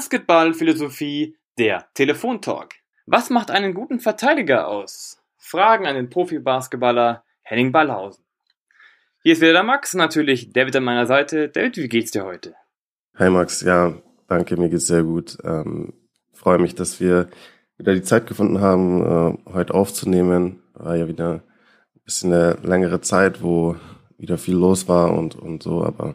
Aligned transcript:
Basketballphilosophie, 0.00 1.36
der 1.58 1.84
Telefontalk. 1.92 2.70
Was 3.04 3.28
macht 3.28 3.50
einen 3.50 3.74
guten 3.74 4.00
Verteidiger 4.00 4.66
aus? 4.66 5.18
Fragen 5.36 5.86
an 5.86 5.94
den 5.94 6.08
Profi-Basketballer 6.08 7.22
Henning 7.42 7.70
Ballhausen. 7.70 8.24
Hier 9.22 9.34
ist 9.34 9.42
wieder 9.42 9.52
der 9.52 9.62
Max, 9.62 9.92
natürlich 9.92 10.54
David 10.54 10.74
an 10.76 10.84
meiner 10.84 11.04
Seite. 11.04 11.50
David, 11.50 11.76
wie 11.76 11.88
geht's 11.88 12.12
dir 12.12 12.24
heute? 12.24 12.54
Hi 13.18 13.28
Max, 13.28 13.60
ja, 13.60 13.92
danke, 14.26 14.56
mir 14.56 14.70
geht's 14.70 14.86
sehr 14.86 15.02
gut. 15.02 15.36
Ähm, 15.44 15.92
freue 16.32 16.58
mich, 16.58 16.74
dass 16.74 16.98
wir 16.98 17.28
wieder 17.76 17.92
die 17.92 18.02
Zeit 18.02 18.26
gefunden 18.26 18.62
haben, 18.62 19.02
äh, 19.02 19.52
heute 19.52 19.74
aufzunehmen. 19.74 20.62
War 20.72 20.96
ja 20.96 21.08
wieder 21.08 21.42
ein 21.94 22.00
bisschen 22.06 22.32
eine 22.32 22.52
längere 22.62 23.02
Zeit, 23.02 23.42
wo 23.42 23.76
wieder 24.16 24.38
viel 24.38 24.56
los 24.56 24.88
war 24.88 25.12
und, 25.12 25.34
und 25.36 25.62
so, 25.62 25.84
aber 25.84 26.14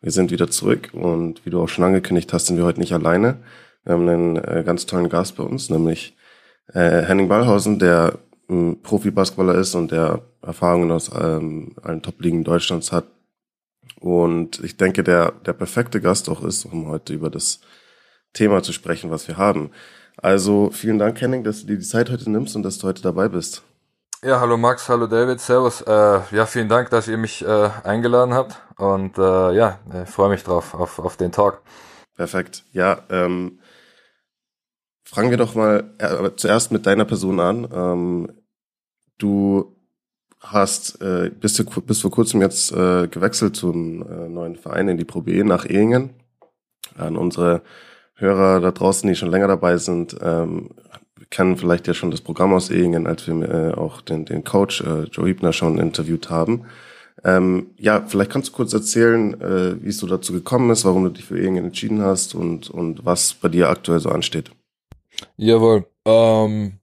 wir 0.00 0.12
sind 0.12 0.30
wieder 0.30 0.48
zurück 0.48 0.90
und 0.92 1.44
wie 1.44 1.50
du 1.50 1.60
auch 1.60 1.68
schon 1.68 1.84
angekündigt 1.84 2.32
hast, 2.32 2.46
sind 2.46 2.56
wir 2.56 2.64
heute 2.64 2.80
nicht 2.80 2.92
alleine. 2.92 3.38
Wir 3.84 3.94
haben 3.94 4.08
einen 4.08 4.36
äh, 4.36 4.62
ganz 4.64 4.86
tollen 4.86 5.08
Gast 5.08 5.36
bei 5.36 5.42
uns, 5.42 5.70
nämlich 5.70 6.16
äh, 6.72 7.02
Henning 7.02 7.28
Ballhausen, 7.28 7.78
der 7.78 8.18
ähm, 8.48 8.78
Profi-Basketballer 8.82 9.54
ist 9.56 9.74
und 9.74 9.90
der 9.90 10.22
Erfahrungen 10.42 10.90
aus 10.90 11.10
ähm, 11.14 11.74
allen 11.82 12.02
Top-Ligen 12.02 12.44
Deutschlands 12.44 12.92
hat. 12.92 13.06
Und 14.00 14.62
ich 14.62 14.76
denke, 14.76 15.02
der, 15.02 15.32
der 15.44 15.52
perfekte 15.52 16.00
Gast 16.00 16.28
auch 16.28 16.44
ist, 16.44 16.64
um 16.64 16.86
heute 16.86 17.12
über 17.12 17.30
das 17.30 17.60
Thema 18.32 18.62
zu 18.62 18.72
sprechen, 18.72 19.10
was 19.10 19.26
wir 19.26 19.36
haben. 19.36 19.70
Also 20.16 20.70
vielen 20.70 20.98
Dank, 20.98 21.20
Henning, 21.20 21.44
dass 21.44 21.60
du 21.60 21.66
dir 21.68 21.78
die 21.78 21.84
Zeit 21.84 22.10
heute 22.10 22.30
nimmst 22.30 22.54
und 22.54 22.62
dass 22.62 22.78
du 22.78 22.86
heute 22.86 23.02
dabei 23.02 23.28
bist. 23.28 23.62
Ja, 24.24 24.40
hallo 24.40 24.56
Max, 24.56 24.88
hallo 24.88 25.06
David, 25.06 25.40
servus. 25.40 25.80
Äh, 25.82 25.92
ja, 26.32 26.44
vielen 26.44 26.68
Dank, 26.68 26.90
dass 26.90 27.06
ihr 27.06 27.16
mich 27.16 27.44
äh, 27.44 27.70
eingeladen 27.84 28.34
habt 28.34 28.60
und 28.76 29.16
äh, 29.16 29.52
ja, 29.52 29.78
ich 30.02 30.10
freue 30.10 30.28
mich 30.28 30.42
drauf, 30.42 30.74
auf, 30.74 30.98
auf 30.98 31.16
den 31.16 31.30
Talk. 31.30 31.62
Perfekt. 32.16 32.64
Ja, 32.72 32.98
ähm, 33.10 33.60
fangen 35.04 35.30
wir 35.30 35.36
doch 35.36 35.54
mal 35.54 35.94
äh, 35.98 36.34
zuerst 36.34 36.72
mit 36.72 36.84
deiner 36.86 37.04
Person 37.04 37.38
an. 37.38 37.68
Ähm, 37.72 38.42
du 39.18 39.76
hast 40.40 41.00
äh, 41.00 41.30
bist, 41.30 41.60
du, 41.60 41.64
bis 41.82 42.00
vor 42.00 42.10
kurzem 42.10 42.42
jetzt 42.42 42.72
äh, 42.72 43.06
gewechselt 43.06 43.54
zum 43.54 44.02
äh, 44.02 44.28
neuen 44.28 44.56
Verein 44.56 44.88
in 44.88 44.96
die 44.96 45.04
Pro 45.04 45.20
B 45.20 45.44
nach 45.44 45.64
Ehingen. 45.64 46.10
An 46.96 47.16
unsere 47.16 47.62
Hörer 48.14 48.58
da 48.58 48.72
draußen, 48.72 49.08
die 49.08 49.14
schon 49.14 49.30
länger 49.30 49.46
dabei 49.46 49.76
sind, 49.76 50.16
ähm, 50.20 50.70
kennen 51.30 51.56
vielleicht 51.56 51.86
ja 51.86 51.94
schon 51.94 52.10
das 52.10 52.20
Programm 52.20 52.54
aus 52.54 52.70
Ehingen, 52.70 53.06
als 53.06 53.26
wir 53.26 53.42
äh, 53.42 53.74
auch 53.74 54.00
den, 54.00 54.24
den 54.24 54.44
Coach 54.44 54.80
äh, 54.80 55.04
Joe 55.04 55.26
Hiebner 55.26 55.52
schon 55.52 55.78
interviewt 55.78 56.30
haben. 56.30 56.64
Ähm, 57.24 57.70
ja, 57.78 58.04
vielleicht 58.06 58.30
kannst 58.30 58.48
du 58.48 58.52
kurz 58.52 58.72
erzählen, 58.72 59.40
äh, 59.40 59.82
wie 59.82 59.88
es 59.88 59.98
so 59.98 60.06
dazu 60.06 60.32
gekommen 60.32 60.70
ist, 60.70 60.84
warum 60.84 61.04
du 61.04 61.10
dich 61.10 61.24
für 61.24 61.38
Ehingen 61.38 61.66
entschieden 61.66 62.00
hast 62.02 62.34
und, 62.34 62.70
und 62.70 63.04
was 63.04 63.34
bei 63.34 63.48
dir 63.48 63.68
aktuell 63.68 64.00
so 64.00 64.10
ansteht. 64.10 64.50
Jawohl. 65.36 65.86
Ähm, 66.04 66.78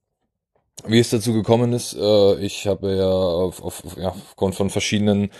wie 0.86 1.00
es 1.00 1.10
dazu 1.10 1.32
gekommen 1.32 1.72
ist, 1.72 1.94
äh, 1.94 2.34
ich 2.44 2.66
habe 2.66 2.94
ja 2.96 3.08
auf, 3.08 3.62
auf, 3.62 3.82
ja, 3.96 4.10
aufgrund 4.10 4.54
von 4.54 4.68
verschiedenen 4.68 5.30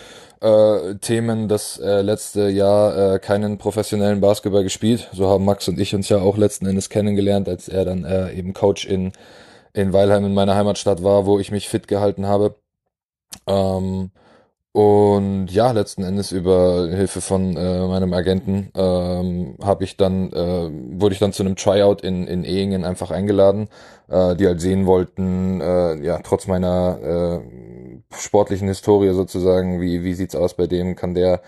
äh, 0.47 0.95
Themen 0.97 1.49
das 1.49 1.79
äh, 1.79 2.03
letzte 2.03 2.49
Jahr 2.49 3.15
äh, 3.15 3.19
keinen 3.19 3.59
professionellen 3.59 4.21
Basketball 4.21 4.63
gespielt. 4.63 5.09
So 5.13 5.29
haben 5.29 5.45
Max 5.45 5.69
und 5.69 5.81
ich 5.81 5.95
uns 5.95 6.09
ja 6.09 6.19
auch 6.19 6.37
letzten 6.37 6.67
Endes 6.67 6.89
kennengelernt, 6.89 7.49
als 7.49 7.69
er 7.69 7.85
dann 7.85 8.05
äh, 8.05 8.33
eben 8.33 8.55
Coach 8.55 8.87
in, 8.87 9.13
in 9.73 9.93
Weilheim 9.93 10.25
in 10.25 10.35
meiner 10.35 10.55
Heimatstadt 10.55 11.03
war, 11.03 11.27
wo 11.27 11.39
ich 11.39 11.51
mich 11.51 11.69
fit 11.69 11.89
gehalten 11.89 12.27
habe. 12.27 12.55
Ähm, 13.47 14.11
und 14.73 15.49
ja, 15.49 15.73
letzten 15.73 16.03
Endes 16.03 16.33
über 16.33 16.89
Hilfe 16.91 17.23
von 17.23 17.57
äh, 17.57 17.87
meinem 17.87 18.13
Agenten 18.13 18.71
ähm, 18.77 19.57
habe 19.63 19.85
ich 19.85 19.97
dann 19.97 20.31
äh, 20.33 20.71
wurde 21.01 21.15
ich 21.15 21.19
dann 21.19 21.33
zu 21.33 21.43
einem 21.43 21.57
Tryout 21.57 22.03
in 22.03 22.27
in 22.27 22.45
Ehingen 22.45 22.85
einfach 22.85 23.11
eingeladen, 23.11 23.69
äh, 24.09 24.37
die 24.37 24.47
halt 24.47 24.61
sehen 24.61 24.85
wollten, 24.85 25.63
äh, 25.63 25.95
ja 26.05 26.19
trotz 26.23 26.47
meiner 26.47 26.99
äh, 27.03 27.41
sportlichen 28.21 28.69
Historie 28.69 29.13
sozusagen, 29.13 29.81
wie 29.81 30.05
wie 30.05 30.15
sieht's 30.15 30.37
aus 30.37 30.55
bei 30.55 30.67
dem, 30.67 30.97
kann 30.97 31.15
der 31.15 31.43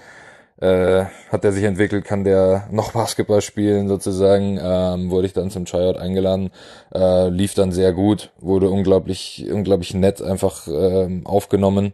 äh, 0.60 1.04
hat 1.30 1.44
der 1.44 1.52
sich 1.52 1.64
entwickelt, 1.64 2.04
kann 2.04 2.24
der 2.24 2.68
noch 2.70 2.92
Basketball 2.92 3.40
spielen 3.42 3.88
sozusagen, 3.88 4.58
ähm, 4.60 5.10
wurde 5.10 5.26
ich 5.26 5.32
dann 5.32 5.50
zum 5.50 5.64
Tryout 5.66 5.96
eingeladen, 5.96 6.50
äh, 6.94 7.28
lief 7.28 7.54
dann 7.54 7.72
sehr 7.72 7.92
gut, 7.92 8.32
wurde 8.40 8.68
unglaublich 8.70 9.46
unglaublich 9.50 9.94
nett 9.94 10.20
einfach 10.22 10.66
äh, 10.68 11.22
aufgenommen. 11.24 11.92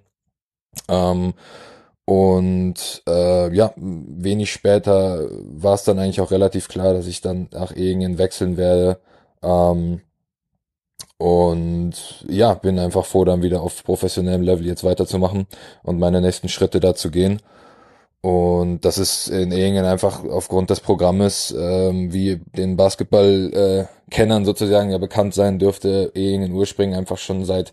Ähm, 0.89 1.35
und 2.07 3.03
äh, 3.09 3.55
ja, 3.55 3.73
wenig 3.77 4.53
später 4.53 5.27
war 5.31 5.75
es 5.75 5.85
dann 5.85 5.99
eigentlich 5.99 6.21
auch 6.21 6.31
relativ 6.31 6.69
klar, 6.69 6.93
dass 6.93 7.07
ich 7.07 7.21
dann 7.23 7.49
nach 7.53 7.75
Ehingen 7.75 8.19
wechseln 8.19 8.57
werde. 8.57 8.99
Ähm, 9.43 10.03
und 11.25 11.95
ja, 12.29 12.53
bin 12.53 12.79
einfach 12.79 13.07
froh, 13.07 13.25
dann 13.25 13.41
wieder 13.41 13.63
auf 13.63 13.83
professionellem 13.83 14.43
Level 14.43 14.67
jetzt 14.67 14.85
weiterzumachen 14.85 15.47
und 15.83 15.99
meine 15.99 16.21
nächsten 16.21 16.51
Schritte 16.51 16.81
da 16.81 16.95
zu 16.95 17.11
gehen. 17.11 17.41
Und 18.21 18.85
das 18.85 18.99
ist 18.99 19.29
in 19.29 19.51
Ehingen 19.51 19.87
einfach 19.87 20.23
aufgrund 20.23 20.69
des 20.69 20.81
Programmes, 20.81 21.55
ähm, 21.59 22.13
wie 22.13 22.43
den 22.55 22.77
Basketball-Kennern 22.77 24.43
äh, 24.43 24.45
sozusagen 24.45 24.91
ja 24.91 24.99
bekannt 24.99 25.33
sein 25.33 25.59
dürfte, 25.59 26.13
Ehingen 26.15 26.53
ursprünglich 26.53 26.99
einfach 26.99 27.17
schon 27.17 27.47
seit 27.47 27.73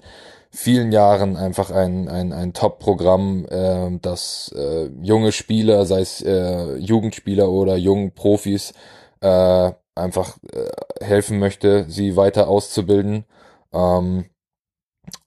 vielen 0.50 0.94
Jahren 0.94 1.36
einfach 1.36 1.72
ein, 1.72 2.08
ein, 2.08 2.32
ein 2.32 2.54
Top-Programm, 2.54 3.48
äh, 3.50 4.00
das 4.02 4.56
äh, 4.58 4.90
junge 5.02 5.34
Spieler, 5.34 5.86
sei 5.86 6.00
es 6.00 6.22
äh, 6.22 6.78
Jugendspieler 6.78 7.50
oder 7.50 7.76
jungen 7.76 8.14
Profis, 8.14 8.72
äh, 9.20 9.72
einfach 9.96 10.38
äh, 10.54 11.04
helfen 11.04 11.38
möchte, 11.38 11.84
sie 11.90 12.16
weiter 12.16 12.48
auszubilden. 12.48 13.26
Ähm, 13.74 14.26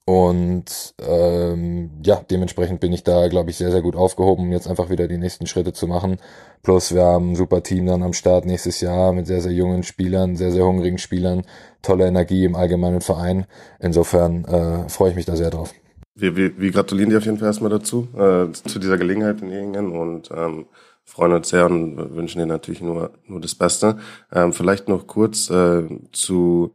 und 0.07 0.95
ähm, 1.01 1.91
ja, 2.05 2.21
dementsprechend 2.31 2.81
bin 2.81 2.93
ich 2.93 3.05
da, 3.05 3.29
glaube 3.29 3.51
ich, 3.51 3.57
sehr, 3.57 3.71
sehr 3.71 3.81
gut 3.81 3.97
aufgehoben, 3.97 4.45
um 4.45 4.53
jetzt 4.53 4.69
einfach 4.69 4.91
wieder 4.91 5.09
die 5.09 5.17
nächsten 5.17 5.47
Schritte 5.47 5.73
zu 5.73 5.87
machen. 5.87 6.19
Plus 6.63 6.95
wir 6.95 7.03
haben 7.03 7.33
ein 7.33 7.37
super 7.37 7.63
Team 7.63 7.87
dann 7.87 8.03
am 8.03 8.13
Start 8.13 8.45
nächstes 8.45 8.83
Jahr 8.83 9.15
mit 9.15 9.27
sehr, 9.27 9.41
sehr 9.41 9.53
jungen 9.53 9.83
Spielern, 9.83 10.37
sehr, 10.37 10.53
sehr 10.53 10.67
hungrigen 10.67 10.99
Spielern, 10.99 11.43
tolle 11.81 12.07
Energie 12.07 12.45
im 12.45 12.55
allgemeinen 12.55 13.01
Verein. 13.01 13.47
Insofern 13.81 14.45
äh, 14.45 14.89
freue 14.91 15.11
ich 15.11 15.17
mich 15.17 15.25
da 15.25 15.37
sehr 15.37 15.51
drauf. 15.51 15.73
Wir, 16.15 16.37
wir, 16.37 16.59
wir 16.61 16.71
gratulieren 16.71 17.11
dir 17.11 17.19
auf 17.19 17.25
jeden 17.25 17.39
Fall 17.39 17.49
erstmal 17.49 17.71
dazu, 17.71 18.07
äh, 18.15 18.53
zu 18.53 18.79
dieser 18.79 18.99
Gelegenheit 18.99 19.41
in 19.41 19.51
Ehingen 19.51 19.91
und 19.93 20.31
ähm, 20.31 20.67
freuen 21.03 21.33
uns 21.33 21.49
sehr 21.49 21.65
und 21.67 22.15
wünschen 22.15 22.39
dir 22.39 22.47
natürlich 22.47 22.83
nur, 22.83 23.13
nur 23.27 23.41
das 23.41 23.55
Beste. 23.55 23.99
Ähm, 24.31 24.53
vielleicht 24.53 24.89
noch 24.89 25.07
kurz 25.07 25.49
äh, 25.51 25.89
zu 26.13 26.75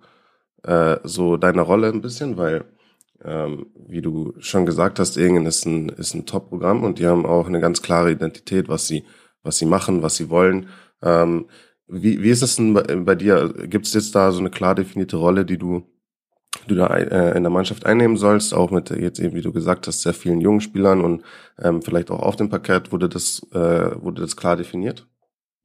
äh, 0.64 0.98
so 1.04 1.38
deiner 1.38 1.62
Rolle 1.64 1.90
ein 1.90 2.02
bisschen, 2.02 2.38
weil 2.38 2.66
ähm, 3.24 3.68
wie 3.88 4.02
du 4.02 4.34
schon 4.40 4.66
gesagt 4.66 5.00
hast, 5.00 5.18
Ingen 5.18 5.46
ist 5.46 5.66
ein, 5.66 5.90
ist 5.90 6.14
ein 6.14 6.26
Top-Programm 6.26 6.84
und 6.84 7.00
die 7.00 7.08
haben 7.08 7.26
auch 7.26 7.48
eine 7.48 7.60
ganz 7.60 7.82
klare 7.82 8.12
Identität, 8.12 8.70
was 8.70 8.88
sie, 8.88 9.04
was 9.44 9.58
sie 9.58 9.66
machen, 9.66 10.02
was 10.02 10.16
sie 10.16 10.30
wollen. 10.30 10.70
Ähm, 11.02 11.48
wie, 11.88 12.22
wie 12.22 12.30
ist 12.30 12.44
es 12.44 12.56
denn 12.56 12.74
bei, 12.74 12.84
bei 12.96 13.16
dir? 13.16 13.54
Gibt 13.68 13.88
es 13.88 13.94
jetzt 13.94 14.16
da 14.16 14.32
so 14.32 14.40
eine 14.40 14.50
klar 14.50 14.76
definierte 14.76 15.18
Rolle, 15.18 15.44
die 15.44 15.58
du, 15.58 15.84
du 16.68 16.76
da 16.76 16.88
äh, 16.96 17.36
in 17.36 17.44
der 17.44 17.52
Mannschaft 17.52 17.86
einnehmen 17.86 18.16
sollst, 18.16 18.54
auch 18.54 18.72
mit 18.72 18.90
jetzt 18.92 19.20
eben, 19.20 19.36
wie 19.36 19.42
du 19.42 19.52
gesagt 19.52 19.88
hast, 19.88 20.02
sehr 20.02 20.14
vielen 20.14 20.40
jungen 20.40 20.62
Spielern 20.62 21.02
und 21.02 21.24
ähm, 21.62 21.82
vielleicht 21.82 22.12
auch 22.12 22.22
auf 22.22 22.36
dem 22.36 22.50
Parkett 22.50 22.92
wurde 22.92 23.10
das, 23.10 23.42
äh, 23.54 24.02
wurde 24.02 24.22
das 24.22 24.38
klar 24.38 24.56
definiert? 24.56 25.08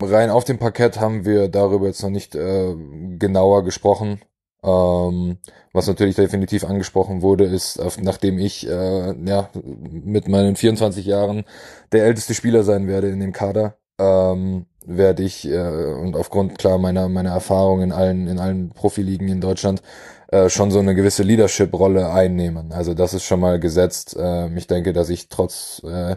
Rein 0.03 0.31
auf 0.31 0.45
dem 0.45 0.59
Parkett 0.59 0.99
haben 1.01 1.25
wir 1.25 1.49
darüber 1.49 1.87
jetzt 1.87 2.03
noch 2.03 2.11
nicht 2.11 2.35
äh, 2.35 2.75
genauer 3.19 3.65
gesprochen. 3.65 4.21
Ähm, 4.65 5.39
was 5.73 5.87
natürlich 5.89 6.17
definitiv 6.17 6.65
angesprochen 6.65 7.21
wurde, 7.21 7.45
ist, 7.45 7.81
nachdem 8.01 8.39
ich 8.39 8.69
äh, 8.69 9.15
ja, 9.27 9.51
mit 9.91 10.29
meinen 10.29 10.57
24 10.57 11.05
Jahren 11.05 11.45
der 11.93 12.05
älteste 12.05 12.35
Spieler 12.35 12.63
sein 12.63 12.87
werde 12.87 13.09
in 13.09 13.21
dem 13.21 13.33
Kader, 13.33 13.77
ähm, 13.99 14.67
werde 14.87 15.23
ich 15.23 15.49
äh, 15.51 15.59
und 15.59 16.17
aufgrund 16.17 16.59
klar 16.59 16.79
meiner 16.79 17.09
meiner 17.09 17.31
Erfahrung 17.31 17.83
in 17.83 17.93
allen 17.93 18.29
in 18.29 18.39
allen 18.39 18.71
Profiligen 18.71 19.29
in 19.29 19.41
Deutschland 19.41 19.83
äh, 20.29 20.49
schon 20.49 20.71
so 20.71 20.79
eine 20.79 20.95
gewisse 20.95 21.23
Leadership-Rolle 21.23 22.11
einnehmen. 22.11 22.73
Also 22.73 22.95
das 22.95 23.15
ist 23.15 23.25
schon 23.25 23.41
mal 23.41 23.61
gesetzt. 23.61 24.17
Äh, 24.17 24.49
ich 24.57 24.67
denke, 24.67 24.93
dass 24.93 25.09
ich 25.11 25.29
trotz 25.29 25.83
äh, 25.85 26.17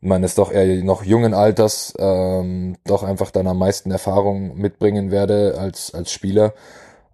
meines 0.00 0.34
doch 0.34 0.52
eher 0.52 0.82
noch 0.84 1.04
jungen 1.04 1.34
Alters 1.34 1.94
ähm, 1.98 2.76
doch 2.84 3.02
einfach 3.02 3.30
dann 3.30 3.46
am 3.46 3.58
meisten 3.58 3.90
Erfahrung 3.90 4.56
mitbringen 4.56 5.10
werde 5.10 5.56
als 5.58 5.94
als 5.94 6.12
Spieler 6.12 6.54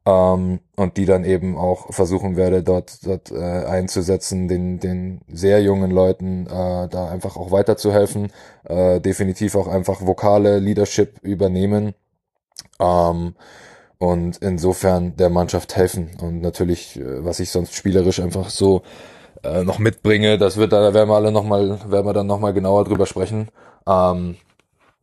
ähm, 0.06 0.60
und 0.76 0.96
die 0.96 1.06
dann 1.06 1.24
eben 1.24 1.56
auch 1.56 1.92
versuchen 1.92 2.36
werde, 2.36 2.62
dort, 2.62 3.06
dort 3.06 3.30
äh, 3.30 3.64
einzusetzen, 3.64 4.48
den, 4.48 4.78
den 4.80 5.20
sehr 5.28 5.62
jungen 5.62 5.90
Leuten 5.90 6.46
äh, 6.46 6.88
da 6.88 7.08
einfach 7.10 7.36
auch 7.36 7.50
weiterzuhelfen, 7.50 8.30
äh, 8.64 9.00
definitiv 9.00 9.54
auch 9.56 9.68
einfach 9.68 10.02
vokale 10.06 10.58
Leadership 10.58 11.20
übernehmen 11.22 11.94
ähm, 12.80 13.34
und 13.98 14.36
insofern 14.38 15.16
der 15.16 15.30
Mannschaft 15.30 15.76
helfen 15.76 16.10
und 16.20 16.40
natürlich, 16.42 16.98
äh, 17.00 17.24
was 17.24 17.40
ich 17.40 17.50
sonst 17.50 17.74
spielerisch 17.74 18.20
einfach 18.20 18.50
so 18.50 18.82
äh, 19.42 19.64
noch 19.64 19.78
mitbringe, 19.78 20.38
das 20.38 20.56
wird 20.56 20.72
da 20.72 20.92
werden 20.94 21.08
wir 21.08 21.16
alle 21.16 21.32
noch 21.32 21.44
mal, 21.44 21.78
werden 21.90 22.06
wir 22.06 22.12
dann 22.12 22.26
noch 22.26 22.40
mal 22.40 22.52
genauer 22.52 22.84
drüber 22.84 23.06
sprechen. 23.06 23.48
Ähm, 23.86 24.36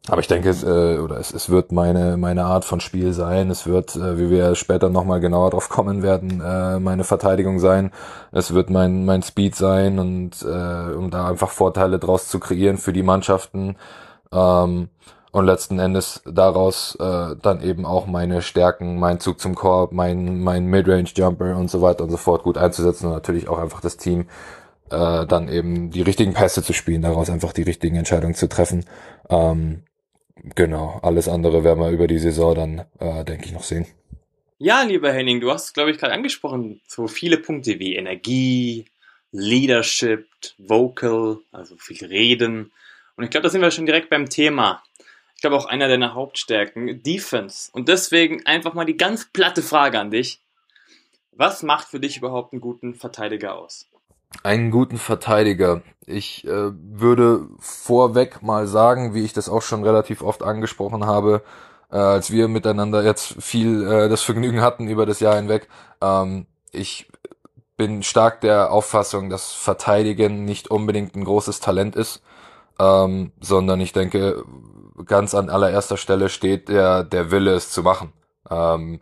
aber 0.07 0.19
ich 0.19 0.27
denke, 0.27 0.49
es, 0.49 0.63
äh, 0.63 0.97
oder 0.97 1.17
es, 1.17 1.31
es 1.31 1.49
wird 1.49 1.71
meine, 1.71 2.17
meine 2.17 2.45
Art 2.45 2.65
von 2.65 2.79
Spiel 2.79 3.13
sein. 3.13 3.51
Es 3.51 3.67
wird, 3.67 3.95
äh, 3.95 4.17
wie 4.17 4.31
wir 4.31 4.55
später 4.55 4.89
nochmal 4.89 5.19
genauer 5.19 5.51
drauf 5.51 5.69
kommen 5.69 6.01
werden, 6.01 6.41
äh, 6.41 6.79
meine 6.79 7.03
Verteidigung 7.03 7.59
sein. 7.59 7.91
Es 8.31 8.53
wird 8.53 8.71
mein, 8.71 9.05
mein 9.05 9.21
Speed 9.21 9.55
sein 9.55 9.99
und 9.99 10.41
äh, 10.41 10.93
um 10.95 11.11
da 11.11 11.27
einfach 11.27 11.51
Vorteile 11.51 11.99
draus 11.99 12.27
zu 12.29 12.39
kreieren 12.39 12.77
für 12.77 12.93
die 12.93 13.03
Mannschaften. 13.03 13.75
Ähm, 14.31 14.89
und 15.31 15.45
letzten 15.45 15.79
Endes 15.79 16.21
daraus 16.25 16.95
äh, 16.99 17.35
dann 17.41 17.61
eben 17.61 17.85
auch 17.85 18.05
meine 18.07 18.41
Stärken, 18.41 18.99
mein 18.99 19.19
Zug 19.19 19.39
zum 19.39 19.55
Korb, 19.55 19.93
mein, 19.93 20.41
mein 20.41 20.65
Midrange-Jumper 20.65 21.55
und 21.55 21.69
so 21.69 21.81
weiter 21.81 22.03
und 22.03 22.09
so 22.09 22.17
fort 22.17 22.43
gut 22.43 22.57
einzusetzen 22.57 23.05
und 23.05 23.13
natürlich 23.13 23.47
auch 23.47 23.59
einfach 23.59 23.81
das 23.81 23.97
Team 23.97 24.27
äh, 24.89 25.25
dann 25.25 25.47
eben 25.47 25.91
die 25.91 26.01
richtigen 26.01 26.33
Pässe 26.33 26.63
zu 26.63 26.73
spielen, 26.73 27.01
daraus 27.01 27.29
einfach 27.29 27.53
die 27.53 27.61
richtigen 27.61 27.95
Entscheidungen 27.95 28.33
zu 28.35 28.49
treffen. 28.49 28.83
Ähm, 29.29 29.83
genau, 30.43 30.99
alles 31.03 31.27
andere 31.27 31.63
werden 31.63 31.79
wir 31.79 31.89
über 31.89 32.07
die 32.07 32.19
Saison 32.19 32.55
dann, 32.55 32.79
äh, 32.99 33.23
denke 33.23 33.45
ich, 33.45 33.51
noch 33.51 33.63
sehen. 33.63 33.85
Ja, 34.57 34.83
lieber 34.83 35.11
Henning, 35.11 35.41
du 35.41 35.51
hast, 35.51 35.73
glaube 35.73 35.91
ich, 35.91 35.97
gerade 35.97 36.13
angesprochen, 36.13 36.81
so 36.87 37.07
viele 37.07 37.37
Punkte 37.37 37.79
wie 37.79 37.95
Energie, 37.95 38.85
Leadership, 39.31 40.27
Vocal, 40.57 41.39
also 41.51 41.77
viel 41.77 42.05
Reden. 42.05 42.71
Und 43.15 43.23
ich 43.23 43.29
glaube, 43.29 43.43
da 43.43 43.49
sind 43.49 43.61
wir 43.61 43.71
schon 43.71 43.85
direkt 43.85 44.09
beim 44.09 44.29
Thema. 44.29 44.83
Ich 45.35 45.41
glaube 45.41 45.55
auch 45.55 45.65
einer 45.65 45.87
deiner 45.87 46.13
Hauptstärken, 46.13 47.01
Defense. 47.01 47.71
Und 47.73 47.87
deswegen 47.89 48.45
einfach 48.45 48.75
mal 48.75 48.85
die 48.85 48.97
ganz 48.97 49.25
platte 49.25 49.63
Frage 49.63 49.99
an 49.99 50.11
dich. 50.11 50.39
Was 51.31 51.63
macht 51.63 51.87
für 51.87 51.99
dich 51.99 52.17
überhaupt 52.17 52.53
einen 52.53 52.61
guten 52.61 52.93
Verteidiger 52.93 53.55
aus? 53.55 53.89
Einen 54.43 54.71
guten 54.71 54.97
Verteidiger. 54.97 55.81
Ich 56.05 56.45
äh, 56.47 56.71
würde 56.73 57.47
vorweg 57.59 58.41
mal 58.41 58.67
sagen, 58.67 59.13
wie 59.13 59.23
ich 59.23 59.33
das 59.33 59.49
auch 59.49 59.61
schon 59.61 59.83
relativ 59.83 60.23
oft 60.23 60.41
angesprochen 60.41 61.05
habe, 61.05 61.43
äh, 61.91 61.97
als 61.97 62.31
wir 62.31 62.47
miteinander 62.47 63.03
jetzt 63.03 63.41
viel 63.41 63.85
äh, 63.85 64.09
das 64.09 64.23
Vergnügen 64.23 64.61
hatten 64.61 64.87
über 64.87 65.05
das 65.05 65.19
Jahr 65.19 65.35
hinweg. 65.35 65.67
Ähm, 66.01 66.47
ich 66.71 67.07
bin 67.77 68.03
stark 68.03 68.41
der 68.41 68.71
Auffassung, 68.71 69.29
dass 69.29 69.53
Verteidigen 69.53 70.45
nicht 70.45 70.69
unbedingt 70.69 71.15
ein 71.15 71.23
großes 71.25 71.59
Talent 71.59 71.95
ist, 71.95 72.21
ähm, 72.79 73.31
sondern 73.39 73.79
ich 73.79 73.93
denke, 73.93 74.43
ganz 75.05 75.35
an 75.35 75.49
allererster 75.49 75.97
Stelle 75.97 76.29
steht 76.29 76.69
der, 76.69 77.03
der 77.03 77.31
Wille, 77.31 77.53
es 77.53 77.69
zu 77.71 77.83
machen. 77.83 78.13
Ähm, 78.49 79.01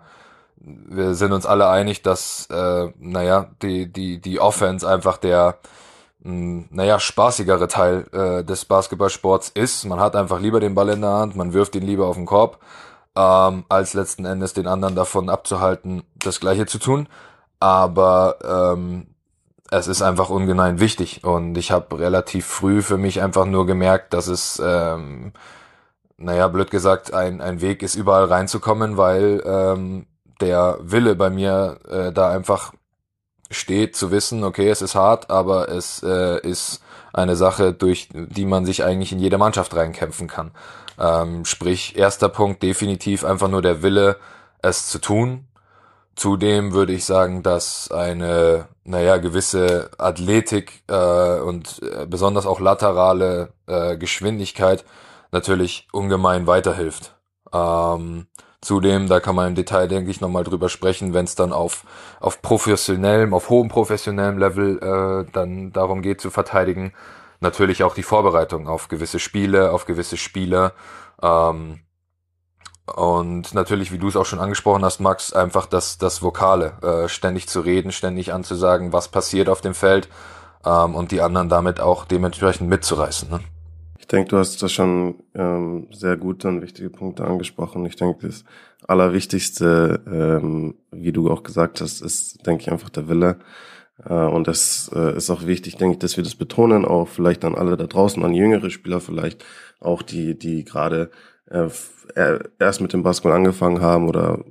wir 0.59 1.15
sind 1.15 1.31
uns 1.31 1.45
alle 1.45 1.69
einig, 1.69 2.01
dass, 2.01 2.47
äh, 2.51 2.91
naja, 2.99 3.49
die, 3.61 3.91
die, 3.91 4.19
die 4.19 4.39
Offense 4.39 4.87
einfach 4.87 5.17
der, 5.17 5.57
mh, 6.21 6.31
hm, 6.31 6.67
naja, 6.71 6.99
spaßigere 6.99 7.67
Teil 7.67 8.05
äh, 8.11 8.43
des 8.43 8.65
Basketballsports 8.65 9.49
ist. 9.49 9.85
Man 9.85 9.99
hat 9.99 10.15
einfach 10.15 10.39
lieber 10.39 10.59
den 10.59 10.75
Ball 10.75 10.89
in 10.89 11.01
der 11.01 11.11
Hand, 11.11 11.35
man 11.35 11.53
wirft 11.53 11.75
ihn 11.75 11.83
lieber 11.83 12.07
auf 12.07 12.15
den 12.15 12.25
Korb, 12.25 12.59
ähm, 13.15 13.65
als 13.69 13.93
letzten 13.93 14.25
Endes 14.25 14.53
den 14.53 14.67
anderen 14.67 14.95
davon 14.95 15.29
abzuhalten, 15.29 16.03
das 16.23 16.39
Gleiche 16.39 16.65
zu 16.65 16.79
tun. 16.79 17.07
Aber 17.59 18.37
ähm, 18.43 19.07
es 19.71 19.87
ist 19.87 20.01
einfach 20.01 20.29
ungemein 20.29 20.79
wichtig 20.79 21.23
und 21.23 21.57
ich 21.57 21.71
habe 21.71 21.99
relativ 21.99 22.45
früh 22.45 22.81
für 22.81 22.97
mich 22.97 23.21
einfach 23.21 23.45
nur 23.45 23.65
gemerkt, 23.65 24.13
dass 24.13 24.27
es 24.27 24.61
ähm, 24.63 25.33
naja, 26.19 26.47
blöd 26.49 26.69
gesagt, 26.69 27.13
ein, 27.13 27.41
ein 27.41 27.61
Weg 27.61 27.81
ist, 27.81 27.95
überall 27.95 28.25
reinzukommen, 28.25 28.97
weil 28.97 29.41
ähm, 29.45 30.05
der 30.41 30.77
Wille 30.81 31.15
bei 31.15 31.29
mir 31.29 31.79
äh, 31.89 32.11
da 32.11 32.29
einfach 32.29 32.73
steht, 33.51 33.95
zu 33.95 34.11
wissen, 34.11 34.43
okay, 34.43 34.69
es 34.69 34.81
ist 34.81 34.95
hart, 34.95 35.29
aber 35.29 35.69
es 35.69 36.03
äh, 36.03 36.39
ist 36.47 36.81
eine 37.13 37.35
Sache, 37.35 37.73
durch 37.73 38.09
die 38.13 38.45
man 38.45 38.65
sich 38.65 38.83
eigentlich 38.83 39.11
in 39.11 39.19
jede 39.19 39.37
Mannschaft 39.37 39.75
reinkämpfen 39.75 40.27
kann. 40.27 40.51
Ähm, 40.99 41.45
sprich, 41.45 41.97
erster 41.97 42.29
Punkt 42.29 42.61
definitiv 42.61 43.23
einfach 43.23 43.47
nur 43.47 43.61
der 43.61 43.81
Wille, 43.81 44.17
es 44.61 44.87
zu 44.87 44.99
tun. 44.99 45.47
Zudem 46.15 46.73
würde 46.73 46.93
ich 46.93 47.05
sagen, 47.05 47.43
dass 47.43 47.89
eine, 47.91 48.67
naja, 48.83 49.17
gewisse 49.17 49.89
Athletik 49.97 50.83
äh, 50.87 51.39
und 51.39 51.81
äh, 51.81 52.05
besonders 52.05 52.45
auch 52.45 52.59
laterale 52.59 53.53
äh, 53.67 53.97
Geschwindigkeit 53.97 54.83
natürlich 55.31 55.87
ungemein 55.93 56.45
weiterhilft. 56.45 57.15
Ähm, 57.53 58.27
zudem, 58.61 59.07
da 59.07 59.19
kann 59.19 59.35
man 59.35 59.49
im 59.49 59.55
Detail, 59.55 59.87
denke 59.87 60.11
ich, 60.11 60.21
nochmal 60.21 60.43
drüber 60.43 60.69
sprechen, 60.69 61.13
wenn 61.13 61.25
es 61.25 61.35
dann 61.35 61.53
auf, 61.53 61.83
auf 62.19 62.41
professionellem, 62.41 63.33
auf 63.33 63.49
hohem 63.49 63.69
professionellem 63.69 64.37
Level 64.37 64.79
äh, 64.79 65.31
dann 65.31 65.71
darum 65.71 66.01
geht 66.01 66.21
zu 66.21 66.29
verteidigen. 66.29 66.93
Natürlich 67.39 67.83
auch 67.83 67.95
die 67.95 68.03
Vorbereitung 68.03 68.67
auf 68.67 68.89
gewisse 68.89 69.19
Spiele, 69.19 69.71
auf 69.71 69.85
gewisse 69.85 70.17
Spieler. 70.17 70.73
Ähm, 71.21 71.79
und 72.95 73.53
natürlich, 73.53 73.91
wie 73.91 73.99
du 73.99 74.07
es 74.07 74.15
auch 74.15 74.25
schon 74.25 74.39
angesprochen 74.39 74.83
hast, 74.83 74.99
Max, 74.99 75.31
einfach 75.31 75.65
das, 75.65 75.97
das 75.97 76.21
Vokale, 76.21 76.73
äh, 76.81 77.07
ständig 77.07 77.47
zu 77.47 77.61
reden, 77.61 77.91
ständig 77.91 78.33
anzusagen, 78.33 78.91
was 78.91 79.07
passiert 79.07 79.47
auf 79.47 79.61
dem 79.61 79.73
Feld 79.73 80.09
ähm, 80.65 80.95
und 80.95 81.11
die 81.11 81.21
anderen 81.21 81.49
damit 81.49 81.79
auch 81.79 82.05
dementsprechend 82.05 82.69
mitzureißen. 82.69 83.29
Ne? 83.29 83.39
Denke, 84.11 84.29
du 84.29 84.37
hast 84.37 84.61
da 84.61 84.67
schon 84.67 85.15
ähm, 85.35 85.87
sehr 85.91 86.17
gute 86.17 86.47
und 86.47 86.61
wichtige 86.61 86.89
Punkte 86.89 87.25
angesprochen. 87.25 87.85
Ich 87.85 87.95
denke, 87.95 88.27
das 88.27 88.43
Allerwichtigste, 88.87 90.01
ähm, 90.07 90.75
wie 90.91 91.11
du 91.11 91.29
auch 91.29 91.43
gesagt 91.43 91.81
hast, 91.81 92.01
ist, 92.01 92.45
denke 92.45 92.63
ich, 92.63 92.71
einfach 92.71 92.89
der 92.89 93.07
Wille. 93.07 93.39
Äh, 94.05 94.13
und 94.13 94.47
das 94.47 94.89
äh, 94.93 95.15
ist 95.15 95.29
auch 95.29 95.45
wichtig, 95.45 95.77
denke 95.77 95.93
ich, 95.93 95.99
dass 95.99 96.17
wir 96.17 96.23
das 96.23 96.35
betonen, 96.35 96.85
auch 96.85 97.07
vielleicht 97.07 97.45
an 97.45 97.55
alle 97.55 97.77
da 97.77 97.87
draußen, 97.87 98.23
an 98.23 98.33
jüngere 98.33 98.69
Spieler 98.69 98.99
vielleicht, 98.99 99.45
auch 99.79 100.01
die, 100.01 100.37
die 100.37 100.63
gerade 100.63 101.11
äh, 101.45 101.69
erst 102.59 102.81
mit 102.81 102.93
dem 102.93 103.03
Basketball 103.03 103.33
angefangen 103.33 103.81
haben 103.81 104.07
oder 104.07 104.43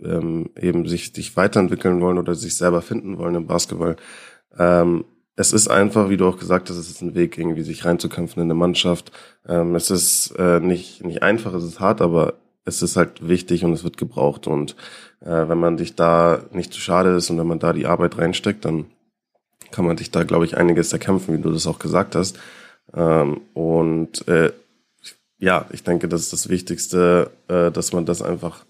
ähm, 0.00 0.50
eben 0.58 0.86
sich, 0.86 1.12
sich 1.12 1.36
weiterentwickeln 1.36 2.00
wollen 2.00 2.18
oder 2.18 2.34
sich 2.34 2.56
selber 2.56 2.82
finden 2.82 3.18
wollen 3.18 3.34
im 3.34 3.46
Basketball. 3.46 3.96
Ähm, 4.58 5.04
es 5.36 5.52
ist 5.52 5.68
einfach, 5.68 6.08
wie 6.08 6.16
du 6.16 6.26
auch 6.26 6.38
gesagt 6.38 6.70
hast, 6.70 6.76
es 6.76 6.90
ist 6.90 7.02
ein 7.02 7.14
Weg, 7.14 7.36
irgendwie 7.36 7.62
sich 7.62 7.84
reinzukämpfen 7.84 8.42
in 8.42 8.46
eine 8.46 8.58
Mannschaft. 8.58 9.12
Ähm, 9.46 9.74
es 9.74 9.90
ist 9.90 10.34
äh, 10.38 10.60
nicht, 10.60 11.04
nicht 11.04 11.22
einfach, 11.22 11.52
es 11.52 11.64
ist 11.64 11.78
hart, 11.78 12.00
aber 12.00 12.34
es 12.64 12.82
ist 12.82 12.96
halt 12.96 13.28
wichtig 13.28 13.62
und 13.64 13.72
es 13.74 13.84
wird 13.84 13.98
gebraucht. 13.98 14.46
Und 14.46 14.76
äh, 15.20 15.48
wenn 15.48 15.58
man 15.58 15.76
sich 15.76 15.94
da 15.94 16.40
nicht 16.52 16.72
zu 16.72 16.80
schade 16.80 17.14
ist 17.14 17.28
und 17.28 17.38
wenn 17.38 17.46
man 17.46 17.58
da 17.58 17.74
die 17.74 17.86
Arbeit 17.86 18.16
reinsteckt, 18.16 18.64
dann 18.64 18.86
kann 19.70 19.84
man 19.84 19.98
sich 19.98 20.10
da, 20.10 20.24
glaube 20.24 20.46
ich, 20.46 20.56
einiges 20.56 20.92
erkämpfen, 20.92 21.36
wie 21.36 21.42
du 21.42 21.52
das 21.52 21.66
auch 21.66 21.78
gesagt 21.78 22.14
hast. 22.14 22.38
Ähm, 22.94 23.42
und 23.52 24.26
äh, 24.28 24.52
ja, 25.38 25.66
ich 25.70 25.82
denke, 25.82 26.08
das 26.08 26.22
ist 26.22 26.32
das 26.32 26.48
Wichtigste, 26.48 27.30
äh, 27.48 27.70
dass 27.70 27.92
man 27.92 28.06
das 28.06 28.22
einfach 28.22 28.64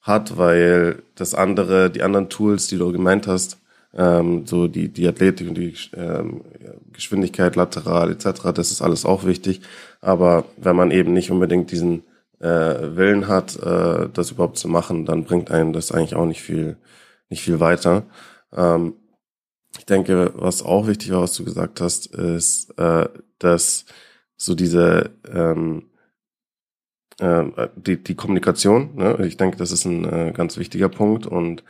hat, 0.00 0.38
weil 0.38 1.02
das 1.16 1.34
andere, 1.34 1.90
die 1.90 2.02
anderen 2.02 2.28
Tools, 2.28 2.68
die 2.68 2.78
du 2.78 2.92
gemeint 2.92 3.26
hast, 3.26 3.58
ähm, 3.94 4.46
so 4.46 4.68
die, 4.68 4.88
die 4.88 5.08
Athletik 5.08 5.48
und 5.48 5.56
die 5.56 5.74
ähm, 5.94 6.42
Geschwindigkeit 6.92 7.56
lateral 7.56 8.10
etc., 8.10 8.52
das 8.54 8.70
ist 8.70 8.82
alles 8.82 9.04
auch 9.04 9.24
wichtig. 9.24 9.60
Aber 10.00 10.44
wenn 10.56 10.76
man 10.76 10.90
eben 10.90 11.12
nicht 11.12 11.30
unbedingt 11.30 11.70
diesen 11.70 12.04
äh, 12.40 12.46
Willen 12.46 13.28
hat, 13.28 13.56
äh, 13.56 14.08
das 14.12 14.30
überhaupt 14.30 14.58
zu 14.58 14.68
machen, 14.68 15.04
dann 15.06 15.24
bringt 15.24 15.50
einen 15.50 15.72
das 15.72 15.92
eigentlich 15.92 16.14
auch 16.14 16.26
nicht 16.26 16.42
viel, 16.42 16.76
nicht 17.28 17.42
viel 17.42 17.60
weiter. 17.60 18.04
Ähm, 18.52 18.94
ich 19.76 19.86
denke, 19.86 20.32
was 20.36 20.62
auch 20.62 20.86
wichtig 20.86 21.10
war, 21.12 21.22
was 21.22 21.34
du 21.34 21.44
gesagt 21.44 21.80
hast, 21.80 22.06
ist, 22.06 22.78
äh, 22.78 23.08
dass 23.38 23.86
so 24.36 24.54
diese 24.54 25.10
ähm, 25.32 25.84
äh, 27.18 27.68
die, 27.76 28.02
die 28.02 28.14
Kommunikation, 28.14 28.94
ne? 28.94 29.18
ich 29.26 29.36
denke, 29.36 29.56
das 29.56 29.72
ist 29.72 29.84
ein 29.84 30.04
äh, 30.04 30.32
ganz 30.32 30.56
wichtiger 30.56 30.88
Punkt 30.88 31.26
und 31.26 31.64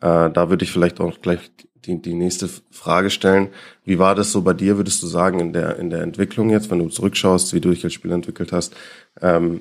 äh, 0.00 0.30
da 0.30 0.50
würde 0.50 0.64
ich 0.64 0.72
vielleicht 0.72 1.00
auch 1.00 1.20
gleich 1.20 1.50
die, 1.84 2.00
die 2.00 2.14
nächste 2.14 2.48
Frage 2.70 3.10
stellen. 3.10 3.48
Wie 3.84 3.98
war 3.98 4.14
das 4.14 4.32
so 4.32 4.42
bei 4.42 4.54
dir, 4.54 4.76
würdest 4.76 5.02
du 5.02 5.06
sagen, 5.06 5.40
in 5.40 5.52
der, 5.52 5.78
in 5.78 5.90
der 5.90 6.02
Entwicklung 6.02 6.50
jetzt, 6.50 6.70
wenn 6.70 6.78
du 6.78 6.88
zurückschaust, 6.88 7.52
wie 7.52 7.60
du 7.60 7.70
dich 7.70 7.84
als 7.84 7.92
Spieler 7.92 8.14
entwickelt 8.14 8.52
hast? 8.52 8.74
Ähm, 9.20 9.60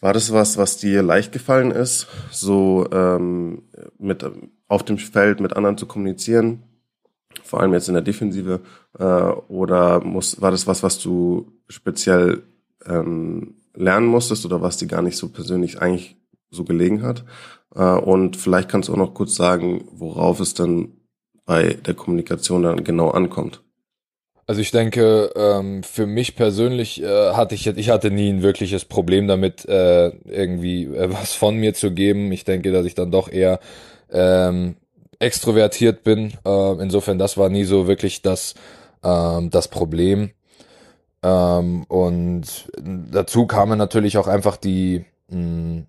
war 0.00 0.12
das 0.12 0.32
was, 0.32 0.58
was 0.58 0.76
dir 0.76 1.02
leicht 1.02 1.32
gefallen 1.32 1.70
ist, 1.70 2.08
so 2.30 2.86
ähm, 2.92 3.62
mit 3.98 4.24
auf 4.68 4.82
dem 4.82 4.98
Feld 4.98 5.40
mit 5.40 5.54
anderen 5.56 5.78
zu 5.78 5.86
kommunizieren, 5.86 6.62
vor 7.42 7.60
allem 7.60 7.72
jetzt 7.72 7.88
in 7.88 7.94
der 7.94 8.02
Defensive, 8.02 8.60
äh, 8.98 9.04
oder 9.04 10.00
muss, 10.00 10.40
war 10.40 10.50
das 10.50 10.66
was, 10.66 10.82
was 10.82 10.98
du 10.98 11.52
speziell 11.68 12.42
ähm, 12.86 13.54
lernen 13.74 14.06
musstest 14.06 14.44
oder 14.44 14.60
was 14.60 14.76
dir 14.76 14.88
gar 14.88 15.02
nicht 15.02 15.16
so 15.16 15.28
persönlich 15.28 15.80
eigentlich 15.80 16.16
so 16.50 16.64
gelegen 16.64 17.02
hat? 17.02 17.24
Äh, 17.74 17.82
und 17.82 18.36
vielleicht 18.36 18.68
kannst 18.68 18.88
du 18.88 18.92
auch 18.92 18.98
noch 18.98 19.14
kurz 19.14 19.34
sagen, 19.34 19.84
worauf 19.92 20.40
es 20.40 20.54
dann 20.54 20.92
bei 21.44 21.74
der 21.74 21.94
Kommunikation 21.94 22.62
dann 22.62 22.84
genau 22.84 23.10
ankommt. 23.10 23.62
Also 24.46 24.60
ich 24.60 24.70
denke, 24.70 25.30
ähm, 25.36 25.82
für 25.82 26.06
mich 26.06 26.36
persönlich 26.36 27.02
äh, 27.02 27.32
hatte 27.32 27.54
ich 27.54 27.66
ich 27.66 27.88
hatte 27.88 28.10
nie 28.10 28.30
ein 28.30 28.42
wirkliches 28.42 28.84
Problem 28.84 29.26
damit, 29.26 29.64
äh, 29.66 30.08
irgendwie 30.24 30.90
was 30.92 31.34
von 31.34 31.56
mir 31.56 31.74
zu 31.74 31.92
geben. 31.92 32.30
Ich 32.32 32.44
denke, 32.44 32.72
dass 32.72 32.86
ich 32.86 32.94
dann 32.94 33.10
doch 33.10 33.30
eher 33.30 33.60
ähm, 34.10 34.76
extrovertiert 35.18 36.04
bin. 36.04 36.34
Äh, 36.44 36.82
insofern, 36.82 37.18
das 37.18 37.38
war 37.38 37.48
nie 37.48 37.64
so 37.64 37.86
wirklich 37.86 38.20
das 38.20 38.54
ähm, 39.04 39.50
das 39.50 39.68
Problem. 39.68 40.30
Ähm, 41.22 41.84
und 41.84 42.68
dazu 43.10 43.46
kamen 43.46 43.78
natürlich 43.78 44.18
auch 44.18 44.26
einfach 44.26 44.56
die, 44.56 45.04
mh, 45.28 45.84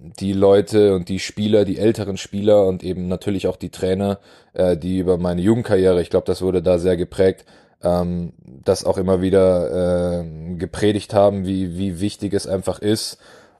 die 0.00 0.32
Leute 0.32 0.94
und 0.94 1.08
die 1.08 1.18
Spieler, 1.18 1.64
die 1.64 1.78
älteren 1.78 2.16
Spieler 2.16 2.66
und 2.66 2.82
eben 2.82 3.08
natürlich 3.08 3.46
auch 3.46 3.56
die 3.56 3.70
Trainer, 3.70 4.18
äh, 4.54 4.76
die 4.76 4.98
über 4.98 5.18
meine 5.18 5.42
Jugendkarriere, 5.42 6.00
ich 6.00 6.10
glaube, 6.10 6.26
das 6.26 6.42
wurde 6.42 6.62
da 6.62 6.78
sehr 6.78 6.96
geprägt, 6.96 7.44
ähm, 7.82 8.32
das 8.64 8.84
auch 8.84 8.96
immer 8.96 9.20
wieder 9.20 10.20
äh, 10.20 10.54
gepredigt 10.56 11.14
haben, 11.14 11.46
wie, 11.46 11.76
wie 11.76 12.00
wichtig 12.00 12.32
es 12.32 12.46
einfach 12.46 12.78
ist. 12.78 13.18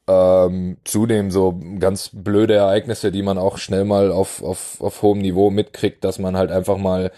Ähm, 0.09 0.79
zudem 0.85 1.31
so 1.31 1.61
ganz 1.79 2.11
blöde 2.13 2.55
Ereignisse, 2.55 3.13
die 3.13 3.23
man 3.23 3.39
auch 3.39 3.59
schnell 3.59 3.85
mal 3.85 4.11
auf, 4.11 4.43
auf, 4.43 4.81
auf 4.81 5.03
hohem 5.03 5.21
Niveau 5.21 5.51
mitkriegt, 5.51 6.05
dass 6.05 6.19
man 6.19 6.37
halt 6.37 6.51
einfach 6.51 6.79
mal 6.79 7.13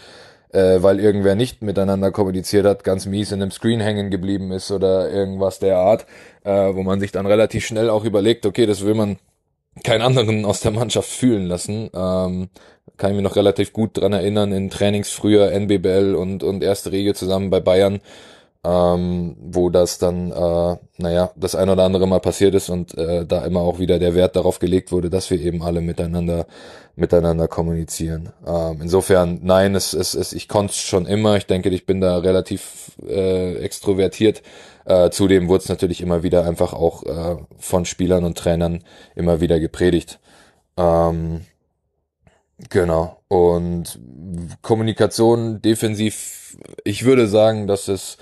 äh, 0.52 0.82
weil 0.82 1.00
irgendwer 1.00 1.34
nicht 1.34 1.62
miteinander 1.62 2.10
kommuniziert 2.12 2.66
hat, 2.66 2.84
ganz 2.84 3.06
mies 3.06 3.32
in 3.32 3.42
einem 3.42 3.50
Screen 3.50 3.80
hängen 3.80 4.10
geblieben 4.10 4.52
ist 4.52 4.70
oder 4.70 5.10
irgendwas 5.10 5.58
der 5.58 5.78
Art, 5.78 6.06
äh, 6.44 6.74
wo 6.74 6.82
man 6.82 7.00
sich 7.00 7.12
dann 7.12 7.26
relativ 7.26 7.66
schnell 7.66 7.90
auch 7.90 8.04
überlegt, 8.04 8.46
okay, 8.46 8.66
das 8.66 8.84
will 8.84 8.94
man 8.94 9.18
keinen 9.84 10.02
anderen 10.02 10.44
aus 10.44 10.60
der 10.60 10.72
Mannschaft 10.72 11.08
fühlen 11.08 11.46
lassen. 11.46 11.90
Ähm, 11.94 12.50
kann 12.98 13.10
ich 13.10 13.16
mich 13.16 13.24
noch 13.24 13.36
relativ 13.36 13.72
gut 13.72 13.96
dran 13.96 14.12
erinnern, 14.12 14.52
in 14.52 14.70
Trainings 14.70 15.10
früher 15.10 15.50
NBBL 15.50 16.14
und, 16.14 16.42
und 16.42 16.62
erste 16.62 16.92
Regel 16.92 17.14
zusammen 17.14 17.50
bei 17.50 17.60
Bayern, 17.60 18.00
ähm, 18.64 19.36
wo 19.40 19.70
das 19.70 19.98
dann, 19.98 20.30
äh, 20.30 20.76
naja, 20.98 21.30
das 21.36 21.54
ein 21.54 21.68
oder 21.68 21.82
andere 21.84 22.06
Mal 22.06 22.20
passiert 22.20 22.54
ist 22.54 22.68
und 22.68 22.96
äh, 22.96 23.26
da 23.26 23.44
immer 23.44 23.60
auch 23.60 23.78
wieder 23.78 23.98
der 23.98 24.14
Wert 24.14 24.36
darauf 24.36 24.60
gelegt 24.60 24.92
wurde, 24.92 25.10
dass 25.10 25.30
wir 25.30 25.40
eben 25.40 25.62
alle 25.62 25.80
miteinander 25.80 26.46
miteinander 26.94 27.48
kommunizieren. 27.48 28.32
Ähm, 28.46 28.80
insofern, 28.82 29.40
nein, 29.42 29.74
es, 29.74 29.94
es, 29.94 30.14
es, 30.14 30.32
ich 30.32 30.48
konnte 30.48 30.74
schon 30.74 31.06
immer. 31.06 31.36
Ich 31.36 31.46
denke, 31.46 31.70
ich 31.70 31.86
bin 31.86 32.00
da 32.00 32.18
relativ 32.18 32.92
äh, 33.06 33.54
extrovertiert. 33.56 34.42
Äh, 34.84 35.10
zudem 35.10 35.48
wurde 35.48 35.62
es 35.62 35.68
natürlich 35.68 36.00
immer 36.00 36.22
wieder 36.22 36.44
einfach 36.44 36.72
auch 36.72 37.04
äh, 37.04 37.36
von 37.58 37.84
Spielern 37.84 38.24
und 38.24 38.36
Trainern 38.36 38.84
immer 39.14 39.40
wieder 39.40 39.58
gepredigt. 39.58 40.20
Ähm, 40.76 41.46
genau. 42.68 43.22
Und 43.28 43.98
Kommunikation 44.60 45.62
defensiv, 45.62 46.58
ich 46.84 47.04
würde 47.04 47.26
sagen, 47.26 47.66
dass 47.66 47.88
es 47.88 48.18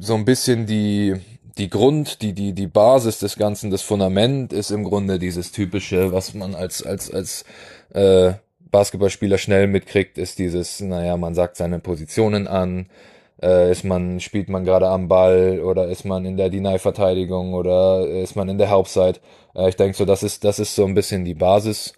so 0.00 0.14
ein 0.14 0.24
bisschen 0.24 0.66
die 0.66 1.14
die 1.58 1.68
Grund, 1.68 2.22
die, 2.22 2.32
die, 2.32 2.52
die 2.52 2.68
Basis 2.68 3.18
des 3.18 3.36
Ganzen, 3.36 3.70
das 3.70 3.82
Fundament 3.82 4.52
ist 4.52 4.70
im 4.70 4.84
Grunde 4.84 5.18
dieses 5.18 5.50
typische, 5.50 6.12
was 6.12 6.34
man 6.34 6.54
als, 6.54 6.84
als, 6.84 7.12
als 7.12 7.44
äh, 7.92 8.34
Basketballspieler 8.70 9.38
schnell 9.38 9.66
mitkriegt, 9.66 10.18
ist 10.18 10.38
dieses, 10.38 10.80
naja, 10.80 11.16
man 11.16 11.34
sagt 11.34 11.56
seine 11.56 11.80
Positionen 11.80 12.46
an, 12.46 12.86
äh, 13.42 13.70
ist 13.72 13.84
man, 13.84 14.20
spielt 14.20 14.48
man 14.48 14.64
gerade 14.64 14.88
am 14.88 15.08
Ball 15.08 15.60
oder 15.60 15.88
ist 15.88 16.04
man 16.04 16.24
in 16.24 16.36
der 16.36 16.48
Deny-Verteidigung 16.48 17.54
oder 17.54 18.06
ist 18.06 18.36
man 18.36 18.48
in 18.48 18.58
der 18.58 18.70
Hauptside. 18.70 19.18
Äh, 19.54 19.68
ich 19.68 19.76
denke 19.76 19.96
so, 19.96 20.04
das 20.04 20.22
ist, 20.22 20.44
das 20.44 20.60
ist 20.60 20.76
so 20.76 20.84
ein 20.84 20.94
bisschen 20.94 21.24
die 21.24 21.34
Basis 21.34 21.92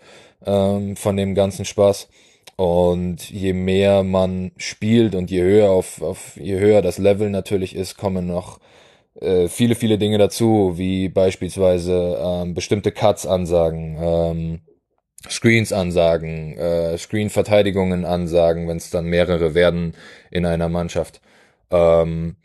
ähm, 0.46 0.96
von 0.96 1.16
dem 1.16 1.34
ganzen 1.34 1.66
Spaß. 1.66 2.08
Und 2.60 3.30
je 3.30 3.54
mehr 3.54 4.02
man 4.02 4.52
spielt 4.58 5.14
und 5.14 5.30
je 5.30 5.40
höher 5.40 5.70
auf, 5.70 6.02
auf 6.02 6.36
je 6.36 6.58
höher 6.58 6.82
das 6.82 6.98
Level 6.98 7.30
natürlich 7.30 7.74
ist, 7.74 7.96
kommen 7.96 8.26
noch 8.26 8.60
äh, 9.18 9.48
viele, 9.48 9.74
viele 9.74 9.96
Dinge 9.96 10.18
dazu, 10.18 10.74
wie 10.76 11.08
beispielsweise 11.08 12.18
ähm, 12.22 12.52
bestimmte 12.52 12.92
Cuts 12.92 13.24
ansagen, 13.24 13.96
ähm, 13.98 14.60
Screens 15.26 15.72
ansagen, 15.72 16.58
äh, 16.58 16.98
Screen-Verteidigungen 16.98 18.04
ansagen, 18.04 18.68
wenn 18.68 18.76
es 18.76 18.90
dann 18.90 19.06
mehrere 19.06 19.54
werden 19.54 19.94
in 20.30 20.44
einer 20.44 20.68
Mannschaft. 20.68 21.22
Ähm, 21.70 22.36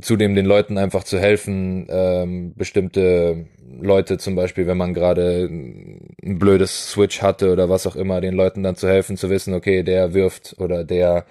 zudem 0.00 0.34
den 0.34 0.46
Leuten 0.46 0.78
einfach 0.78 1.04
zu 1.04 1.18
helfen, 1.18 1.86
ähm, 1.88 2.54
bestimmte 2.54 3.46
Leute 3.80 4.18
zum 4.18 4.34
Beispiel, 4.34 4.66
wenn 4.66 4.76
man 4.76 4.94
gerade 4.94 5.48
ein 5.50 6.38
blödes 6.38 6.90
Switch 6.90 7.22
hatte 7.22 7.52
oder 7.52 7.68
was 7.68 7.86
auch 7.86 7.96
immer, 7.96 8.20
den 8.20 8.34
Leuten 8.34 8.62
dann 8.62 8.76
zu 8.76 8.88
helfen, 8.88 9.16
zu 9.16 9.30
wissen, 9.30 9.54
okay, 9.54 9.82
der 9.82 10.14
wirft 10.14 10.56
oder 10.58 10.84
der, 10.84 11.26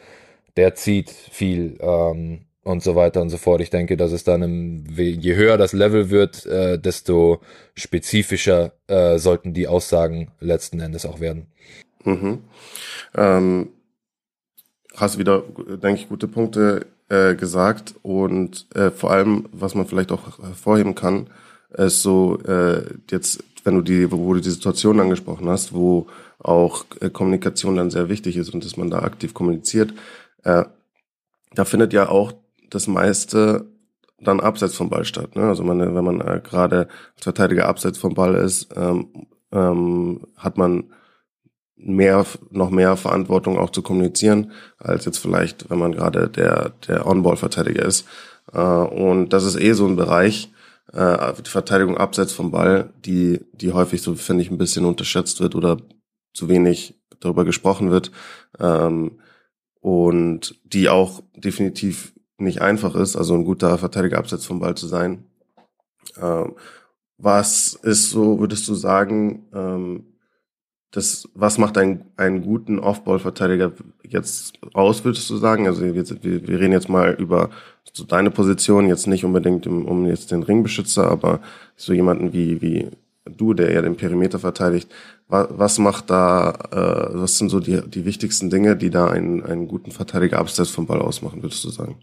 der 0.58 0.76
zieht 0.76 1.10
viel. 1.10 1.78
Ähm, 1.80 2.46
und 2.64 2.82
so 2.82 2.96
weiter 2.96 3.22
und 3.22 3.30
so 3.30 3.38
fort. 3.38 3.62
Ich 3.62 3.70
denke, 3.70 3.98
dass 3.98 4.12
es 4.12 4.24
dann, 4.24 4.42
im, 4.42 4.86
je 4.96 5.36
höher 5.36 5.58
das 5.58 5.74
Level 5.74 6.10
wird, 6.10 6.46
äh, 6.46 6.80
desto 6.80 7.42
spezifischer 7.76 8.72
äh, 8.88 9.18
sollten 9.18 9.54
die 9.54 9.68
Aussagen 9.68 10.32
letzten 10.40 10.80
Endes 10.80 11.06
auch 11.06 11.20
werden. 11.20 11.48
Mhm. 12.06 12.40
Ähm, 13.16 13.70
hast 14.96 15.18
wieder, 15.18 15.44
denke 15.68 16.02
ich, 16.02 16.10
gute 16.10 16.28
Punkte 16.28 16.86
äh, 17.10 17.36
gesagt 17.36 17.96
und 18.02 18.68
äh, 18.76 18.92
vor 18.92 19.12
allem, 19.12 19.48
was 19.52 19.76
man 19.76 19.86
vielleicht 19.86 20.12
auch 20.12 20.40
hervorheben 20.40 20.96
kann, 20.96 21.28
ist 21.74 22.02
so 22.02 22.40
äh, 22.46 22.84
jetzt, 23.10 23.44
wenn 23.64 23.76
du 23.76 23.82
die, 23.82 24.12
wo 24.12 24.34
du 24.34 24.40
die 24.40 24.50
Situation 24.50 25.00
angesprochen 25.00 25.50
hast, 25.50 25.74
wo 25.74 26.08
auch 26.40 26.86
äh, 27.00 27.10
Kommunikation 27.10 27.76
dann 27.76 27.92
sehr 27.92 28.10
wichtig 28.10 28.38
ist 28.38 28.54
und 28.54 28.64
dass 28.66 28.78
man 28.78 28.90
da 28.90 29.00
aktiv 29.00 29.34
kommuniziert. 29.34 29.94
Äh, 30.44 30.66
da 31.54 31.66
findet 31.66 31.94
ja 31.94 32.10
auch 32.10 32.34
das 32.70 32.88
meiste 32.88 33.66
dann 34.20 34.40
abseits 34.40 34.76
vom 34.76 34.90
Ball 34.90 35.06
statt. 35.06 35.36
Ne? 35.36 35.44
Also 35.44 35.64
man, 35.64 35.80
wenn 35.80 36.04
man 36.04 36.22
äh, 36.22 36.42
gerade 36.44 36.88
als 37.16 37.24
Verteidiger 37.24 37.68
abseits 37.68 37.98
vom 37.98 38.14
Ball 38.14 38.36
ist, 38.36 38.70
ähm, 38.76 39.10
ähm, 39.52 40.22
hat 40.38 40.58
man 40.58 40.86
mehr, 41.86 42.26
noch 42.50 42.70
mehr 42.70 42.96
Verantwortung 42.96 43.58
auch 43.58 43.70
zu 43.70 43.82
kommunizieren, 43.82 44.52
als 44.78 45.06
jetzt 45.06 45.18
vielleicht, 45.18 45.70
wenn 45.70 45.80
man 45.80 45.92
gerade 45.92 46.30
der, 46.30 46.74
der 46.88 47.06
On-Ball-Verteidiger 47.06 47.86
ist. 47.86 48.08
Äh, 48.52 48.60
und 48.60 49.30
das 49.30 49.44
ist 49.44 49.60
eh 49.60 49.74
so 49.74 49.86
ein 49.86 49.96
Bereich, 49.96 50.52
äh, 50.92 51.34
die 51.46 51.50
Verteidigung 51.50 51.98
abseits 51.98 52.34
vom 52.34 52.52
Ball, 52.52 52.94
die, 53.06 53.42
die 53.54 53.72
häufig 53.72 54.02
so, 54.02 54.16
finde 54.16 54.44
ich, 54.44 54.52
ein 54.52 54.58
bisschen 54.58 54.86
unterschätzt 54.86 55.40
wird 55.40 55.56
oder 55.56 55.78
zu 56.34 56.50
wenig 56.50 57.00
darüber 57.20 57.46
gesprochen 57.46 57.92
wird. 57.92 58.12
Ähm, 58.60 59.20
und 59.80 60.60
die 60.64 60.88
auch 60.90 61.22
definitiv 61.36 62.14
nicht 62.38 62.62
einfach 62.62 62.96
ist, 62.96 63.16
also 63.16 63.36
ein 63.36 63.46
guter 63.46 63.78
Verteidiger 63.78 64.18
abseits 64.18 64.46
vom 64.46 64.60
Ball 64.60 64.76
zu 64.76 64.88
sein. 64.88 65.26
Ähm, 66.22 66.54
was 67.18 67.74
ist 67.84 68.10
so, 68.10 68.40
würdest 68.40 68.68
du 68.68 68.76
sagen, 68.76 69.46
ähm, 69.54 70.13
das, 70.94 71.28
was 71.34 71.58
macht 71.58 71.78
einen, 71.80 72.06
einen 72.18 72.44
guten 72.44 72.78
Off-Ball-Verteidiger 72.78 73.72
jetzt 74.08 74.54
aus, 74.74 75.04
würdest 75.04 75.28
du 75.32 75.38
sagen? 75.38 75.66
Also 75.66 75.82
wir, 75.82 75.96
wir, 75.96 76.48
wir 76.48 76.60
reden 76.60 76.72
jetzt 76.72 76.88
mal 76.88 77.14
über 77.14 77.50
so 77.92 78.04
deine 78.04 78.30
Position, 78.30 78.88
jetzt 78.88 79.08
nicht 79.08 79.26
unbedingt 79.26 79.66
um, 79.66 79.86
um 79.86 80.06
jetzt 80.06 80.32
den 80.32 80.44
Ringbeschützer, 80.44 81.10
aber 81.10 81.42
so 81.76 81.94
jemanden 81.94 82.32
wie, 82.32 82.62
wie 82.62 82.90
du, 83.26 83.56
der 83.56 83.74
ja 83.74 83.82
den 83.82 83.96
Perimeter 83.96 84.38
verteidigt. 84.38 84.88
Was, 85.28 85.48
was 85.50 85.80
macht 85.80 86.12
da, 86.12 86.52
äh, 86.72 87.20
was 87.20 87.40
sind 87.40 87.50
so 87.50 87.60
die, 87.60 87.82
die 87.90 88.06
wichtigsten 88.06 88.52
Dinge, 88.52 88.76
die 88.76 88.92
da 88.92 89.08
einen, 89.08 89.44
einen 89.44 89.68
guten 89.68 89.90
Verteidiger 89.90 90.38
abseits 90.38 90.70
vom 90.70 90.86
Ball 90.86 91.02
ausmachen, 91.02 91.42
würdest 91.42 91.64
du 91.64 91.70
sagen? 91.70 91.96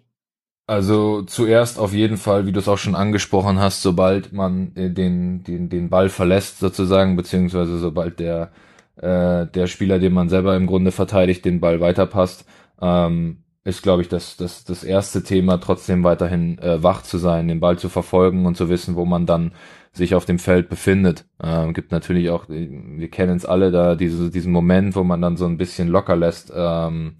Also 0.66 1.23
zuerst 1.23 1.78
auf 1.78 1.92
jeden 1.92 2.16
Fall, 2.16 2.47
wie 2.47 2.52
du 2.52 2.59
es 2.59 2.68
auch 2.68 2.78
schon 2.78 2.97
angesprochen 2.97 3.61
hast, 3.61 3.82
sobald 3.82 4.32
man 4.32 4.73
äh, 4.75 4.90
den, 4.90 5.44
den, 5.44 5.68
den 5.68 5.90
Ball 5.90 6.09
verlässt 6.09 6.59
sozusagen, 6.59 7.14
beziehungsweise 7.14 7.78
sobald 7.78 8.18
der, 8.18 8.50
äh, 8.97 9.47
der 9.47 9.66
Spieler, 9.66 9.99
den 9.99 10.12
man 10.12 10.28
selber 10.28 10.56
im 10.56 10.66
Grunde 10.66 10.92
verteidigt, 10.92 11.44
den 11.44 11.61
Ball 11.61 11.80
weiterpasst, 11.80 12.44
ähm, 12.80 13.44
ist, 13.64 13.82
glaube 13.82 14.02
ich, 14.02 14.09
das, 14.09 14.37
das, 14.37 14.64
das 14.64 14.85
erste 14.85 15.23
Thema, 15.23 15.59
trotzdem 15.59 16.02
weiterhin 16.02 16.59
äh, 16.59 16.82
wach 16.82 17.02
zu 17.02 17.18
sein, 17.18 17.49
den 17.49 17.61
Ball 17.61 17.78
zu 17.78 17.88
verfolgen 17.88 18.47
und 18.47 18.56
zu 18.56 18.68
wissen, 18.68 18.97
wo 18.97 19.04
man 19.04 19.26
dann 19.26 19.52
sich 19.92 20.14
auf 20.14 20.25
dem 20.25 20.38
Feld 20.38 20.68
befindet. 20.68 21.26
Ähm, 21.42 21.75
gibt 21.75 21.92
natürlich 21.92 22.30
auch, 22.30 22.49
wir 22.49 23.11
kennen 23.11 23.37
es 23.37 23.44
alle 23.44 23.70
da, 23.70 23.97
diese, 23.97 24.30
diesen 24.30 24.52
Moment, 24.52 24.97
wo 24.97 25.04
man 25.04 25.20
dann 25.20 25.37
so 25.37 25.47
ein 25.47 25.59
bisschen 25.59 25.88
locker 25.88 26.16
lässt, 26.16 26.52
ähm, 26.54 27.16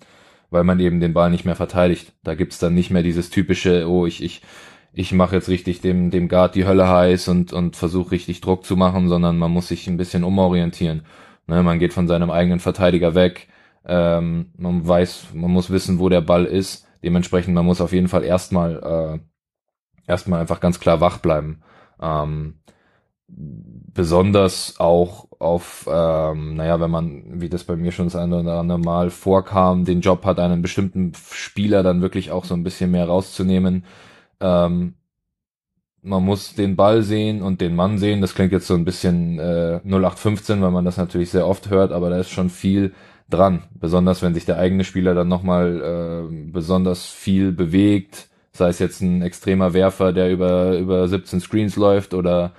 weil 0.51 0.65
man 0.65 0.81
eben 0.81 1.01
den 1.01 1.13
Ball 1.13 1.31
nicht 1.31 1.45
mehr 1.45 1.57
verteidigt. 1.57 2.13
Da 2.23 2.35
gibt's 2.35 2.59
dann 2.59 2.75
nicht 2.75 2.91
mehr 2.91 3.03
dieses 3.03 3.31
typische, 3.31 3.89
oh, 3.89 4.07
ich, 4.07 4.23
ich, 4.23 4.43
ich 4.93 5.13
mache 5.13 5.37
jetzt 5.37 5.49
richtig 5.49 5.81
dem, 5.81 6.11
dem 6.11 6.29
Guard 6.29 6.55
die 6.55 6.67
Hölle 6.67 6.89
heiß 6.89 7.29
und, 7.29 7.53
und 7.53 7.77
versuche 7.77 8.13
richtig 8.13 8.41
Druck 8.41 8.65
zu 8.65 8.77
machen, 8.77 9.09
sondern 9.09 9.37
man 9.37 9.51
muss 9.51 9.69
sich 9.69 9.87
ein 9.89 9.97
bisschen 9.97 10.25
umorientieren. 10.25 11.03
Ne, 11.47 11.63
man 11.63 11.79
geht 11.79 11.93
von 11.93 12.09
seinem 12.09 12.31
eigenen 12.31 12.61
Verteidiger 12.61 13.15
weg. 13.15 13.49
Ähm, 13.85 14.53
man 14.57 14.87
weiß, 14.87 15.29
man 15.35 15.51
muss 15.51 15.71
wissen, 15.71 15.99
wo 15.99 16.09
der 16.09 16.21
Ball 16.21 16.45
ist. 16.45 16.87
Dementsprechend, 17.03 17.55
man 17.55 17.67
muss 17.67 17.81
auf 17.81 17.93
jeden 17.93 18.09
Fall 18.09 18.25
erstmal 18.25 19.21
äh, 19.21 20.11
erstmal 20.11 20.41
einfach 20.41 20.61
ganz 20.61 20.81
klar 20.81 21.01
wach 21.01 21.19
bleiben. 21.19 21.63
Ähm, 22.01 22.61
besonders 23.29 24.79
auch 24.79 25.29
auf, 25.39 25.89
ähm, 25.91 26.57
naja, 26.57 26.81
wenn 26.81 26.91
man, 26.91 27.41
wie 27.41 27.49
das 27.49 27.65
bei 27.65 27.77
mir 27.77 27.93
schon 27.93 28.07
das 28.07 28.17
eine 28.17 28.41
oder 28.41 28.59
andere 28.59 28.79
Mal 28.79 29.11
vorkam, 29.11 29.85
den 29.85 30.01
Job 30.01 30.25
hat, 30.25 30.39
einen 30.39 30.63
bestimmten 30.63 31.13
Spieler 31.15 31.83
dann 31.83 32.03
wirklich 32.03 32.31
auch 32.31 32.45
so 32.45 32.55
ein 32.55 32.65
bisschen 32.65 32.91
mehr 32.91 33.07
rauszunehmen. 33.07 33.85
Ähm, 34.41 34.95
man 36.03 36.25
muss 36.25 36.55
den 36.55 36.77
Ball 36.77 37.03
sehen 37.03 37.43
und 37.43 37.61
den 37.61 37.77
Mann 37.77 37.99
sehen. 37.99 38.21
Das 38.21 38.35
klingt 38.35 38.53
jetzt 38.53 38.67
so 38.67 38.75
ein 38.75 38.85
bisschen 38.85 39.39
äh, 39.39 39.81
0815, 39.85 40.63
weil 40.63 40.71
man 40.71 40.85
das 40.85 40.97
natürlich 40.97 41.31
sehr 41.31 41.47
oft 41.47 41.71
hört, 41.71 41.93
aber 41.93 42.11
da 42.11 42.19
ist 42.19 42.31
schon 42.31 42.51
viel 42.51 42.95
dran. 43.29 43.65
Besonders 43.75 44.23
wenn 44.23 44.35
sich 44.35 44.45
der 44.45 44.59
eigene 44.59 44.85
Spieler 44.85 45.15
dann 45.15 45.29
nochmal 45.29 46.29
äh, 46.31 46.51
besonders 46.51 47.07
viel 47.07 47.53
bewegt, 47.53 48.29
sei 48.53 48.69
es 48.69 48.79
jetzt 48.79 49.01
ein 49.01 49.23
extremer 49.23 49.73
Werfer, 49.75 50.13
der 50.13 50.31
über, 50.31 50.77
über 50.79 51.07
17 51.07 51.41
Screens 51.41 51.77
läuft 51.77 52.15
oder 52.15 52.53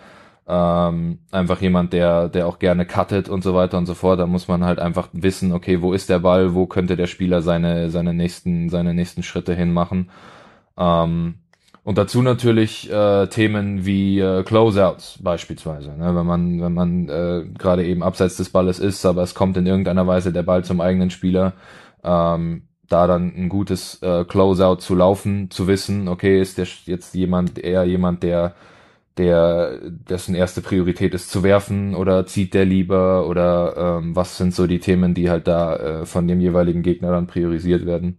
ähm, 0.48 1.19
einfach 1.31 1.62
jemand, 1.62 1.93
der, 1.93 2.29
der 2.29 2.48
auch 2.48 2.60
gerne 2.60 2.86
cuttet 2.86 3.29
und 3.29 3.43
so 3.43 3.53
weiter 3.53 3.77
und 3.77 3.86
so 3.86 3.93
fort. 3.93 4.19
Da 4.19 4.25
muss 4.27 4.48
man 4.48 4.63
halt 4.65 4.79
einfach 4.79 5.10
wissen, 5.13 5.51
okay, 5.51 5.81
wo 5.81 5.93
ist 5.93 6.10
der 6.10 6.19
Ball, 6.19 6.53
wo 6.53 6.65
könnte 6.65 6.95
der 6.95 7.07
Spieler 7.07 7.41
seine, 7.41 7.89
seine 7.89 8.13
nächsten, 8.13 8.69
seine 8.69 8.93
nächsten 8.93 9.24
Schritte 9.24 9.53
hinmachen. 9.53 10.10
Ähm, 10.77 11.36
und 11.83 11.97
dazu 11.97 12.21
natürlich 12.21 12.91
äh, 12.91 13.27
Themen 13.27 13.85
wie 13.85 14.19
äh, 14.19 14.43
Closeouts 14.43 15.19
beispielsweise. 15.21 15.91
Ne? 15.97 16.15
Wenn 16.15 16.25
man, 16.25 16.61
wenn 16.61 16.73
man 16.73 17.09
äh, 17.09 17.45
gerade 17.57 17.85
eben 17.85 18.03
abseits 18.03 18.38
des 18.38 18.50
Balles 18.50 18.79
ist, 18.79 19.05
aber 19.05 19.23
es 19.23 19.33
kommt 19.33 19.57
in 19.57 19.65
irgendeiner 19.65 20.05
Weise 20.05 20.31
der 20.31 20.43
Ball 20.43 20.63
zum 20.63 20.79
eigenen 20.79 21.09
Spieler, 21.09 21.53
ähm, 22.03 22.63
da 22.88 23.07
dann 23.07 23.33
ein 23.35 23.50
gutes 23.50 24.01
äh, 24.03 24.25
Closeout 24.25 24.77
zu 24.77 24.95
laufen, 24.95 25.50
zu 25.50 25.67
wissen, 25.67 26.07
okay, 26.07 26.39
ist 26.41 26.57
der 26.57 26.67
jetzt 26.85 27.15
jemand 27.15 27.57
eher 27.57 27.83
jemand, 27.85 28.23
der 28.23 28.53
der 29.17 29.77
dessen 29.89 30.35
erste 30.35 30.61
Priorität 30.61 31.13
ist 31.13 31.29
zu 31.29 31.43
werfen 31.43 31.95
oder 31.95 32.25
zieht 32.25 32.53
der 32.53 32.65
lieber 32.65 33.27
oder 33.27 34.00
ähm, 34.00 34.15
was 34.15 34.38
sind 34.38 34.53
so 34.55 34.67
die 34.67 34.79
Themen, 34.79 35.13
die 35.13 35.29
halt 35.29 35.47
da 35.47 35.75
äh, 35.75 36.05
von 36.05 36.27
dem 36.27 36.39
jeweiligen 36.39 36.81
Gegner 36.81 37.11
dann 37.11 37.27
priorisiert 37.27 37.85
werden. 37.85 38.17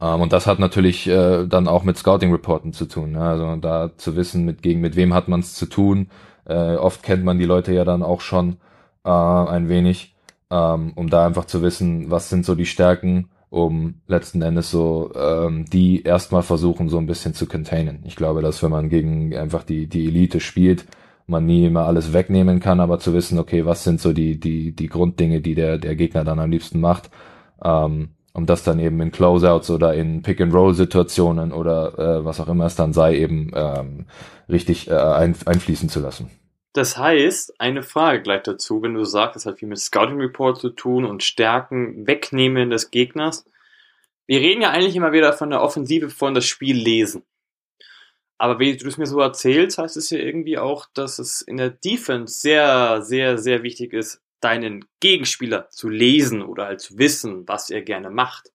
Ähm, 0.00 0.20
und 0.20 0.32
das 0.32 0.46
hat 0.46 0.58
natürlich 0.58 1.06
äh, 1.08 1.46
dann 1.46 1.68
auch 1.68 1.84
mit 1.84 1.98
Scouting-Reporten 1.98 2.72
zu 2.72 2.86
tun. 2.86 3.12
Ne? 3.12 3.20
Also 3.20 3.56
da 3.56 3.90
zu 3.96 4.16
wissen, 4.16 4.44
mit, 4.44 4.62
gegen 4.62 4.80
mit 4.80 4.96
wem 4.96 5.14
hat 5.14 5.28
man 5.28 5.40
es 5.40 5.54
zu 5.54 5.66
tun. 5.66 6.08
Äh, 6.46 6.76
oft 6.76 7.02
kennt 7.02 7.24
man 7.24 7.38
die 7.38 7.44
Leute 7.44 7.72
ja 7.72 7.84
dann 7.84 8.02
auch 8.02 8.20
schon 8.20 8.56
äh, 9.04 9.10
ein 9.10 9.68
wenig, 9.68 10.14
ähm, 10.50 10.92
um 10.94 11.10
da 11.10 11.26
einfach 11.26 11.44
zu 11.46 11.62
wissen, 11.62 12.10
was 12.10 12.30
sind 12.30 12.44
so 12.44 12.54
die 12.54 12.66
Stärken, 12.66 13.28
um 13.50 13.94
letzten 14.06 14.42
Endes 14.42 14.70
so 14.70 15.12
ähm, 15.14 15.64
die 15.66 16.02
erstmal 16.02 16.42
versuchen, 16.42 16.88
so 16.88 16.98
ein 16.98 17.06
bisschen 17.06 17.34
zu 17.34 17.46
containen. 17.46 18.00
Ich 18.04 18.16
glaube, 18.16 18.42
dass 18.42 18.62
wenn 18.62 18.70
man 18.70 18.88
gegen 18.88 19.34
einfach 19.36 19.64
die, 19.64 19.86
die 19.86 20.06
Elite 20.06 20.40
spielt, 20.40 20.86
man 21.26 21.44
nie 21.46 21.66
immer 21.66 21.86
alles 21.86 22.12
wegnehmen 22.12 22.60
kann, 22.60 22.80
aber 22.80 22.98
zu 22.98 23.12
wissen, 23.12 23.38
okay, 23.38 23.66
was 23.66 23.84
sind 23.84 24.00
so 24.00 24.12
die, 24.12 24.40
die, 24.40 24.72
die 24.74 24.88
Grunddinge, 24.88 25.40
die 25.42 25.54
der, 25.54 25.78
der 25.78 25.94
Gegner 25.94 26.24
dann 26.24 26.38
am 26.38 26.50
liebsten 26.50 26.80
macht. 26.80 27.10
Ähm, 27.62 28.10
um 28.32 28.46
das 28.46 28.62
dann 28.62 28.78
eben 28.78 29.00
in 29.00 29.10
Closeouts 29.10 29.70
oder 29.70 29.94
in 29.94 30.22
Pick-and-Roll-Situationen 30.22 31.52
oder 31.52 31.98
äh, 31.98 32.24
was 32.24 32.40
auch 32.40 32.48
immer 32.48 32.66
es 32.66 32.76
dann 32.76 32.92
sei, 32.92 33.16
eben 33.16 33.50
ähm, 33.54 34.06
richtig 34.48 34.88
äh, 34.88 34.94
ein, 34.94 35.34
einfließen 35.44 35.88
zu 35.88 36.00
lassen. 36.00 36.30
Das 36.72 36.96
heißt, 36.96 37.60
eine 37.60 37.82
Frage 37.82 38.22
gleich 38.22 38.42
dazu, 38.42 38.82
wenn 38.82 38.94
du 38.94 39.04
sagst, 39.04 39.36
es 39.36 39.46
hat 39.46 39.58
viel 39.58 39.68
mit 39.68 39.78
Scouting 39.78 40.20
Report 40.20 40.58
zu 40.58 40.70
tun 40.70 41.04
und 41.04 41.22
Stärken 41.22 42.06
wegnehmen 42.06 42.70
des 42.70 42.90
Gegners. 42.90 43.44
Wir 44.26 44.40
reden 44.40 44.62
ja 44.62 44.70
eigentlich 44.70 44.94
immer 44.94 45.12
wieder 45.12 45.32
von 45.32 45.50
der 45.50 45.62
Offensive, 45.62 46.10
von 46.10 46.34
das 46.34 46.44
Spiel 46.44 46.76
lesen. 46.76 47.24
Aber 48.36 48.60
wie 48.60 48.76
du 48.76 48.86
es 48.86 48.98
mir 48.98 49.06
so 49.06 49.18
erzählst, 49.18 49.78
heißt 49.78 49.96
es 49.96 50.10
ja 50.10 50.18
irgendwie 50.18 50.58
auch, 50.58 50.86
dass 50.94 51.18
es 51.18 51.40
in 51.40 51.56
der 51.56 51.70
Defense 51.70 52.38
sehr, 52.38 53.02
sehr, 53.02 53.38
sehr 53.38 53.64
wichtig 53.64 53.92
ist, 53.92 54.22
deinen 54.40 54.84
Gegenspieler 55.00 55.68
zu 55.70 55.88
lesen 55.88 56.42
oder 56.42 56.66
halt 56.66 56.80
zu 56.80 56.98
wissen, 56.98 57.46
was 57.46 57.70
er 57.70 57.82
gerne 57.82 58.10
macht. 58.10 58.52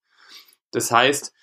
Das 0.71 0.91
heißt, 0.91 1.33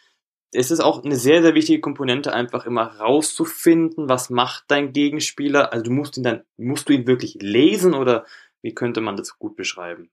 es 0.52 0.70
ist 0.70 0.80
auch 0.80 1.04
eine 1.04 1.16
sehr, 1.16 1.42
sehr 1.42 1.54
wichtige 1.54 1.80
Komponente, 1.80 2.32
einfach 2.32 2.66
immer 2.66 2.98
rauszufinden, 2.98 4.08
was 4.08 4.30
macht 4.30 4.64
dein 4.68 4.92
Gegenspieler. 4.92 5.72
Also 5.72 5.84
du 5.84 5.90
musst 5.92 6.16
ihn 6.16 6.24
dann, 6.24 6.42
musst 6.56 6.88
du 6.88 6.92
ihn 6.92 7.06
wirklich 7.06 7.38
lesen 7.40 7.94
oder 7.94 8.24
wie 8.62 8.74
könnte 8.74 9.00
man 9.00 9.16
das 9.16 9.38
gut 9.38 9.56
beschreiben? 9.56 10.10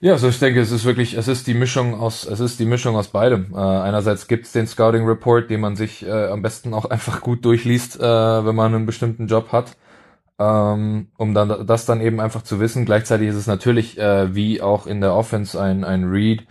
Ja, 0.00 0.14
also 0.14 0.28
ich 0.28 0.40
denke, 0.40 0.60
es 0.60 0.72
ist 0.72 0.84
wirklich, 0.84 1.14
es 1.14 1.28
ist 1.28 1.46
die 1.46 1.54
Mischung 1.54 1.94
aus, 1.94 2.26
es 2.26 2.40
ist 2.40 2.58
die 2.58 2.64
Mischung 2.64 2.96
aus 2.96 3.08
beidem. 3.08 3.52
Äh, 3.54 3.58
einerseits 3.58 4.26
gibt's 4.26 4.52
den 4.52 4.66
Scouting 4.66 5.06
Report, 5.06 5.48
den 5.48 5.60
man 5.60 5.76
sich 5.76 6.04
äh, 6.04 6.26
am 6.26 6.42
besten 6.42 6.74
auch 6.74 6.84
einfach 6.90 7.20
gut 7.20 7.44
durchliest, 7.44 8.00
äh, 8.00 8.02
wenn 8.02 8.54
man 8.54 8.74
einen 8.74 8.86
bestimmten 8.86 9.28
Job 9.28 9.52
hat 9.52 9.76
ähm, 10.38 11.08
um 11.16 11.34
dann 11.34 11.66
das 11.66 11.86
dann 11.86 12.00
eben 12.00 12.20
einfach 12.20 12.42
zu 12.42 12.60
wissen. 12.60 12.84
Gleichzeitig 12.84 13.28
ist 13.28 13.36
es 13.36 13.46
natürlich 13.46 13.98
äh, 13.98 14.34
wie 14.34 14.60
auch 14.62 14.86
in 14.86 15.00
der 15.00 15.14
Offense 15.14 15.60
ein 15.60 15.84
ein 15.84 16.04
Read 16.04 16.46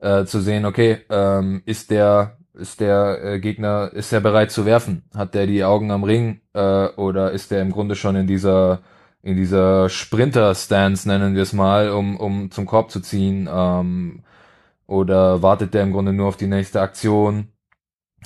äh, 0.00 0.24
zu 0.24 0.40
sehen. 0.40 0.64
Okay, 0.66 0.98
ähm, 1.10 1.62
ist 1.66 1.90
der 1.90 2.38
ist 2.54 2.80
der 2.80 3.22
äh, 3.24 3.40
Gegner 3.40 3.90
ist 3.92 4.12
er 4.12 4.20
bereit 4.20 4.50
zu 4.50 4.66
werfen? 4.66 5.04
Hat 5.14 5.34
der 5.34 5.46
die 5.46 5.64
Augen 5.64 5.90
am 5.90 6.04
Ring 6.04 6.40
äh, 6.54 6.86
oder 6.96 7.32
ist 7.32 7.50
der 7.50 7.62
im 7.62 7.72
Grunde 7.72 7.94
schon 7.96 8.16
in 8.16 8.26
dieser 8.26 8.80
in 9.22 9.36
dieser 9.36 9.88
Sprinter-Stance 9.88 11.08
nennen 11.08 11.34
wir 11.34 11.42
es 11.42 11.52
mal, 11.52 11.90
um 11.90 12.16
um 12.16 12.50
zum 12.50 12.66
Korb 12.66 12.90
zu 12.90 13.00
ziehen? 13.00 13.48
Ähm, 13.52 14.22
oder 14.86 15.42
wartet 15.42 15.74
der 15.74 15.82
im 15.82 15.92
Grunde 15.92 16.12
nur 16.12 16.28
auf 16.28 16.36
die 16.36 16.46
nächste 16.46 16.80
Aktion? 16.80 17.48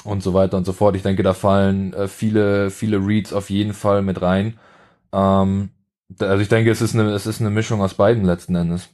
und 0.05 0.23
so 0.23 0.35
weiter 0.35 0.57
und 0.57 0.65
so 0.65 0.73
fort. 0.73 0.97
Ich 0.97 1.03
denke, 1.03 1.23
da 1.23 1.35
fallen 1.35 1.93
äh, 1.95 2.09
viele, 2.09 2.71
viele 2.71 2.99
Reads 2.99 3.33
auf 3.33 3.51
jeden 3.51 3.75
Fall 3.75 4.03
mit 4.03 4.23
rein. 4.23 4.59
Ähm, 5.13 5.71
also 6.19 6.43
ich 6.43 6.49
denke, 6.49 6.71
es 6.71 6.83
ist 6.83 6.95
eine, 6.95 7.11
es 7.13 7.27
ist 7.27 7.41
eine 7.41 7.51
Mischung 7.51 7.81
aus 7.81 7.95
beiden 7.95 8.25
letzten 8.25 8.55
Endes. 8.55 8.89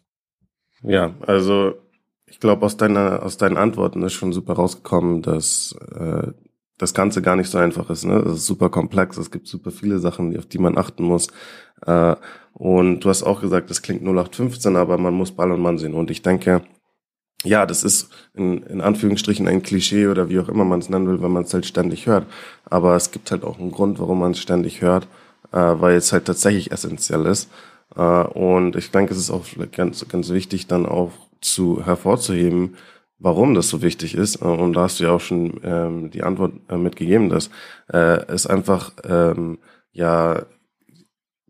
Ja, 0.82 1.14
also 1.26 1.74
ich 2.26 2.40
glaube, 2.40 2.64
aus 2.66 2.76
deiner, 2.76 3.22
aus 3.22 3.36
deinen 3.36 3.56
Antworten 3.56 4.02
ist 4.02 4.12
schon 4.12 4.32
super 4.32 4.54
rausgekommen, 4.54 5.22
dass 5.22 5.74
äh, 5.94 6.32
das 6.76 6.94
Ganze 6.94 7.22
gar 7.22 7.36
nicht 7.36 7.50
so 7.50 7.58
einfach 7.58 7.90
ist. 7.90 8.04
Ne? 8.04 8.16
Es 8.18 8.34
ist 8.34 8.46
super 8.46 8.70
komplex, 8.70 9.16
es 9.16 9.30
gibt 9.30 9.48
super 9.48 9.70
viele 9.70 9.98
Sachen, 9.98 10.36
auf 10.38 10.46
die 10.46 10.58
man 10.58 10.78
achten 10.78 11.02
muss. 11.04 11.28
Äh, 11.84 12.14
und 12.52 13.00
du 13.00 13.08
hast 13.08 13.22
auch 13.22 13.40
gesagt, 13.40 13.70
das 13.70 13.82
klingt 13.82 14.02
0815, 14.02 14.76
aber 14.76 14.98
man 14.98 15.14
muss 15.14 15.32
Ball 15.32 15.50
und 15.50 15.60
Mann 15.60 15.78
sehen. 15.78 15.94
Und 15.94 16.10
ich 16.10 16.22
denke, 16.22 16.62
ja, 17.44 17.66
das 17.66 17.84
ist 17.84 18.10
in, 18.34 18.62
in 18.64 18.80
Anführungsstrichen 18.80 19.48
ein 19.48 19.62
Klischee 19.62 20.08
oder 20.08 20.28
wie 20.28 20.40
auch 20.40 20.48
immer 20.48 20.64
man 20.64 20.80
es 20.80 20.88
nennen 20.88 21.08
will, 21.08 21.22
wenn 21.22 21.32
man 21.32 21.44
es 21.44 21.54
halt 21.54 21.66
ständig 21.66 22.06
hört. 22.06 22.26
Aber 22.64 22.94
es 22.96 23.10
gibt 23.10 23.30
halt 23.30 23.44
auch 23.44 23.58
einen 23.58 23.72
Grund, 23.72 23.98
warum 23.98 24.20
man 24.20 24.32
es 24.32 24.40
ständig 24.40 24.82
hört 24.82 25.08
weil 25.56 25.96
es 25.96 26.12
halt 26.12 26.26
tatsächlich 26.26 26.72
essentiell 26.72 27.26
ist. 27.26 27.48
Äh, 27.96 28.00
und 28.00 28.76
ich 28.76 28.90
denke, 28.90 29.12
es 29.12 29.20
ist 29.20 29.30
auch 29.30 29.44
ganz, 29.72 30.06
ganz 30.08 30.30
wichtig, 30.30 30.66
dann 30.66 30.86
auch 30.86 31.12
zu 31.40 31.84
hervorzuheben, 31.84 32.76
warum 33.18 33.54
das 33.54 33.68
so 33.68 33.82
wichtig 33.82 34.14
ist. 34.14 34.42
Äh, 34.42 34.46
und 34.46 34.74
da 34.74 34.82
hast 34.82 35.00
du 35.00 35.04
ja 35.04 35.10
auch 35.10 35.20
schon 35.20 35.60
ähm, 35.62 36.10
die 36.10 36.22
Antwort 36.22 36.54
äh, 36.68 36.76
mitgegeben, 36.76 37.28
dass 37.28 37.50
äh, 37.92 38.24
es 38.28 38.46
einfach 38.46 38.92
ähm, 39.04 39.58
ja 39.92 40.46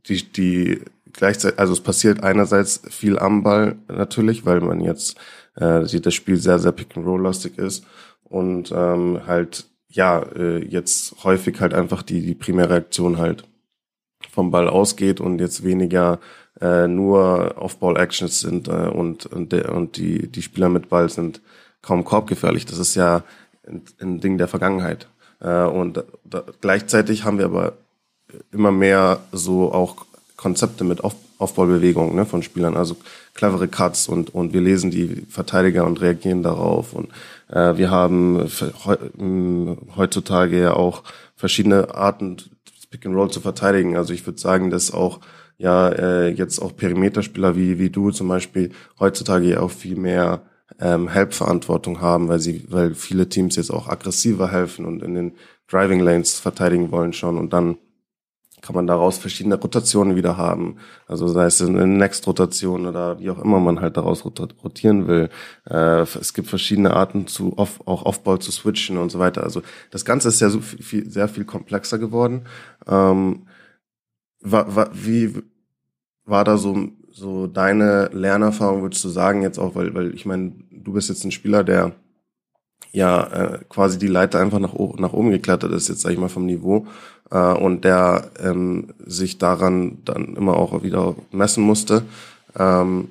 die, 0.08 0.22
die 0.32 0.82
gleichzeitig, 1.12 1.58
also 1.58 1.72
es 1.72 1.80
passiert 1.80 2.22
einerseits 2.22 2.82
viel 2.88 3.18
am 3.18 3.42
Ball 3.42 3.76
natürlich, 3.88 4.46
weil 4.46 4.60
man 4.60 4.80
jetzt 4.80 5.16
äh, 5.56 5.84
sieht, 5.84 6.06
das 6.06 6.14
Spiel 6.14 6.36
sehr, 6.36 6.58
sehr 6.58 6.72
Pick-and-Roll-lastig 6.72 7.58
ist 7.58 7.84
und 8.22 8.72
ähm, 8.72 9.26
halt 9.26 9.66
ja 9.88 10.22
äh, 10.36 10.64
jetzt 10.64 11.24
häufig 11.24 11.60
halt 11.60 11.74
einfach 11.74 12.02
die, 12.02 12.20
die 12.20 12.34
primäre 12.34 12.74
Aktion 12.74 13.18
halt 13.18 13.47
vom 14.30 14.50
Ball 14.50 14.68
ausgeht 14.68 15.20
und 15.20 15.40
jetzt 15.40 15.64
weniger 15.64 16.18
äh, 16.60 16.88
nur 16.88 17.54
Off-Ball-Actions 17.56 18.40
sind 18.40 18.68
äh, 18.68 18.72
und, 18.72 19.26
und, 19.26 19.52
der, 19.52 19.74
und 19.74 19.96
die, 19.96 20.28
die 20.28 20.42
Spieler 20.42 20.68
mit 20.68 20.88
Ball 20.88 21.08
sind 21.08 21.40
kaum 21.82 22.04
korbgefährlich. 22.04 22.66
Das 22.66 22.78
ist 22.78 22.94
ja 22.94 23.22
ein, 23.66 23.82
ein 24.00 24.20
Ding 24.20 24.38
der 24.38 24.48
Vergangenheit. 24.48 25.08
Äh, 25.40 25.62
und 25.64 26.04
da, 26.24 26.42
gleichzeitig 26.60 27.24
haben 27.24 27.38
wir 27.38 27.46
aber 27.46 27.74
immer 28.52 28.72
mehr 28.72 29.20
so 29.32 29.72
auch 29.72 30.06
Konzepte 30.36 30.84
mit 30.84 31.02
Off 31.02 31.14
Aufballbewegungen 31.38 32.16
ne, 32.16 32.26
von 32.26 32.42
Spielern, 32.42 32.76
also 32.76 32.96
clevere 33.34 33.68
Cuts 33.68 34.08
und, 34.08 34.34
und 34.34 34.52
wir 34.52 34.60
lesen 34.60 34.90
die 34.90 35.24
Verteidiger 35.30 35.86
und 35.86 36.00
reagieren 36.00 36.42
darauf. 36.42 36.94
Und 36.94 37.10
äh, 37.48 37.76
wir 37.76 37.90
haben 37.90 38.50
heutzutage 39.96 40.60
ja 40.60 40.72
auch 40.74 41.04
verschiedene 41.36 41.94
Arten 41.94 42.38
Pick 42.90 43.06
and 43.06 43.14
Roll 43.14 43.30
zu 43.30 43.40
verteidigen. 43.40 43.96
Also 43.96 44.12
ich 44.12 44.26
würde 44.26 44.40
sagen, 44.40 44.70
dass 44.70 44.92
auch 44.92 45.20
ja 45.56 45.88
äh, 45.88 46.28
jetzt 46.30 46.60
auch 46.60 46.76
Perimeterspieler 46.76 47.56
wie 47.56 47.78
wie 47.78 47.90
du 47.90 48.10
zum 48.10 48.28
Beispiel 48.28 48.70
heutzutage 48.98 49.60
auch 49.60 49.70
viel 49.70 49.96
mehr 49.96 50.42
ähm, 50.80 51.08
Help-Verantwortung 51.08 52.00
haben, 52.00 52.28
weil 52.28 52.38
sie, 52.40 52.64
weil 52.68 52.94
viele 52.94 53.28
Teams 53.28 53.56
jetzt 53.56 53.70
auch 53.70 53.88
aggressiver 53.88 54.50
helfen 54.50 54.84
und 54.84 55.02
in 55.02 55.14
den 55.14 55.32
Driving 55.68 56.00
Lanes 56.00 56.38
verteidigen 56.38 56.90
wollen 56.90 57.12
schon 57.12 57.38
und 57.38 57.52
dann 57.52 57.78
kann 58.68 58.74
man 58.74 58.86
daraus 58.86 59.16
verschiedene 59.16 59.54
Rotationen 59.54 60.14
wieder 60.14 60.36
haben. 60.36 60.76
Also 61.06 61.26
sei 61.26 61.46
es 61.46 61.62
eine 61.62 61.86
Next-Rotation 61.86 62.84
oder 62.84 63.18
wie 63.18 63.30
auch 63.30 63.38
immer 63.38 63.60
man 63.60 63.80
halt 63.80 63.96
daraus 63.96 64.26
rotieren 64.26 65.08
will. 65.08 65.30
Äh, 65.70 66.02
es 66.02 66.34
gibt 66.34 66.48
verschiedene 66.48 66.92
Arten 66.92 67.26
zu 67.26 67.56
off, 67.56 67.80
auch 67.86 68.04
Offball 68.04 68.40
zu 68.40 68.52
switchen 68.52 68.98
und 68.98 69.10
so 69.10 69.18
weiter. 69.18 69.42
Also 69.42 69.62
das 69.90 70.04
Ganze 70.04 70.28
ist 70.28 70.40
ja 70.40 70.50
so 70.50 70.60
viel, 70.60 71.10
sehr 71.10 71.28
viel 71.28 71.46
komplexer 71.46 71.98
geworden. 71.98 72.42
Ähm, 72.86 73.46
war, 74.42 74.76
war, 74.76 74.90
wie 74.92 75.32
war 76.26 76.44
da 76.44 76.58
so, 76.58 76.90
so 77.10 77.46
deine 77.46 78.10
Lernerfahrung, 78.12 78.82
würdest 78.82 79.02
du 79.02 79.08
sagen, 79.08 79.40
jetzt 79.40 79.58
auch, 79.58 79.76
weil, 79.76 79.94
weil 79.94 80.14
ich 80.14 80.26
meine, 80.26 80.52
du 80.70 80.92
bist 80.92 81.08
jetzt 81.08 81.24
ein 81.24 81.32
Spieler, 81.32 81.64
der 81.64 81.92
ja 82.92 83.22
äh, 83.26 83.58
quasi 83.68 83.98
die 83.98 84.06
Leiter 84.06 84.40
einfach 84.40 84.58
nach, 84.58 84.74
nach 84.96 85.12
oben 85.12 85.30
geklettert 85.30 85.72
ist, 85.72 85.88
jetzt 85.88 86.00
sag 86.00 86.12
ich 86.12 86.18
mal 86.18 86.28
vom 86.28 86.46
Niveau 86.46 86.86
äh, 87.30 87.52
und 87.52 87.84
der 87.84 88.30
ähm, 88.40 88.94
sich 89.04 89.38
daran 89.38 89.98
dann 90.04 90.36
immer 90.36 90.56
auch 90.56 90.82
wieder 90.82 91.14
messen 91.30 91.64
musste. 91.64 92.02
Ähm, 92.56 93.08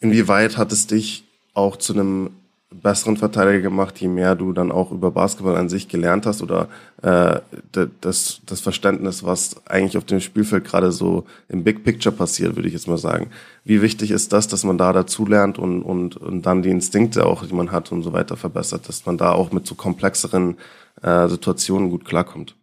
inwieweit 0.00 0.56
hat 0.56 0.72
es 0.72 0.86
dich 0.86 1.24
auch 1.54 1.76
zu 1.76 1.94
einem 1.94 2.30
besseren 2.70 3.16
Verteidiger 3.16 3.60
gemacht, 3.60 3.98
je 3.98 4.08
mehr 4.08 4.34
du 4.34 4.52
dann 4.52 4.72
auch 4.72 4.90
über 4.90 5.12
Basketball 5.12 5.56
an 5.56 5.68
sich 5.68 5.88
gelernt 5.88 6.26
hast 6.26 6.42
oder 6.42 6.68
äh, 7.02 7.40
das, 8.00 8.40
das 8.44 8.60
Verständnis, 8.60 9.22
was 9.24 9.64
eigentlich 9.66 9.96
auf 9.96 10.04
dem 10.04 10.20
Spielfeld 10.20 10.64
gerade 10.64 10.90
so 10.90 11.26
im 11.48 11.62
Big 11.62 11.84
Picture 11.84 12.14
passiert, 12.14 12.56
würde 12.56 12.66
ich 12.66 12.74
jetzt 12.74 12.88
mal 12.88 12.98
sagen. 12.98 13.30
Wie 13.64 13.82
wichtig 13.82 14.10
ist 14.10 14.32
das, 14.32 14.48
dass 14.48 14.64
man 14.64 14.78
da 14.78 14.92
dazu 14.92 15.26
lernt 15.26 15.58
und, 15.58 15.82
und, 15.82 16.16
und 16.16 16.42
dann 16.42 16.62
die 16.62 16.70
Instinkte 16.70 17.24
auch, 17.24 17.46
die 17.46 17.54
man 17.54 17.70
hat 17.70 17.92
und 17.92 18.02
so 18.02 18.12
weiter 18.12 18.36
verbessert, 18.36 18.88
dass 18.88 19.06
man 19.06 19.16
da 19.16 19.32
auch 19.32 19.52
mit 19.52 19.66
so 19.66 19.76
komplexeren 19.76 20.56
äh, 21.02 21.28
Situationen 21.28 21.90
gut 21.90 22.04
klarkommt? 22.04 22.56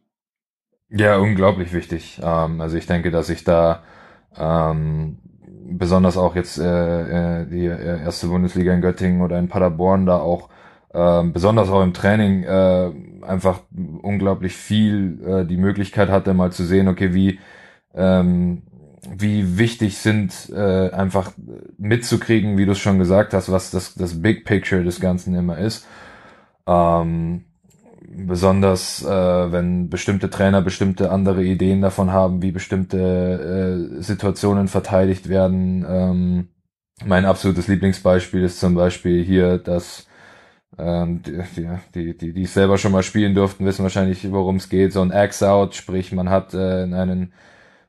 Ja, 0.89 1.17
unglaublich 1.17 1.71
wichtig. 1.71 2.19
Ähm, 2.21 2.59
also 2.59 2.75
ich 2.75 2.87
denke, 2.87 3.09
dass 3.09 3.29
ich 3.29 3.45
da 3.45 3.83
ähm, 4.37 5.17
besonders 5.65 6.17
auch 6.17 6.35
jetzt 6.35 6.57
äh, 6.59 7.41
äh 7.41 7.45
die 7.45 7.65
äh, 7.65 8.01
erste 8.01 8.27
Bundesliga 8.27 8.73
in 8.73 8.81
Göttingen 8.81 9.21
oder 9.21 9.39
in 9.39 9.47
Paderborn 9.47 10.05
da 10.05 10.19
auch 10.19 10.49
äh, 10.93 11.23
besonders 11.23 11.69
auch 11.69 11.81
im 11.83 11.93
Training 11.93 12.43
äh, 12.43 12.91
einfach 13.21 13.61
unglaublich 14.01 14.55
viel 14.55 15.19
äh, 15.25 15.45
die 15.45 15.57
Möglichkeit 15.57 16.09
hatte, 16.09 16.33
mal 16.33 16.51
zu 16.51 16.63
sehen, 16.63 16.87
okay, 16.87 17.13
wie 17.13 17.39
ähm, 17.95 18.63
wie 19.09 19.57
wichtig 19.57 19.97
sind 19.97 20.49
äh, 20.55 20.89
einfach 20.91 21.33
mitzukriegen, 21.77 22.57
wie 22.57 22.65
du 22.65 22.71
es 22.71 22.79
schon 22.79 22.99
gesagt 22.99 23.33
hast, 23.33 23.51
was 23.51 23.71
das 23.71 23.95
das 23.95 24.21
Big 24.21 24.45
Picture 24.45 24.83
des 24.83 24.99
Ganzen 24.99 25.35
immer 25.35 25.57
ist. 25.57 25.85
Ähm, 26.65 27.45
besonders 28.07 29.03
äh, 29.03 29.51
wenn 29.51 29.89
bestimmte 29.89 30.29
Trainer 30.29 30.61
bestimmte 30.61 31.11
andere 31.11 31.43
Ideen 31.43 31.81
davon 31.81 32.11
haben, 32.11 32.41
wie 32.41 32.51
bestimmte 32.51 33.97
äh, 33.97 34.01
Situationen 34.01 34.67
verteidigt 34.67 35.29
werden. 35.29 35.85
Ähm, 35.87 36.47
mein 37.05 37.25
absolutes 37.25 37.67
Lieblingsbeispiel 37.67 38.43
ist 38.43 38.59
zum 38.59 38.75
Beispiel 38.75 39.23
hier, 39.23 39.57
dass 39.57 40.07
ähm, 40.77 41.21
die, 41.23 41.41
die, 41.95 42.17
die, 42.17 42.33
die 42.33 42.45
selber 42.45 42.77
schon 42.77 42.91
mal 42.91 43.03
spielen 43.03 43.35
durften, 43.35 43.65
wissen 43.65 43.83
wahrscheinlich, 43.83 44.31
worum 44.31 44.57
es 44.57 44.69
geht. 44.69 44.93
So 44.93 45.01
ein 45.01 45.11
Axe-Out, 45.11 45.75
sprich 45.75 46.11
man 46.11 46.29
hat 46.29 46.53
äh, 46.53 46.83
einen, 46.83 47.33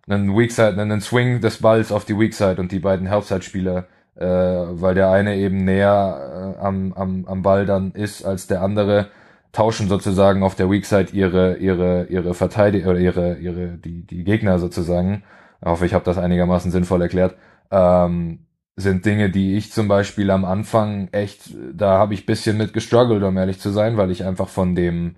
einen 0.07 0.37
Weakside, 0.37 0.81
einen 0.81 1.00
Swing 1.00 1.40
des 1.40 1.59
Balls 1.61 1.92
auf 1.92 2.05
die 2.05 2.18
Weakside 2.18 2.61
und 2.61 2.72
die 2.72 2.81
beiden 2.81 3.07
Helpside-Spieler 3.07 3.87
äh, 4.16 4.24
weil 4.24 4.94
der 4.94 5.11
eine 5.11 5.37
eben 5.37 5.64
näher 5.64 6.55
äh, 6.57 6.61
am, 6.61 6.92
am, 6.92 7.24
am 7.27 7.42
Ball 7.42 7.66
dann 7.66 7.92
ist 7.92 8.24
als 8.24 8.46
der 8.46 8.62
andere, 8.62 9.09
tauschen 9.55 9.88
sozusagen 9.88 10.43
auf 10.43 10.55
der 10.55 10.71
Weak 10.71 10.85
Side 10.85 11.09
ihre 11.12 11.57
ihre 11.57 12.07
ihre 12.11 12.35
Verteidiger 12.35 12.90
oder 12.90 13.01
ihre 13.01 13.38
ihre 13.38 13.79
die 13.79 14.05
die 14.07 14.25
Gegner 14.25 14.59
sozusagen. 14.59 15.25
Ich 15.62 15.67
hoffe, 15.67 15.87
ich 15.87 15.95
habe 15.95 16.05
das 16.05 16.19
einigermaßen 16.19 16.71
sinnvoll 16.71 17.01
erklärt. 17.01 17.37
Ähm, 17.71 18.40
sind 18.77 19.07
Dinge, 19.07 19.31
die 19.31 19.57
ich 19.57 19.73
zum 19.73 19.88
Beispiel 19.88 20.31
am 20.31 20.45
Anfang 20.45 21.09
echt, 21.12 21.55
da 21.73 21.99
habe 21.99 22.14
ich 22.14 22.27
bisschen 22.27 22.57
mit 22.57 22.73
gestruggelt, 22.73 23.23
um 23.23 23.37
ehrlich 23.37 23.61
zu 23.61 23.71
sein, 23.71 23.97
weil 23.97 24.11
ich 24.11 24.25
einfach 24.25 24.49
von 24.49 24.75
dem, 24.75 25.14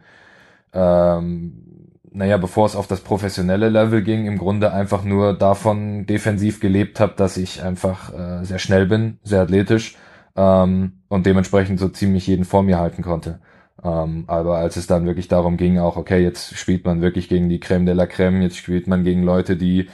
ähm, 0.74 1.88
naja, 2.12 2.36
bevor 2.36 2.66
es 2.66 2.76
auf 2.76 2.86
das 2.86 3.00
professionelle 3.00 3.70
Level 3.70 4.02
ging, 4.02 4.26
im 4.26 4.38
Grunde 4.38 4.72
einfach 4.72 5.04
nur 5.04 5.32
davon 5.32 6.06
defensiv 6.06 6.60
gelebt 6.60 7.00
habe, 7.00 7.14
dass 7.16 7.36
ich 7.38 7.62
einfach 7.62 8.12
äh, 8.12 8.44
sehr 8.44 8.58
schnell 8.58 8.86
bin, 8.86 9.18
sehr 9.22 9.42
athletisch 9.42 9.96
ähm, 10.36 11.00
und 11.08 11.24
dementsprechend 11.26 11.78
so 11.80 11.88
ziemlich 11.88 12.26
jeden 12.26 12.44
vor 12.44 12.62
mir 12.62 12.78
halten 12.78 13.02
konnte. 13.02 13.40
Ähm, 13.86 14.24
aber 14.26 14.58
als 14.58 14.76
es 14.76 14.86
dann 14.88 15.06
wirklich 15.06 15.28
darum 15.28 15.56
ging, 15.56 15.78
auch, 15.78 15.96
okay, 15.96 16.22
jetzt 16.22 16.56
spielt 16.56 16.84
man 16.84 17.02
wirklich 17.02 17.28
gegen 17.28 17.48
die 17.48 17.60
Creme 17.60 17.86
de 17.86 17.94
la 17.94 18.06
Creme, 18.06 18.42
jetzt 18.42 18.56
spielt 18.56 18.88
man 18.88 19.04
gegen 19.04 19.22
Leute, 19.22 19.56
die 19.56 19.88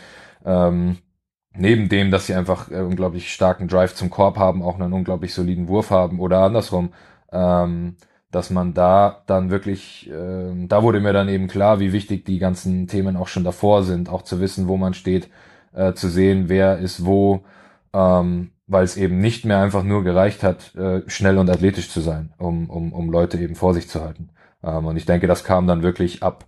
ähm, 0.46 0.98
neben 1.54 1.88
dem, 1.90 2.10
dass 2.10 2.26
sie 2.26 2.34
einfach 2.34 2.70
äh, 2.70 2.80
unglaublich 2.80 3.32
starken 3.32 3.68
Drive 3.68 3.94
zum 3.94 4.08
Korb 4.10 4.38
haben, 4.38 4.62
auch 4.62 4.80
einen 4.80 4.94
unglaublich 4.94 5.34
soliden 5.34 5.68
Wurf 5.68 5.90
haben 5.90 6.20
oder 6.20 6.40
andersrum, 6.40 6.94
ähm, 7.32 7.96
dass 8.30 8.50
man 8.50 8.72
da 8.74 9.22
dann 9.26 9.50
wirklich, 9.50 10.10
äh, 10.10 10.66
da 10.68 10.82
wurde 10.82 11.00
mir 11.00 11.12
dann 11.12 11.28
eben 11.28 11.48
klar, 11.48 11.78
wie 11.80 11.92
wichtig 11.92 12.24
die 12.24 12.38
ganzen 12.38 12.86
Themen 12.88 13.16
auch 13.16 13.28
schon 13.28 13.44
davor 13.44 13.82
sind, 13.84 14.08
auch 14.08 14.22
zu 14.22 14.40
wissen, 14.40 14.68
wo 14.68 14.78
man 14.78 14.94
steht, 14.94 15.28
äh, 15.74 15.92
zu 15.94 16.08
sehen, 16.08 16.48
wer 16.48 16.78
ist 16.78 17.04
wo, 17.04 17.44
ähm, 17.92 18.52
weil 18.72 18.84
es 18.84 18.96
eben 18.96 19.18
nicht 19.20 19.44
mehr 19.44 19.58
einfach 19.58 19.82
nur 19.82 20.02
gereicht 20.02 20.42
hat, 20.42 20.74
äh, 20.74 21.02
schnell 21.06 21.38
und 21.38 21.50
athletisch 21.50 21.90
zu 21.90 22.00
sein, 22.00 22.32
um, 22.38 22.70
um, 22.70 22.92
um 22.92 23.10
Leute 23.10 23.38
eben 23.38 23.54
vor 23.54 23.74
sich 23.74 23.88
zu 23.88 24.02
halten. 24.02 24.30
Ähm, 24.62 24.86
und 24.86 24.96
ich 24.96 25.04
denke, 25.04 25.26
das 25.26 25.44
kam 25.44 25.66
dann 25.66 25.82
wirklich 25.82 26.22
ab, 26.22 26.46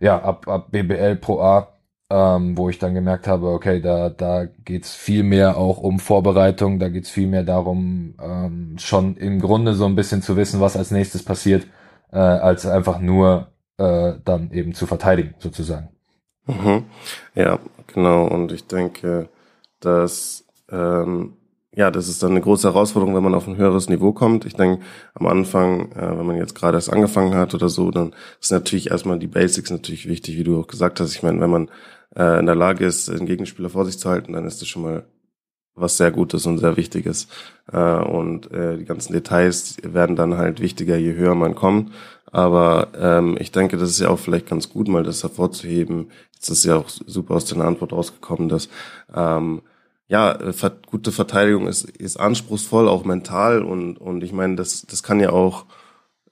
ja, 0.00 0.20
ab, 0.20 0.48
ab 0.48 0.70
BBL 0.70 1.16
Pro 1.16 1.40
A, 1.40 1.68
ähm, 2.10 2.56
wo 2.56 2.70
ich 2.70 2.78
dann 2.78 2.94
gemerkt 2.94 3.28
habe, 3.28 3.48
okay, 3.50 3.80
da, 3.80 4.08
da 4.08 4.46
geht's 4.64 4.94
viel 4.94 5.22
mehr 5.22 5.58
auch 5.58 5.78
um 5.78 5.98
Vorbereitung, 5.98 6.78
da 6.78 6.88
geht's 6.88 7.10
viel 7.10 7.26
mehr 7.26 7.42
darum, 7.42 8.14
ähm, 8.22 8.76
schon 8.78 9.16
im 9.16 9.40
Grunde 9.40 9.74
so 9.74 9.84
ein 9.84 9.94
bisschen 9.94 10.22
zu 10.22 10.36
wissen, 10.36 10.60
was 10.60 10.76
als 10.76 10.90
nächstes 10.90 11.22
passiert, 11.22 11.66
äh, 12.12 12.18
als 12.18 12.66
einfach 12.66 12.98
nur 13.00 13.48
äh, 13.76 14.14
dann 14.24 14.50
eben 14.52 14.72
zu 14.74 14.86
verteidigen, 14.86 15.34
sozusagen. 15.38 15.90
Mhm. 16.46 16.84
Ja, 17.34 17.58
genau. 17.92 18.26
Und 18.26 18.52
ich 18.52 18.66
denke, 18.66 19.28
dass 19.80 20.46
ähm, 20.70 21.37
ja, 21.78 21.92
das 21.92 22.08
ist 22.08 22.24
dann 22.24 22.32
eine 22.32 22.40
große 22.40 22.66
Herausforderung, 22.66 23.14
wenn 23.14 23.22
man 23.22 23.36
auf 23.36 23.46
ein 23.46 23.56
höheres 23.56 23.88
Niveau 23.88 24.12
kommt. 24.12 24.44
Ich 24.44 24.54
denke, 24.54 24.84
am 25.14 25.26
Anfang, 25.28 25.92
äh, 25.92 26.18
wenn 26.18 26.26
man 26.26 26.36
jetzt 26.36 26.56
gerade 26.56 26.76
erst 26.76 26.92
angefangen 26.92 27.36
hat 27.36 27.54
oder 27.54 27.68
so, 27.68 27.92
dann 27.92 28.16
ist 28.40 28.50
natürlich 28.50 28.90
erstmal 28.90 29.20
die 29.20 29.28
Basics 29.28 29.70
natürlich 29.70 30.08
wichtig, 30.08 30.36
wie 30.36 30.42
du 30.42 30.58
auch 30.58 30.66
gesagt 30.66 30.98
hast. 30.98 31.14
Ich 31.14 31.22
meine, 31.22 31.40
wenn 31.40 31.50
man 31.50 31.70
äh, 32.16 32.40
in 32.40 32.46
der 32.46 32.56
Lage 32.56 32.84
ist, 32.84 33.06
den 33.06 33.26
Gegenspieler 33.26 33.70
vor 33.70 33.84
sich 33.84 33.96
zu 33.96 34.10
halten, 34.10 34.32
dann 34.32 34.44
ist 34.44 34.60
das 34.60 34.66
schon 34.66 34.82
mal 34.82 35.04
was 35.76 35.96
sehr 35.96 36.10
Gutes 36.10 36.46
und 36.46 36.58
sehr 36.58 36.76
Wichtiges. 36.76 37.28
Äh, 37.72 37.78
und 37.78 38.50
äh, 38.50 38.76
die 38.76 38.84
ganzen 38.84 39.12
Details 39.12 39.76
werden 39.84 40.16
dann 40.16 40.36
halt 40.36 40.58
wichtiger, 40.58 40.96
je 40.96 41.14
höher 41.14 41.36
man 41.36 41.54
kommt. 41.54 41.92
Aber 42.32 42.88
ähm, 42.98 43.36
ich 43.38 43.52
denke, 43.52 43.76
das 43.76 43.90
ist 43.90 44.00
ja 44.00 44.08
auch 44.08 44.18
vielleicht 44.18 44.48
ganz 44.48 44.68
gut, 44.68 44.88
mal 44.88 45.04
das 45.04 45.22
hervorzuheben. 45.22 46.10
Jetzt 46.34 46.48
ist 46.48 46.64
ja 46.64 46.74
auch 46.74 46.88
super 46.88 47.36
aus 47.36 47.44
deiner 47.44 47.66
Antwort 47.66 47.92
rausgekommen, 47.92 48.48
dass 48.48 48.68
ähm, 49.14 49.62
ja, 50.08 50.32
äh, 50.32 50.52
gute 50.86 51.12
Verteidigung 51.12 51.66
ist, 51.66 51.84
ist 51.84 52.18
anspruchsvoll, 52.18 52.88
auch 52.88 53.04
mental 53.04 53.62
und, 53.62 53.98
und 53.98 54.24
ich 54.24 54.32
meine, 54.32 54.56
das, 54.56 54.86
das 54.86 55.02
kann 55.02 55.20
ja 55.20 55.30
auch 55.30 55.66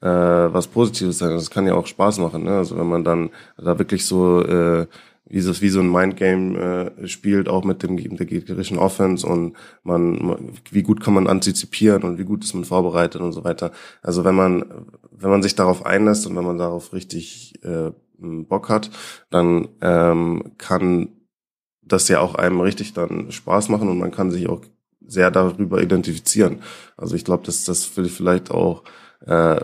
äh, 0.01 0.09
was 0.09 0.69
Positives 0.69 1.19
sein. 1.19 1.31
Das 1.31 1.51
kann 1.51 1.67
ja 1.67 1.75
auch 1.75 1.87
Spaß 1.87 2.19
machen. 2.19 2.45
Ne? 2.45 2.57
Also 2.57 2.77
wenn 2.79 2.89
man 2.89 3.05
dann 3.05 3.31
da 3.59 3.79
wirklich 3.79 4.07
so 4.07 4.43
äh, 4.43 4.87
wie 5.29 5.41
so, 5.41 5.61
wie 5.61 5.69
so 5.69 5.81
ein 5.81 5.91
Mindgame 5.91 6.93
äh, 6.99 7.09
spielt, 7.09 7.49
auch 7.49 7.65
mit 7.65 7.83
dem 7.83 7.97
der 8.17 8.27
gegnerischen 8.27 8.79
Offense 8.79 9.27
und 9.27 9.57
man, 9.83 10.53
wie 10.71 10.83
gut 10.83 11.03
kann 11.03 11.15
man 11.15 11.27
antizipieren 11.27 12.05
und 12.05 12.19
wie 12.19 12.25
gut 12.25 12.45
ist 12.45 12.55
man 12.55 12.65
vorbereitet 12.65 13.21
und 13.21 13.33
so 13.33 13.43
weiter. 13.43 13.73
Also 14.03 14.25
wenn 14.25 14.37
man, 14.37 14.65
wenn 15.11 15.31
man 15.31 15.43
sich 15.43 15.57
darauf 15.57 15.85
einlässt 15.85 16.27
und 16.27 16.37
wenn 16.37 16.45
man 16.45 16.59
darauf 16.59 16.93
richtig 16.93 17.55
äh, 17.65 17.91
Bock 18.19 18.69
hat, 18.69 18.91
dann 19.31 19.69
ähm, 19.83 20.53
kann 20.59 21.09
das 21.87 22.09
ja 22.09 22.21
auch 22.21 22.35
einem 22.35 22.61
richtig 22.61 22.93
dann 22.93 23.31
Spaß 23.31 23.69
machen 23.69 23.89
und 23.89 23.99
man 23.99 24.11
kann 24.11 24.31
sich 24.31 24.49
auch 24.49 24.63
sehr 25.07 25.31
darüber 25.31 25.81
identifizieren. 25.81 26.61
Also 26.97 27.15
ich 27.15 27.25
glaube, 27.25 27.45
dass 27.45 27.65
das 27.65 27.97
will 27.97 28.07
ich 28.07 28.13
vielleicht 28.13 28.51
auch 28.51 28.83
äh, 29.25 29.61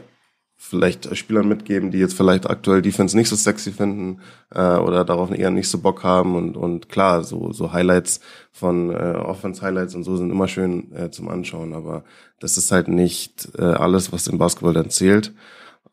vielleicht 0.56 1.16
Spielern 1.16 1.48
mitgeben, 1.48 1.90
die 1.90 1.98
jetzt 1.98 2.16
vielleicht 2.16 2.48
aktuell 2.48 2.82
Defense 2.82 3.16
nicht 3.16 3.28
so 3.28 3.34
sexy 3.34 3.72
finden 3.72 4.20
äh, 4.54 4.76
oder 4.76 5.04
darauf 5.04 5.32
eher 5.32 5.50
nicht 5.50 5.68
so 5.68 5.78
Bock 5.78 6.04
haben 6.04 6.36
und 6.36 6.56
und 6.56 6.88
klar, 6.88 7.24
so 7.24 7.52
so 7.52 7.72
Highlights 7.72 8.20
von 8.52 8.90
äh, 8.90 9.16
Offense 9.16 9.60
Highlights 9.62 9.96
und 9.96 10.04
so 10.04 10.16
sind 10.16 10.30
immer 10.30 10.46
schön 10.46 10.92
äh, 10.94 11.10
zum 11.10 11.28
Anschauen, 11.28 11.74
aber 11.74 12.04
das 12.38 12.56
ist 12.56 12.70
halt 12.70 12.86
nicht 12.88 13.48
äh, 13.58 13.62
alles, 13.62 14.12
was 14.12 14.28
im 14.28 14.38
Basketball 14.38 14.74
dann 14.74 14.90
zählt. 14.90 15.32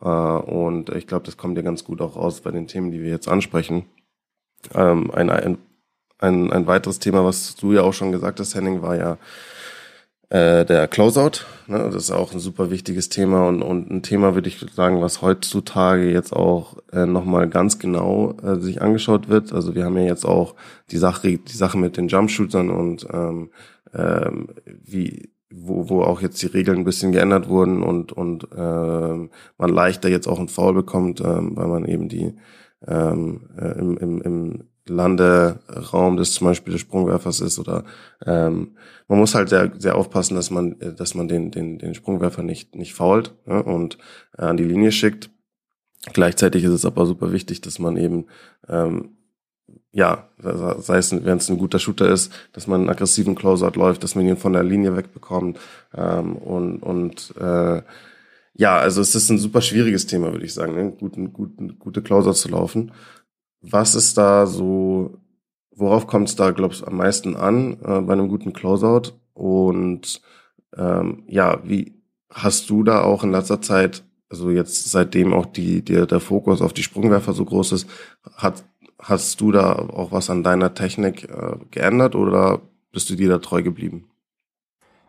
Äh, 0.01 0.07
und 0.07 0.89
ich 0.89 1.07
glaube, 1.07 1.25
das 1.25 1.37
kommt 1.37 1.57
ja 1.57 1.63
ganz 1.63 1.83
gut 1.83 2.01
auch 2.01 2.15
raus 2.15 2.41
bei 2.41 2.51
den 2.51 2.67
Themen, 2.67 2.91
die 2.91 3.01
wir 3.01 3.09
jetzt 3.09 3.27
ansprechen. 3.27 3.85
Ähm, 4.75 5.11
ein, 5.11 5.29
ein 5.29 5.57
ein, 6.19 6.51
ein 6.51 6.67
weiteres 6.67 6.99
Thema, 6.99 7.25
was 7.25 7.55
du 7.55 7.73
ja 7.73 7.81
auch 7.81 7.93
schon 7.93 8.11
gesagt 8.11 8.39
hast, 8.39 8.55
Henning, 8.55 8.81
war 8.81 8.95
ja 8.95 9.17
äh, 10.29 10.65
der 10.65 10.87
Closeout. 10.87 11.45
Ne? 11.67 11.89
Das 11.91 12.03
ist 12.03 12.11
auch 12.11 12.33
ein 12.33 12.39
super 12.39 12.69
wichtiges 12.69 13.09
Thema 13.09 13.47
und, 13.47 13.61
und 13.61 13.89
ein 13.89 14.03
Thema, 14.03 14.35
würde 14.35 14.47
ich 14.47 14.59
sagen, 14.73 15.01
was 15.01 15.21
heutzutage 15.21 16.11
jetzt 16.11 16.33
auch 16.33 16.77
äh, 16.91 17.05
nochmal 17.05 17.49
ganz 17.49 17.79
genau 17.79 18.35
äh, 18.43 18.59
sich 18.59 18.81
angeschaut 18.81 19.27
wird. 19.29 19.53
Also 19.53 19.75
wir 19.75 19.85
haben 19.85 19.97
ja 19.97 20.03
jetzt 20.03 20.25
auch 20.25 20.55
die 20.91 20.97
Sache, 20.97 21.37
die 21.37 21.57
Sache 21.57 21.77
mit 21.77 21.97
den 21.97 22.07
Jumpshootern 22.07 22.69
und 22.69 23.07
ähm, 23.11 23.49
ähm, 23.93 24.49
wie 24.65 25.31
wo, 25.51 25.89
wo 25.89 26.03
auch 26.03 26.21
jetzt 26.21 26.41
die 26.43 26.47
Regeln 26.47 26.79
ein 26.79 26.83
bisschen 26.83 27.11
geändert 27.11 27.49
wurden 27.49 27.81
und, 27.81 28.11
und 28.11 28.47
ähm, 28.55 29.31
man 29.57 29.69
leichter 29.71 30.07
jetzt 30.07 30.27
auch 30.27 30.37
einen 30.37 30.47
Foul 30.47 30.75
bekommt, 30.75 31.21
ähm, 31.21 31.55
weil 31.55 31.67
man 31.67 31.85
eben 31.85 32.07
die 32.07 32.35
ähm, 32.87 33.49
äh, 33.57 33.79
im, 33.79 33.97
im, 33.97 34.21
im 34.21 34.68
Landeraum 34.89 36.17
des 36.17 36.33
zum 36.33 36.47
Beispiel 36.47 36.73
des 36.73 36.81
Sprungwerfers 36.81 37.41
ist 37.41 37.59
oder 37.59 37.83
ähm, 38.25 38.75
man 39.07 39.19
muss 39.19 39.35
halt 39.35 39.49
sehr, 39.49 39.71
sehr 39.77 39.95
aufpassen, 39.95 40.35
dass 40.35 40.51
man, 40.51 40.75
dass 40.97 41.15
man 41.15 41.27
den, 41.27 41.51
den, 41.51 41.79
den 41.79 41.95
Sprungwerfer 41.95 42.43
nicht, 42.43 42.75
nicht 42.75 42.93
fault 42.93 43.35
ja, 43.47 43.59
und 43.59 43.97
äh, 44.37 44.43
an 44.43 44.57
die 44.57 44.65
Linie 44.65 44.91
schickt. 44.91 45.29
Gleichzeitig 46.13 46.63
ist 46.63 46.71
es 46.71 46.85
aber 46.85 47.05
super 47.05 47.31
wichtig, 47.31 47.61
dass 47.61 47.79
man 47.79 47.97
eben 47.97 48.25
ähm, 48.67 49.17
ja, 49.91 50.29
sei 50.37 50.97
es, 50.97 51.11
wenn 51.11 51.37
es 51.37 51.49
ein 51.49 51.57
guter 51.57 51.79
Shooter 51.79 52.09
ist, 52.09 52.31
dass 52.53 52.67
man 52.67 52.81
einen 52.81 52.89
aggressiven 52.89 53.35
Closeout 53.35 53.75
läuft, 53.75 54.03
dass 54.03 54.15
man 54.15 54.25
ihn 54.27 54.37
von 54.37 54.53
der 54.53 54.63
Linie 54.63 54.95
wegbekommt 54.95 55.59
ähm, 55.95 56.35
und, 56.35 56.79
und 56.83 57.33
äh, 57.39 57.81
ja, 58.53 58.77
also 58.77 59.01
es 59.01 59.15
ist 59.15 59.29
ein 59.29 59.37
super 59.37 59.61
schwieriges 59.61 60.05
Thema, 60.05 60.31
würde 60.31 60.45
ich 60.45 60.53
sagen, 60.53 60.75
ne? 60.75 60.91
guten, 60.91 61.33
guten, 61.33 61.79
gute 61.79 62.01
Closer 62.01 62.33
zu 62.33 62.49
laufen. 62.49 62.91
Was 63.61 63.95
ist 63.95 64.17
da 64.17 64.45
so, 64.45 65.17
worauf 65.71 66.07
kommt 66.07 66.29
es 66.29 66.35
da, 66.35 66.51
glaubst 66.51 66.81
du, 66.81 66.85
am 66.85 66.97
meisten 66.97 67.35
an 67.35 67.73
äh, 67.83 68.01
bei 68.01 68.13
einem 68.13 68.29
guten 68.29 68.53
Closeout? 68.53 69.13
Und 69.33 70.21
ähm, 70.77 71.23
ja, 71.27 71.59
wie 71.63 71.99
hast 72.29 72.69
du 72.69 72.83
da 72.83 73.01
auch 73.01 73.23
in 73.23 73.31
letzter 73.31 73.61
Zeit, 73.61 74.03
also 74.29 74.49
jetzt 74.51 74.91
seitdem 74.91 75.33
auch 75.33 75.45
die, 75.45 75.83
der, 75.83 76.05
der 76.05 76.19
Fokus 76.19 76.61
auf 76.61 76.73
die 76.73 76.83
Sprungwerfer 76.83 77.33
so 77.33 77.45
groß 77.45 77.71
ist, 77.73 77.89
hat, 78.35 78.63
hast 78.99 79.41
du 79.41 79.51
da 79.51 79.73
auch 79.73 80.11
was 80.11 80.29
an 80.29 80.43
deiner 80.43 80.73
Technik 80.73 81.29
äh, 81.29 81.57
geändert 81.71 82.15
oder 82.15 82.61
bist 82.91 83.09
du 83.09 83.15
dir 83.15 83.29
da 83.29 83.39
treu 83.39 83.63
geblieben? 83.63 84.09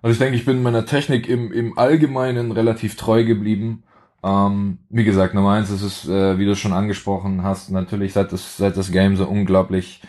Also 0.02 0.12
ich 0.12 0.18
denke, 0.18 0.36
ich 0.36 0.46
bin 0.46 0.62
meiner 0.62 0.86
Technik 0.86 1.28
im, 1.28 1.52
im 1.52 1.76
Allgemeinen 1.76 2.52
relativ 2.52 2.96
treu 2.96 3.24
geblieben. 3.24 3.82
Ähm, 4.22 4.78
wie 4.90 5.04
gesagt, 5.04 5.34
Nummer 5.34 5.52
eins 5.52 5.70
ist 5.70 5.82
es, 5.82 6.08
äh, 6.08 6.38
wie 6.38 6.44
du 6.44 6.54
schon 6.54 6.72
angesprochen 6.72 7.42
hast, 7.42 7.70
natürlich 7.70 8.12
seit 8.12 8.32
das, 8.32 8.56
seit 8.56 8.76
das 8.76 8.92
Game 8.92 9.16
so 9.16 9.26
unglaublich, 9.26 10.02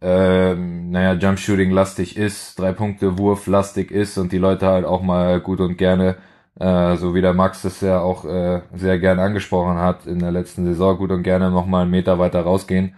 äh, 0.00 0.54
naja, 0.54 1.14
Jump 1.14 1.38
Shooting 1.38 1.70
lastig 1.70 2.16
ist, 2.16 2.58
drei 2.58 2.72
Punkte 2.72 3.18
Wurf 3.18 3.46
lastig 3.46 3.90
ist 3.90 4.18
und 4.18 4.32
die 4.32 4.38
Leute 4.38 4.66
halt 4.66 4.84
auch 4.84 5.02
mal 5.02 5.40
gut 5.40 5.60
und 5.60 5.78
gerne, 5.78 6.16
äh, 6.60 6.96
so 6.96 7.14
wie 7.14 7.22
der 7.22 7.34
Max 7.34 7.62
das 7.62 7.80
ja 7.80 8.00
auch 8.00 8.24
äh, 8.24 8.62
sehr 8.74 8.98
gern 9.00 9.18
angesprochen 9.18 9.78
hat, 9.78 10.06
in 10.06 10.20
der 10.20 10.32
letzten 10.32 10.64
Saison 10.66 10.96
gut 10.98 11.10
und 11.10 11.22
gerne 11.24 11.50
nochmal 11.50 11.82
einen 11.82 11.90
Meter 11.90 12.18
weiter 12.18 12.42
rausgehen, 12.42 12.94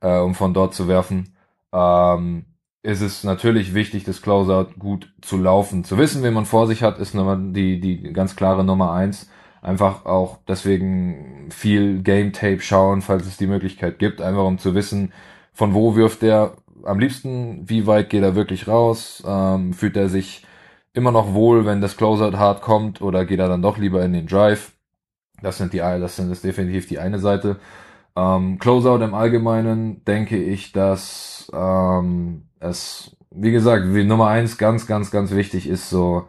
äh, 0.00 0.18
um 0.18 0.34
von 0.34 0.52
dort 0.54 0.74
zu 0.74 0.88
werfen. 0.88 1.34
Ähm, 1.72 2.44
ist 2.82 3.00
es 3.02 3.24
natürlich 3.24 3.74
wichtig, 3.74 4.04
das 4.04 4.22
Closeout 4.22 4.74
gut 4.78 5.12
zu 5.22 5.36
laufen. 5.38 5.84
Zu 5.84 5.98
wissen, 5.98 6.22
wen 6.22 6.34
man 6.34 6.46
vor 6.46 6.66
sich 6.66 6.82
hat, 6.82 6.98
ist 6.98 7.14
die, 7.14 7.80
die 7.80 8.12
ganz 8.12 8.36
klare 8.36 8.64
Nummer 8.64 8.92
eins. 8.92 9.30
Einfach 9.62 10.06
auch 10.06 10.38
deswegen 10.48 11.48
viel 11.50 12.02
Game 12.02 12.32
Tape 12.32 12.60
schauen, 12.60 13.02
falls 13.02 13.26
es 13.26 13.36
die 13.36 13.46
Möglichkeit 13.46 13.98
gibt, 13.98 14.20
einfach 14.22 14.44
um 14.44 14.58
zu 14.58 14.74
wissen, 14.74 15.12
von 15.52 15.74
wo 15.74 15.96
wirft 15.96 16.22
er 16.22 16.54
am 16.84 16.98
liebsten, 16.98 17.68
wie 17.68 17.86
weit 17.86 18.08
geht 18.08 18.22
er 18.22 18.34
wirklich 18.34 18.68
raus, 18.68 19.22
ähm, 19.26 19.74
fühlt 19.74 19.96
er 19.96 20.08
sich 20.08 20.46
immer 20.92 21.12
noch 21.12 21.34
wohl, 21.34 21.66
wenn 21.66 21.80
das 21.80 21.96
Closeout 21.96 22.38
hart 22.38 22.62
kommt, 22.62 23.02
oder 23.02 23.24
geht 23.24 23.38
er 23.38 23.48
dann 23.48 23.62
doch 23.62 23.78
lieber 23.78 24.02
in 24.04 24.12
den 24.12 24.26
Drive. 24.26 24.72
Das 25.42 25.58
sind 25.58 25.72
die, 25.72 25.78
das 25.78 26.16
sind 26.16 26.30
das 26.30 26.42
definitiv 26.42 26.88
die 26.88 26.98
eine 26.98 27.18
Seite. 27.18 27.60
Ähm, 28.16 28.58
Closeout 28.58 29.04
im 29.04 29.14
Allgemeinen 29.14 30.04
denke 30.04 30.42
ich, 30.42 30.72
dass 30.72 31.50
ähm, 31.54 32.48
es, 32.58 33.16
wie 33.30 33.52
gesagt, 33.52 33.94
wie 33.94 34.04
Nummer 34.04 34.28
eins 34.28 34.58
ganz, 34.58 34.86
ganz, 34.86 35.10
ganz 35.10 35.30
wichtig 35.32 35.68
ist 35.68 35.90
so, 35.90 36.26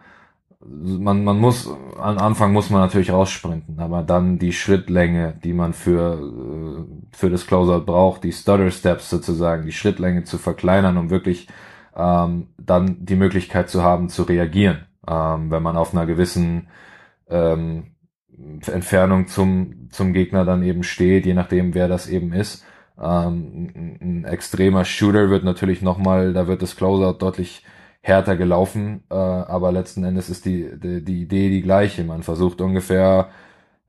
man, 0.65 1.24
man 1.24 1.39
muss, 1.39 1.69
am 1.97 2.17
Anfang 2.17 2.54
muss 2.54 2.69
man 2.69 2.82
natürlich 2.82 3.12
raussprinten, 3.12 3.80
aber 3.80 4.04
dann 4.04 4.38
die 4.38 4.54
Schrittlänge, 4.54 5.34
die 5.43 5.54
man 5.54 5.74
für, 5.74 6.19
äh, 6.19 7.15
für 7.15 7.30
das 7.30 7.47
Closeout 7.47 7.86
braucht, 7.86 8.24
die 8.24 8.32
Stutter 8.32 8.69
Steps 8.71 9.10
sozusagen, 9.10 9.65
die 9.65 9.71
Schrittlänge 9.71 10.24
zu 10.24 10.38
verkleinern, 10.38 10.97
um 10.97 11.10
wirklich 11.10 11.47
ähm, 11.95 12.47
dann 12.58 12.97
die 13.06 13.15
Möglichkeit 13.15 13.69
zu 13.69 13.84
haben, 13.84 14.10
zu 14.10 14.24
reagieren, 14.24 14.86
ähm, 15.08 15.52
wenn 15.52 15.63
man 15.63 15.78
auf 15.78 15.93
einer 15.93 16.06
gewissen 16.06 16.67
ähm, 17.30 17.95
Entfernung 18.65 19.28
zum, 19.28 19.89
zum 19.91 20.13
Gegner 20.13 20.45
dann 20.45 20.63
eben 20.63 20.84
steht, 20.84 21.26
je 21.26 21.34
nachdem, 21.34 21.74
wer 21.74 21.88
das 21.88 22.08
eben 22.08 22.34
ist. 22.34 22.63
Ähm, 23.00 23.71
ein, 23.76 24.00
ein 24.02 24.26
extremer 24.26 24.86
Shooter 24.86 25.30
wird 25.30 25.43
natürlich 25.43 25.82
nochmal, 25.82 26.34
da 26.34 26.47
wird 26.47 26.62
das 26.62 26.76
Closeout 26.76 27.17
deutlich 27.19 27.63
härter 28.02 28.36
gelaufen, 28.36 29.04
äh, 29.10 29.16
aber 29.16 29.72
letzten 29.72 30.04
Endes 30.04 30.30
ist 30.30 30.46
die, 30.46 30.72
die, 30.80 31.04
die 31.04 31.22
Idee 31.22 31.50
die 31.50 31.62
gleiche. 31.62 32.04
Man 32.04 32.24
versucht 32.24 32.62
ungefähr 32.62 33.30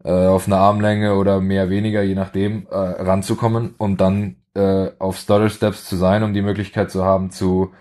äh, 0.04 0.26
auf 0.26 0.46
eine 0.46 0.56
Armlänge 0.58 1.14
oder 1.16 1.40
mehr 1.40 1.70
weniger, 1.70 2.02
je 2.02 2.14
nachdem, 2.14 2.66
äh, 2.70 2.76
ranzukommen 2.76 3.74
und 3.78 4.00
dann 4.00 4.36
äh, 4.54 4.90
auf 4.98 5.16
Stutter 5.16 5.48
Steps 5.48 5.84
zu 5.86 5.96
sein, 5.96 6.22
um 6.22 6.34
die 6.34 6.42
Möglichkeit 6.42 6.90
zu 6.90 7.04
haben, 7.04 7.30
zu 7.30 7.72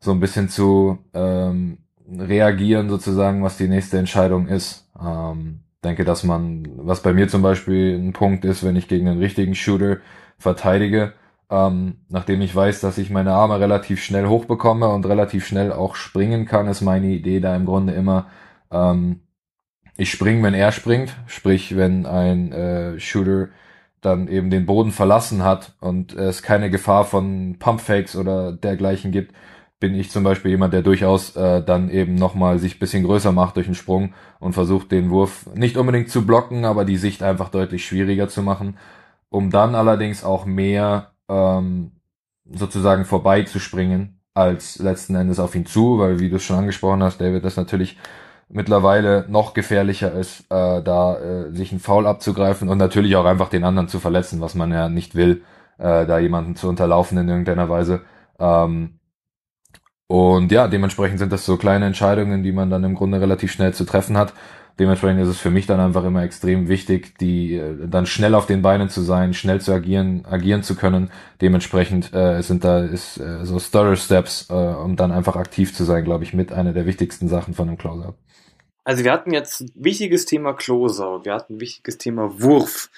so 0.00 0.12
ein 0.12 0.20
bisschen 0.20 0.48
zu 0.48 0.98
ähm, 1.14 1.78
reagieren, 2.08 2.88
sozusagen, 2.88 3.42
was 3.42 3.56
die 3.56 3.68
nächste 3.68 3.98
Entscheidung 3.98 4.48
ist. 4.48 4.88
Ähm, 5.00 5.60
denke, 5.84 6.04
dass 6.04 6.24
man, 6.24 6.66
was 6.76 7.02
bei 7.02 7.12
mir 7.12 7.28
zum 7.28 7.42
Beispiel 7.42 7.96
ein 7.96 8.12
Punkt 8.12 8.44
ist, 8.44 8.64
wenn 8.64 8.76
ich 8.76 8.88
gegen 8.88 9.08
einen 9.08 9.20
richtigen 9.20 9.54
Shooter 9.54 9.98
verteidige, 10.38 11.12
ähm, 11.50 11.98
nachdem 12.08 12.40
ich 12.40 12.54
weiß, 12.54 12.80
dass 12.80 12.98
ich 12.98 13.10
meine 13.10 13.32
Arme 13.32 13.60
relativ 13.60 14.02
schnell 14.02 14.26
hochbekomme 14.26 14.88
und 14.88 15.06
relativ 15.06 15.46
schnell 15.46 15.72
auch 15.72 15.94
springen 15.94 16.46
kann, 16.46 16.66
ist 16.68 16.80
meine 16.80 17.06
Idee 17.06 17.40
da 17.40 17.54
im 17.54 17.66
Grunde 17.66 17.92
immer, 17.92 18.26
ähm, 18.70 19.20
ich 19.96 20.10
springe, 20.10 20.42
wenn 20.42 20.54
er 20.54 20.72
springt, 20.72 21.16
sprich, 21.26 21.76
wenn 21.76 22.06
ein 22.06 22.52
äh, 22.52 23.00
Shooter 23.00 23.48
dann 24.00 24.28
eben 24.28 24.50
den 24.50 24.66
Boden 24.66 24.92
verlassen 24.92 25.42
hat 25.42 25.74
und 25.80 26.14
es 26.14 26.42
keine 26.42 26.70
Gefahr 26.70 27.04
von 27.04 27.56
Pumpfakes 27.58 28.16
oder 28.16 28.52
dergleichen 28.52 29.10
gibt, 29.10 29.34
bin 29.78 29.94
ich 29.94 30.10
zum 30.10 30.24
Beispiel 30.24 30.52
jemand, 30.52 30.72
der 30.72 30.82
durchaus 30.82 31.36
äh, 31.36 31.62
dann 31.62 31.90
eben 31.90 32.14
nochmal 32.14 32.58
sich 32.58 32.78
bisschen 32.78 33.04
größer 33.04 33.32
macht 33.32 33.56
durch 33.56 33.66
einen 33.66 33.74
Sprung 33.74 34.14
und 34.38 34.54
versucht 34.54 34.90
den 34.90 35.10
Wurf 35.10 35.46
nicht 35.54 35.76
unbedingt 35.76 36.10
zu 36.10 36.26
blocken, 36.26 36.64
aber 36.64 36.84
die 36.84 36.96
Sicht 36.96 37.22
einfach 37.22 37.50
deutlich 37.50 37.84
schwieriger 37.86 38.28
zu 38.28 38.42
machen, 38.42 38.78
um 39.28 39.50
dann 39.50 39.74
allerdings 39.74 40.24
auch 40.24 40.46
mehr 40.46 41.12
ähm, 41.28 41.92
sozusagen 42.50 43.04
vorbeizuspringen 43.04 44.20
als 44.34 44.78
letzten 44.78 45.14
Endes 45.14 45.40
auf 45.40 45.54
ihn 45.54 45.66
zu, 45.66 45.98
weil 45.98 46.20
wie 46.20 46.28
du 46.28 46.38
schon 46.38 46.58
angesprochen 46.58 47.02
hast, 47.02 47.20
David, 47.20 47.44
das 47.44 47.56
natürlich 47.56 47.96
mittlerweile 48.48 49.24
noch 49.28 49.54
gefährlicher 49.54 50.12
ist, 50.12 50.40
äh, 50.50 50.82
da 50.82 51.18
äh, 51.18 51.52
sich 51.52 51.72
einen 51.72 51.80
Foul 51.80 52.06
abzugreifen 52.06 52.68
und 52.68 52.78
natürlich 52.78 53.16
auch 53.16 53.24
einfach 53.24 53.48
den 53.48 53.64
anderen 53.64 53.88
zu 53.88 53.98
verletzen, 53.98 54.40
was 54.40 54.54
man 54.54 54.70
ja 54.72 54.88
nicht 54.88 55.14
will, 55.14 55.42
äh, 55.78 56.06
da 56.06 56.18
jemanden 56.18 56.54
zu 56.54 56.68
unterlaufen 56.68 57.18
in 57.18 57.28
irgendeiner 57.28 57.68
Weise. 57.68 58.02
Ähm, 58.38 59.00
und 60.08 60.52
ja, 60.52 60.68
dementsprechend 60.68 61.18
sind 61.18 61.32
das 61.32 61.44
so 61.44 61.56
kleine 61.56 61.86
Entscheidungen, 61.86 62.42
die 62.42 62.52
man 62.52 62.70
dann 62.70 62.84
im 62.84 62.94
Grunde 62.94 63.20
relativ 63.20 63.50
schnell 63.50 63.74
zu 63.74 63.84
treffen 63.84 64.16
hat. 64.16 64.34
Dementsprechend 64.78 65.22
ist 65.22 65.28
es 65.28 65.38
für 65.38 65.50
mich 65.50 65.66
dann 65.66 65.80
einfach 65.80 66.04
immer 66.04 66.22
extrem 66.22 66.68
wichtig, 66.68 67.18
die 67.18 67.54
äh, 67.54 67.88
dann 67.88 68.04
schnell 68.04 68.34
auf 68.34 68.46
den 68.46 68.60
Beinen 68.60 68.90
zu 68.90 69.00
sein, 69.00 69.32
schnell 69.32 69.60
zu 69.60 69.72
agieren, 69.72 70.26
agieren 70.26 70.62
zu 70.62 70.76
können. 70.76 71.10
Dementsprechend 71.40 72.12
äh, 72.12 72.42
sind 72.42 72.62
da 72.62 72.84
ist 72.84 73.18
äh, 73.18 73.44
so 73.44 73.58
Stutter 73.58 73.96
Steps, 73.96 74.48
äh, 74.50 74.52
um 74.52 74.96
dann 74.96 75.12
einfach 75.12 75.36
aktiv 75.36 75.74
zu 75.74 75.84
sein, 75.84 76.04
glaube 76.04 76.24
ich, 76.24 76.34
mit 76.34 76.52
einer 76.52 76.74
der 76.74 76.84
wichtigsten 76.84 77.28
Sachen 77.28 77.54
von 77.54 77.68
einem 77.68 77.78
Closeout. 77.78 78.14
Also 78.84 79.02
wir 79.02 79.12
hatten 79.12 79.32
jetzt 79.32 79.62
ein 79.62 79.70
wichtiges 79.74 80.26
Thema 80.26 80.52
Closeout, 80.52 81.24
wir 81.24 81.34
hatten 81.34 81.54
ein 81.54 81.60
wichtiges 81.60 81.96
Thema 81.96 82.40
Wurf. 82.40 82.90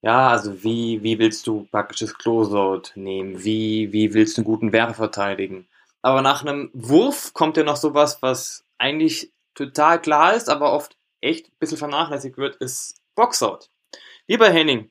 Ja, 0.00 0.28
also 0.28 0.64
wie, 0.64 1.02
wie 1.02 1.18
willst 1.18 1.46
du 1.46 1.66
praktisches 1.70 2.16
Closeout 2.16 2.92
nehmen? 2.94 3.44
Wie, 3.44 3.92
wie 3.92 4.14
willst 4.14 4.36
du 4.36 4.40
einen 4.40 4.46
guten 4.46 4.72
Werfer 4.72 4.94
verteidigen? 4.94 5.66
Aber 6.02 6.22
nach 6.22 6.42
einem 6.42 6.70
Wurf 6.72 7.34
kommt 7.34 7.56
ja 7.56 7.64
noch 7.64 7.76
sowas, 7.76 8.22
was 8.22 8.64
eigentlich 8.78 9.32
total 9.66 10.00
klar 10.00 10.34
ist, 10.34 10.48
aber 10.48 10.72
oft 10.72 10.96
echt 11.20 11.48
ein 11.48 11.56
bisschen 11.58 11.78
vernachlässigt 11.78 12.38
wird, 12.38 12.56
ist 12.56 13.00
Boxout. 13.14 13.68
Lieber 14.26 14.48
Henning, 14.48 14.90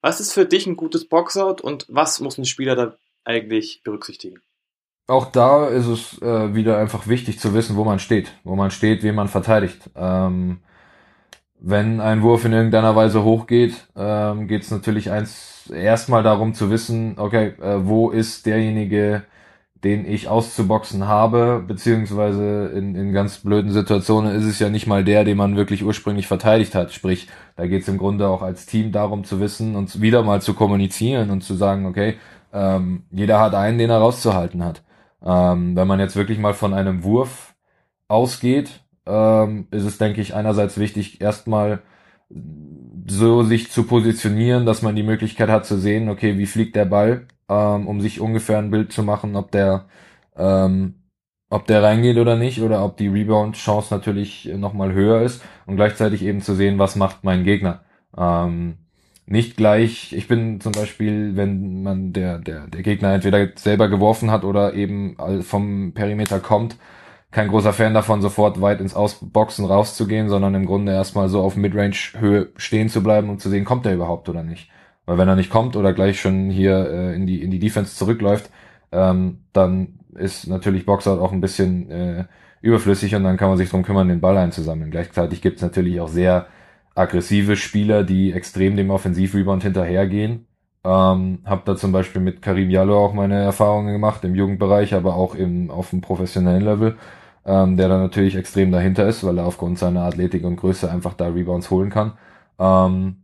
was 0.00 0.20
ist 0.20 0.32
für 0.32 0.46
dich 0.46 0.66
ein 0.66 0.76
gutes 0.76 1.08
Boxout 1.08 1.62
und 1.62 1.86
was 1.88 2.20
muss 2.20 2.38
ein 2.38 2.44
Spieler 2.44 2.76
da 2.76 2.96
eigentlich 3.24 3.82
berücksichtigen? 3.84 4.40
Auch 5.08 5.26
da 5.26 5.68
ist 5.68 5.86
es 5.86 6.22
äh, 6.22 6.54
wieder 6.54 6.78
einfach 6.78 7.06
wichtig 7.06 7.40
zu 7.40 7.54
wissen, 7.54 7.76
wo 7.76 7.84
man 7.84 7.98
steht, 7.98 8.32
wo 8.44 8.54
man 8.54 8.70
steht, 8.70 9.02
wen 9.02 9.14
man 9.14 9.28
verteidigt. 9.28 9.90
Ähm, 9.96 10.60
wenn 11.58 12.00
ein 12.00 12.22
Wurf 12.22 12.44
in 12.44 12.52
irgendeiner 12.52 12.96
Weise 12.96 13.22
hochgeht, 13.22 13.74
ähm, 13.96 14.48
geht 14.48 14.62
es 14.62 14.70
natürlich 14.70 15.10
eins 15.10 15.70
erstmal 15.70 16.22
darum 16.22 16.54
zu 16.54 16.70
wissen, 16.70 17.14
okay, 17.18 17.54
äh, 17.60 17.86
wo 17.86 18.10
ist 18.10 18.46
derjenige, 18.46 19.24
den 19.84 20.06
ich 20.06 20.28
auszuboxen 20.28 21.08
habe, 21.08 21.64
beziehungsweise 21.66 22.66
in, 22.68 22.94
in 22.94 23.12
ganz 23.12 23.38
blöden 23.38 23.72
Situationen 23.72 24.34
ist 24.34 24.44
es 24.44 24.60
ja 24.60 24.68
nicht 24.68 24.86
mal 24.86 25.02
der, 25.02 25.24
den 25.24 25.36
man 25.36 25.56
wirklich 25.56 25.84
ursprünglich 25.84 26.28
verteidigt 26.28 26.74
hat. 26.74 26.92
Sprich, 26.92 27.28
da 27.56 27.66
geht 27.66 27.82
es 27.82 27.88
im 27.88 27.98
Grunde 27.98 28.28
auch 28.28 28.42
als 28.42 28.66
Team 28.66 28.92
darum 28.92 29.24
zu 29.24 29.40
wissen 29.40 29.74
und 29.74 30.00
wieder 30.00 30.22
mal 30.22 30.40
zu 30.40 30.54
kommunizieren 30.54 31.30
und 31.30 31.42
zu 31.42 31.54
sagen, 31.54 31.86
okay, 31.86 32.14
ähm, 32.52 33.04
jeder 33.10 33.40
hat 33.40 33.54
einen, 33.54 33.78
den 33.78 33.90
er 33.90 33.98
rauszuhalten 33.98 34.62
hat. 34.64 34.82
Ähm, 35.24 35.74
wenn 35.74 35.88
man 35.88 36.00
jetzt 36.00 36.16
wirklich 36.16 36.38
mal 36.38 36.54
von 36.54 36.74
einem 36.74 37.02
Wurf 37.02 37.54
ausgeht, 38.06 38.84
ähm, 39.06 39.66
ist 39.72 39.84
es, 39.84 39.98
denke 39.98 40.20
ich, 40.20 40.34
einerseits 40.34 40.78
wichtig, 40.78 41.20
erstmal 41.20 41.82
so 43.08 43.42
sich 43.42 43.70
zu 43.70 43.84
positionieren, 43.84 44.64
dass 44.64 44.82
man 44.82 44.94
die 44.94 45.02
Möglichkeit 45.02 45.48
hat 45.48 45.66
zu 45.66 45.76
sehen, 45.76 46.08
okay, 46.08 46.38
wie 46.38 46.46
fliegt 46.46 46.76
der 46.76 46.84
Ball 46.84 47.26
ähm, 47.52 47.86
um 47.86 48.00
sich 48.00 48.20
ungefähr 48.20 48.58
ein 48.58 48.70
Bild 48.70 48.92
zu 48.92 49.02
machen, 49.02 49.36
ob 49.36 49.50
der, 49.50 49.86
ähm, 50.36 50.94
ob 51.50 51.66
der 51.66 51.82
reingeht 51.82 52.16
oder 52.16 52.36
nicht, 52.36 52.62
oder 52.62 52.84
ob 52.84 52.96
die 52.96 53.08
Rebound-Chance 53.08 53.94
natürlich 53.94 54.50
nochmal 54.56 54.92
höher 54.92 55.22
ist 55.22 55.42
und 55.66 55.76
gleichzeitig 55.76 56.22
eben 56.22 56.40
zu 56.40 56.54
sehen, 56.54 56.78
was 56.78 56.96
macht 56.96 57.24
mein 57.24 57.44
Gegner. 57.44 57.84
Ähm, 58.16 58.78
nicht 59.26 59.56
gleich, 59.56 60.12
ich 60.12 60.28
bin 60.28 60.60
zum 60.60 60.72
Beispiel, 60.72 61.36
wenn 61.36 61.82
man 61.82 62.12
der, 62.12 62.38
der, 62.38 62.66
der 62.66 62.82
Gegner 62.82 63.14
entweder 63.14 63.48
selber 63.56 63.88
geworfen 63.88 64.30
hat 64.30 64.44
oder 64.44 64.74
eben 64.74 65.16
vom 65.42 65.92
Perimeter 65.94 66.40
kommt, 66.40 66.76
kein 67.30 67.48
großer 67.48 67.72
Fan 67.72 67.94
davon, 67.94 68.20
sofort 68.20 68.60
weit 68.60 68.80
ins 68.80 68.94
Ausboxen 68.94 69.64
rauszugehen, 69.64 70.28
sondern 70.28 70.54
im 70.54 70.66
Grunde 70.66 70.92
erstmal 70.92 71.28
so 71.28 71.40
auf 71.40 71.56
Midrange-Höhe 71.56 72.52
stehen 72.56 72.88
zu 72.90 73.02
bleiben 73.02 73.30
und 73.30 73.40
zu 73.40 73.48
sehen, 73.48 73.64
kommt 73.64 73.86
er 73.86 73.94
überhaupt 73.94 74.28
oder 74.28 74.42
nicht. 74.42 74.70
Weil 75.06 75.18
wenn 75.18 75.28
er 75.28 75.36
nicht 75.36 75.50
kommt 75.50 75.76
oder 75.76 75.92
gleich 75.92 76.20
schon 76.20 76.50
hier 76.50 76.88
äh, 76.90 77.14
in, 77.14 77.26
die, 77.26 77.42
in 77.42 77.50
die 77.50 77.58
Defense 77.58 77.96
zurückläuft, 77.96 78.50
ähm, 78.92 79.38
dann 79.52 79.98
ist 80.14 80.46
natürlich 80.46 80.86
Boxout 80.86 81.20
auch 81.20 81.32
ein 81.32 81.40
bisschen 81.40 81.90
äh, 81.90 82.24
überflüssig 82.60 83.14
und 83.14 83.24
dann 83.24 83.36
kann 83.36 83.48
man 83.48 83.58
sich 83.58 83.70
drum 83.70 83.82
kümmern, 83.82 84.08
den 84.08 84.20
Ball 84.20 84.36
einzusammeln. 84.36 84.90
Gleichzeitig 84.90 85.42
gibt 85.42 85.56
es 85.56 85.62
natürlich 85.62 86.00
auch 86.00 86.08
sehr 86.08 86.46
aggressive 86.94 87.56
Spieler, 87.56 88.04
die 88.04 88.32
extrem 88.32 88.76
dem 88.76 88.90
Offensivrebound 88.90 89.62
hinterhergehen. 89.62 90.46
Ähm, 90.84 91.40
hab 91.44 91.64
da 91.64 91.76
zum 91.76 91.92
Beispiel 91.92 92.20
mit 92.20 92.42
Karim 92.42 92.70
Jallo 92.70 93.04
auch 93.04 93.12
meine 93.14 93.40
Erfahrungen 93.40 93.92
gemacht 93.92 94.24
im 94.24 94.34
Jugendbereich, 94.34 94.94
aber 94.94 95.14
auch 95.14 95.34
im, 95.34 95.70
auf 95.70 95.90
dem 95.90 96.00
professionellen 96.00 96.62
Level, 96.64 96.96
ähm, 97.46 97.76
der 97.76 97.88
da 97.88 97.98
natürlich 97.98 98.36
extrem 98.36 98.72
dahinter 98.72 99.06
ist, 99.06 99.24
weil 99.24 99.38
er 99.38 99.46
aufgrund 99.46 99.78
seiner 99.78 100.02
Athletik 100.02 100.44
und 100.44 100.56
Größe 100.56 100.90
einfach 100.90 101.14
da 101.14 101.28
Rebounds 101.28 101.70
holen 101.70 101.90
kann. 101.90 102.12
Ähm, 102.58 103.21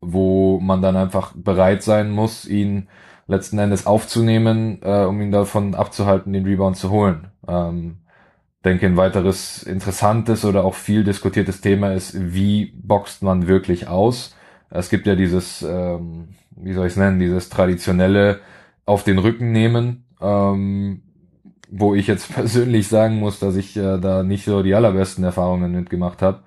wo 0.00 0.60
man 0.60 0.82
dann 0.82 0.96
einfach 0.96 1.32
bereit 1.34 1.82
sein 1.82 2.10
muss, 2.10 2.46
ihn 2.46 2.88
letzten 3.26 3.58
Endes 3.58 3.86
aufzunehmen, 3.86 4.80
äh, 4.82 5.04
um 5.04 5.20
ihn 5.20 5.32
davon 5.32 5.74
abzuhalten, 5.74 6.32
den 6.32 6.44
Rebound 6.44 6.76
zu 6.76 6.90
holen. 6.90 7.28
Ähm, 7.48 7.98
denke, 8.64 8.86
ein 8.86 8.96
weiteres 8.96 9.62
interessantes 9.62 10.44
oder 10.44 10.64
auch 10.64 10.74
viel 10.74 11.04
diskutiertes 11.04 11.60
Thema 11.60 11.92
ist, 11.92 12.16
wie 12.34 12.72
boxt 12.76 13.22
man 13.22 13.46
wirklich 13.46 13.88
aus? 13.88 14.34
Es 14.70 14.90
gibt 14.90 15.06
ja 15.06 15.14
dieses, 15.14 15.62
ähm, 15.62 16.28
wie 16.56 16.72
soll 16.72 16.86
ich 16.86 16.92
es 16.92 16.98
nennen, 16.98 17.18
dieses 17.18 17.48
traditionelle 17.48 18.40
auf 18.84 19.04
den 19.04 19.18
Rücken 19.18 19.52
nehmen, 19.52 20.04
ähm, 20.20 21.02
wo 21.70 21.94
ich 21.94 22.06
jetzt 22.06 22.32
persönlich 22.34 22.88
sagen 22.88 23.16
muss, 23.16 23.38
dass 23.38 23.56
ich 23.56 23.76
äh, 23.76 23.98
da 23.98 24.22
nicht 24.22 24.44
so 24.44 24.62
die 24.62 24.74
allerbesten 24.74 25.24
Erfahrungen 25.24 25.72
mitgemacht 25.72 26.22
habe, 26.22 26.40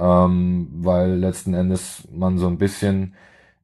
ähm, 0.00 0.68
weil 0.72 1.14
letzten 1.16 1.54
Endes 1.54 2.08
man 2.10 2.38
so 2.38 2.48
ein 2.48 2.58
bisschen 2.58 3.14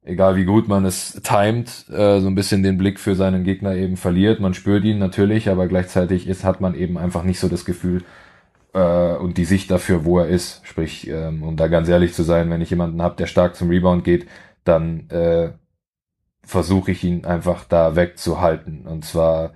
egal 0.07 0.37
wie 0.37 0.45
gut 0.45 0.67
man 0.67 0.85
es 0.85 1.13
timet, 1.21 1.85
äh, 1.89 2.19
so 2.21 2.27
ein 2.27 2.35
bisschen 2.35 2.63
den 2.63 2.77
Blick 2.77 2.99
für 2.99 3.15
seinen 3.15 3.43
Gegner 3.43 3.75
eben 3.75 3.97
verliert. 3.97 4.39
Man 4.39 4.53
spürt 4.53 4.83
ihn 4.85 4.99
natürlich, 4.99 5.49
aber 5.49 5.67
gleichzeitig 5.67 6.27
ist, 6.27 6.43
hat 6.43 6.61
man 6.61 6.75
eben 6.75 6.97
einfach 6.97 7.23
nicht 7.23 7.39
so 7.39 7.49
das 7.49 7.65
Gefühl 7.65 8.03
äh, 8.73 9.15
und 9.15 9.37
die 9.37 9.45
Sicht 9.45 9.69
dafür, 9.69 10.05
wo 10.05 10.19
er 10.19 10.27
ist. 10.27 10.61
Sprich, 10.63 11.07
ähm, 11.09 11.43
um 11.43 11.57
da 11.57 11.67
ganz 11.67 11.89
ehrlich 11.89 12.13
zu 12.13 12.23
sein, 12.23 12.49
wenn 12.49 12.61
ich 12.61 12.69
jemanden 12.69 13.01
habe, 13.01 13.17
der 13.17 13.27
stark 13.27 13.55
zum 13.55 13.69
Rebound 13.69 14.03
geht, 14.03 14.27
dann 14.63 15.09
äh, 15.09 15.51
versuche 16.43 16.91
ich 16.91 17.03
ihn 17.03 17.25
einfach 17.25 17.65
da 17.65 17.95
wegzuhalten. 17.97 18.87
Und 18.87 19.03
zwar, 19.03 19.53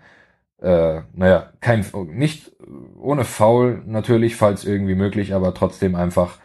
äh, 0.61 1.01
naja, 1.13 1.53
kein, 1.61 1.85
nicht 2.09 2.51
ohne 2.99 3.23
Foul 3.23 3.83
natürlich, 3.85 4.35
falls 4.35 4.65
irgendwie 4.65 4.95
möglich, 4.95 5.33
aber 5.33 5.53
trotzdem 5.53 5.95
einfach 5.95 6.39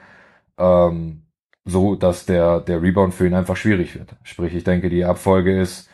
ähm, 0.58 1.22
so, 1.64 1.96
dass 1.96 2.26
der, 2.26 2.60
der 2.60 2.80
Rebound 2.80 3.14
für 3.14 3.26
ihn 3.26 3.34
einfach 3.34 3.56
schwierig 3.56 3.94
wird. 3.96 4.14
Sprich, 4.22 4.54
ich 4.54 4.64
denke, 4.64 4.88
die 4.88 5.04
Abfolge 5.04 5.60
ist 5.60 5.90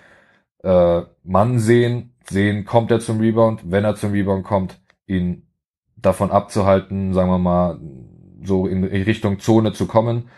äh, 0.63 1.03
Mann 1.25 1.59
sehen, 1.59 2.15
sehen, 2.29 2.65
kommt 2.65 2.91
er 2.91 3.01
zum 3.01 3.21
Rebound, 3.21 3.63
wenn 3.65 3.85
er 3.85 3.97
zum 3.97 4.13
Rebound 4.13 4.45
kommt, 4.45 4.79
ihn 5.07 5.47
davon 5.97 6.31
abzuhalten, 6.31 7.15
sagen 7.15 7.31
wir 7.31 7.39
mal, 7.39 7.81
so 8.45 8.67
in 8.67 8.85
Richtung 8.85 9.39
Zone 9.39 9.73
zu 9.73 9.87
kommen. 9.87 10.29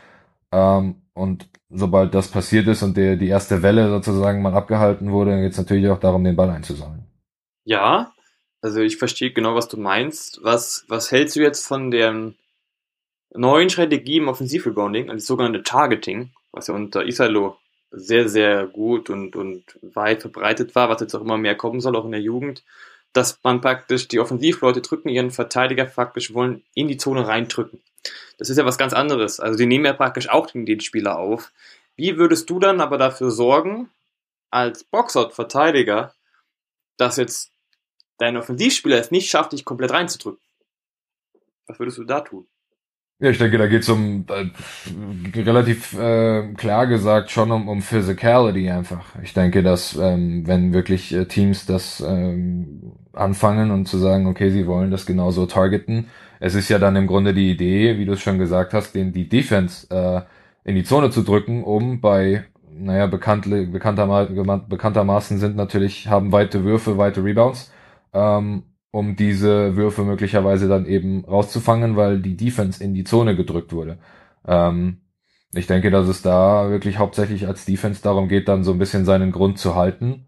Ähm, 0.53 1.03
und 1.15 1.49
sobald 1.71 2.15
das 2.15 2.29
passiert 2.29 2.69
ist 2.69 2.83
und 2.83 2.97
der, 2.97 3.17
die 3.17 3.29
erste 3.29 3.63
Welle 3.63 3.89
sozusagen 3.89 4.43
mal 4.43 4.55
abgehalten 4.55 5.11
wurde, 5.11 5.33
dann 5.33 5.43
geht 5.43 5.53
es 5.53 5.59
natürlich 5.59 5.89
auch 5.89 6.01
darum, 6.01 6.25
den 6.25 6.37
Ball 6.37 6.51
einzusammeln. 6.51 7.07
Ja, 7.65 8.13
also 8.61 8.81
ich 8.81 8.99
verstehe 8.99 9.33
genau, 9.33 9.55
was 9.55 9.69
du 9.69 9.79
meinst. 9.79 10.41
Was, 10.43 10.85
was 10.89 11.11
hältst 11.11 11.37
du 11.37 11.41
jetzt 11.41 11.67
von 11.67 11.91
dem 11.91 12.35
neuen 13.35 13.70
Strategie 13.70 14.18
im 14.18 14.29
Offensivrebounding, 14.29 15.05
also 15.05 15.16
das 15.16 15.27
sogenannte 15.27 15.62
Targeting, 15.62 16.31
was 16.53 16.68
ja 16.68 16.75
unter 16.75 17.05
Isalo 17.05 17.59
sehr, 17.90 18.29
sehr 18.29 18.66
gut 18.66 19.11
und, 19.11 19.37
und 19.37 19.64
weit 19.83 20.23
verbreitet 20.23 20.75
war, 20.75 20.88
was 20.88 21.01
jetzt 21.01 21.14
auch 21.14 21.20
immer 21.20 21.37
mehr 21.37 21.55
kommen 21.55 21.81
soll, 21.81 21.97
auch 21.97 22.05
in 22.05 22.12
der 22.12 22.20
Jugend, 22.20 22.64
dass 23.12 23.38
man 23.42 23.61
praktisch 23.61 24.09
die 24.09 24.18
Offensivleute 24.18 24.81
drücken 24.81 25.09
ihren 25.09 25.31
Verteidiger 25.31 25.85
praktisch 25.85 26.35
wollen 26.35 26.64
in 26.75 26.88
die 26.88 26.97
Zone 26.97 27.27
reindrücken. 27.27 27.81
Das 28.38 28.51
ist 28.51 28.57
ja 28.57 28.64
was 28.64 28.79
ganz 28.79 28.92
anderes. 28.92 29.40
Also 29.40 29.57
die 29.57 29.66
nehmen 29.66 29.85
ja 29.85 29.92
praktisch 29.92 30.29
auch 30.29 30.49
den, 30.49 30.66
den 30.66 30.81
Spieler 30.81 31.18
auf. 31.18 31.53
Wie 31.97 32.18
würdest 32.18 32.51
du 32.51 32.59
dann 32.59 32.81
aber 32.81 32.99
dafür 32.99 33.31
sorgen, 33.31 33.88
als 34.51 34.85
Boxout-Verteidiger, 34.85 36.14
dass 36.97 37.16
jetzt 37.16 37.53
dein 38.18 38.37
Offensivspieler 38.37 38.99
es 38.99 39.11
nicht 39.11 39.31
schafft, 39.31 39.53
dich 39.53 39.64
komplett 39.64 39.92
reinzudrücken? 39.92 40.40
Was 41.66 41.79
würdest 41.79 41.99
du 41.99 42.05
da 42.05 42.20
tun? 42.20 42.47
Ja, 43.20 43.31
ich 43.31 43.38
denke, 43.38 43.59
da 43.59 43.68
geht 43.68 43.83
es 43.83 43.88
um 43.88 44.27
äh, 44.29 45.38
relativ 45.40 45.94
äh, 45.94 46.53
klar 46.55 46.87
gesagt 46.88 47.31
schon 47.31 47.50
um, 47.53 47.68
um 47.68 47.81
Physicality 47.81 48.68
einfach. 48.70 49.05
Ich 49.22 49.33
denke, 49.33 49.62
dass 49.62 49.96
ähm, 49.96 50.46
wenn 50.46 50.72
wirklich 50.72 51.12
äh, 51.14 51.24
Teams 51.27 51.64
das 51.64 52.00
ähm, 52.07 52.92
anfangen 53.12 53.70
und 53.70 53.87
zu 53.87 53.98
sagen, 53.98 54.27
okay, 54.27 54.50
sie 54.50 54.66
wollen 54.66 54.90
das 54.90 55.07
genauso 55.07 55.46
targeten, 55.46 56.09
es 56.40 56.55
ist 56.57 56.68
ja 56.68 56.79
dann 56.81 56.96
im 56.96 57.07
Grunde 57.07 57.33
die 57.35 57.50
Idee, 57.53 57.98
wie 57.98 58.05
du 58.05 58.12
es 58.14 58.20
schon 58.20 58.38
gesagt 58.38 58.74
hast, 58.74 58.94
den 58.94 59.12
die 59.12 59.29
Defense 59.29 59.87
äh, 59.90 60.22
in 60.68 60.74
die 60.74 60.85
Zone 60.85 61.11
zu 61.11 61.22
drücken, 61.22 61.62
um 61.62 62.00
bei 62.00 62.44
naja, 62.77 63.07
bekannt, 63.07 63.44
bekannter, 63.48 64.27
bekanntermaßen 64.68 65.38
sind 65.38 65.55
natürlich, 65.57 66.09
haben 66.09 66.33
weite 66.33 66.64
Würfe, 66.64 66.98
weite 66.98 67.22
Rebounds. 67.22 67.72
Ähm, 68.12 68.64
um 68.95 69.17
diese 69.17 69.75
Würfe 69.75 70.05
möglicherweise 70.05 70.69
dann 70.69 70.87
eben 70.87 71.25
rauszufangen, 71.25 71.97
weil 71.97 72.21
die 72.23 72.37
Defense 72.37 72.83
in 72.83 72.95
die 72.95 73.03
Zone 73.03 73.35
gedrückt 73.35 73.73
wurde. 73.73 73.99
Ähm, 74.47 74.99
ich 75.53 75.67
denke, 75.67 75.91
dass 75.91 76.07
es 76.07 76.23
da 76.23 76.71
wirklich 76.71 76.99
hauptsächlich 76.99 77.49
als 77.49 77.65
Defense 77.65 78.01
darum 78.01 78.29
geht, 78.29 78.47
dann 78.47 78.63
so 78.63 78.71
ein 78.71 78.79
bisschen 78.79 79.05
seinen 79.05 79.33
Grund 79.33 79.59
zu 79.59 79.75
halten. 79.75 80.27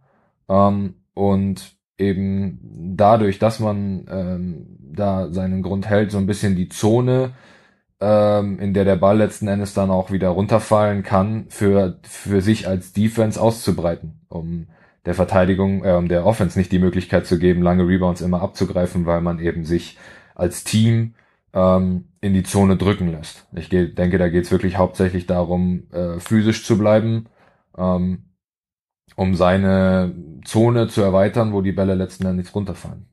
Ähm, 0.48 0.96
und 1.14 1.76
eben 1.96 2.58
dadurch, 2.96 3.38
dass 3.38 3.60
man 3.60 4.04
ähm, 4.10 4.66
da 4.80 5.30
seinen 5.30 5.62
Grund 5.62 5.88
hält, 5.88 6.10
so 6.10 6.18
ein 6.18 6.26
bisschen 6.26 6.56
die 6.56 6.68
Zone, 6.68 7.34
ähm, 8.00 8.58
in 8.58 8.74
der 8.74 8.84
der 8.84 8.96
Ball 8.96 9.18
letzten 9.18 9.46
Endes 9.46 9.74
dann 9.74 9.90
auch 9.90 10.10
wieder 10.10 10.30
runterfallen 10.30 11.04
kann, 11.04 11.46
für, 11.50 12.00
für 12.02 12.40
sich 12.40 12.66
als 12.66 12.92
Defense 12.92 13.40
auszubreiten, 13.40 14.22
um 14.28 14.66
der 15.06 15.14
Verteidigung, 15.14 15.84
äh, 15.84 16.04
der 16.06 16.26
Offense 16.26 16.58
nicht 16.58 16.72
die 16.72 16.78
Möglichkeit 16.78 17.26
zu 17.26 17.38
geben, 17.38 17.62
lange 17.62 17.86
Rebounds 17.86 18.20
immer 18.20 18.42
abzugreifen, 18.42 19.06
weil 19.06 19.20
man 19.20 19.38
eben 19.38 19.64
sich 19.64 19.96
als 20.34 20.64
Team 20.64 21.14
ähm, 21.54 22.08
in 22.20 22.34
die 22.34 22.42
Zone 22.42 22.76
drücken 22.76 23.10
lässt. 23.10 23.46
Ich 23.54 23.68
denke, 23.70 24.18
da 24.18 24.28
geht 24.28 24.44
es 24.44 24.50
wirklich 24.50 24.76
hauptsächlich 24.76 25.26
darum, 25.26 25.84
äh, 25.92 26.18
physisch 26.18 26.64
zu 26.66 26.76
bleiben, 26.76 27.26
ähm, 27.78 28.24
um 29.14 29.34
seine 29.34 30.14
Zone 30.44 30.88
zu 30.88 31.00
erweitern, 31.00 31.52
wo 31.52 31.62
die 31.62 31.72
Bälle 31.72 31.94
letzten 31.94 32.26
Endes 32.26 32.54
runterfallen. 32.54 33.06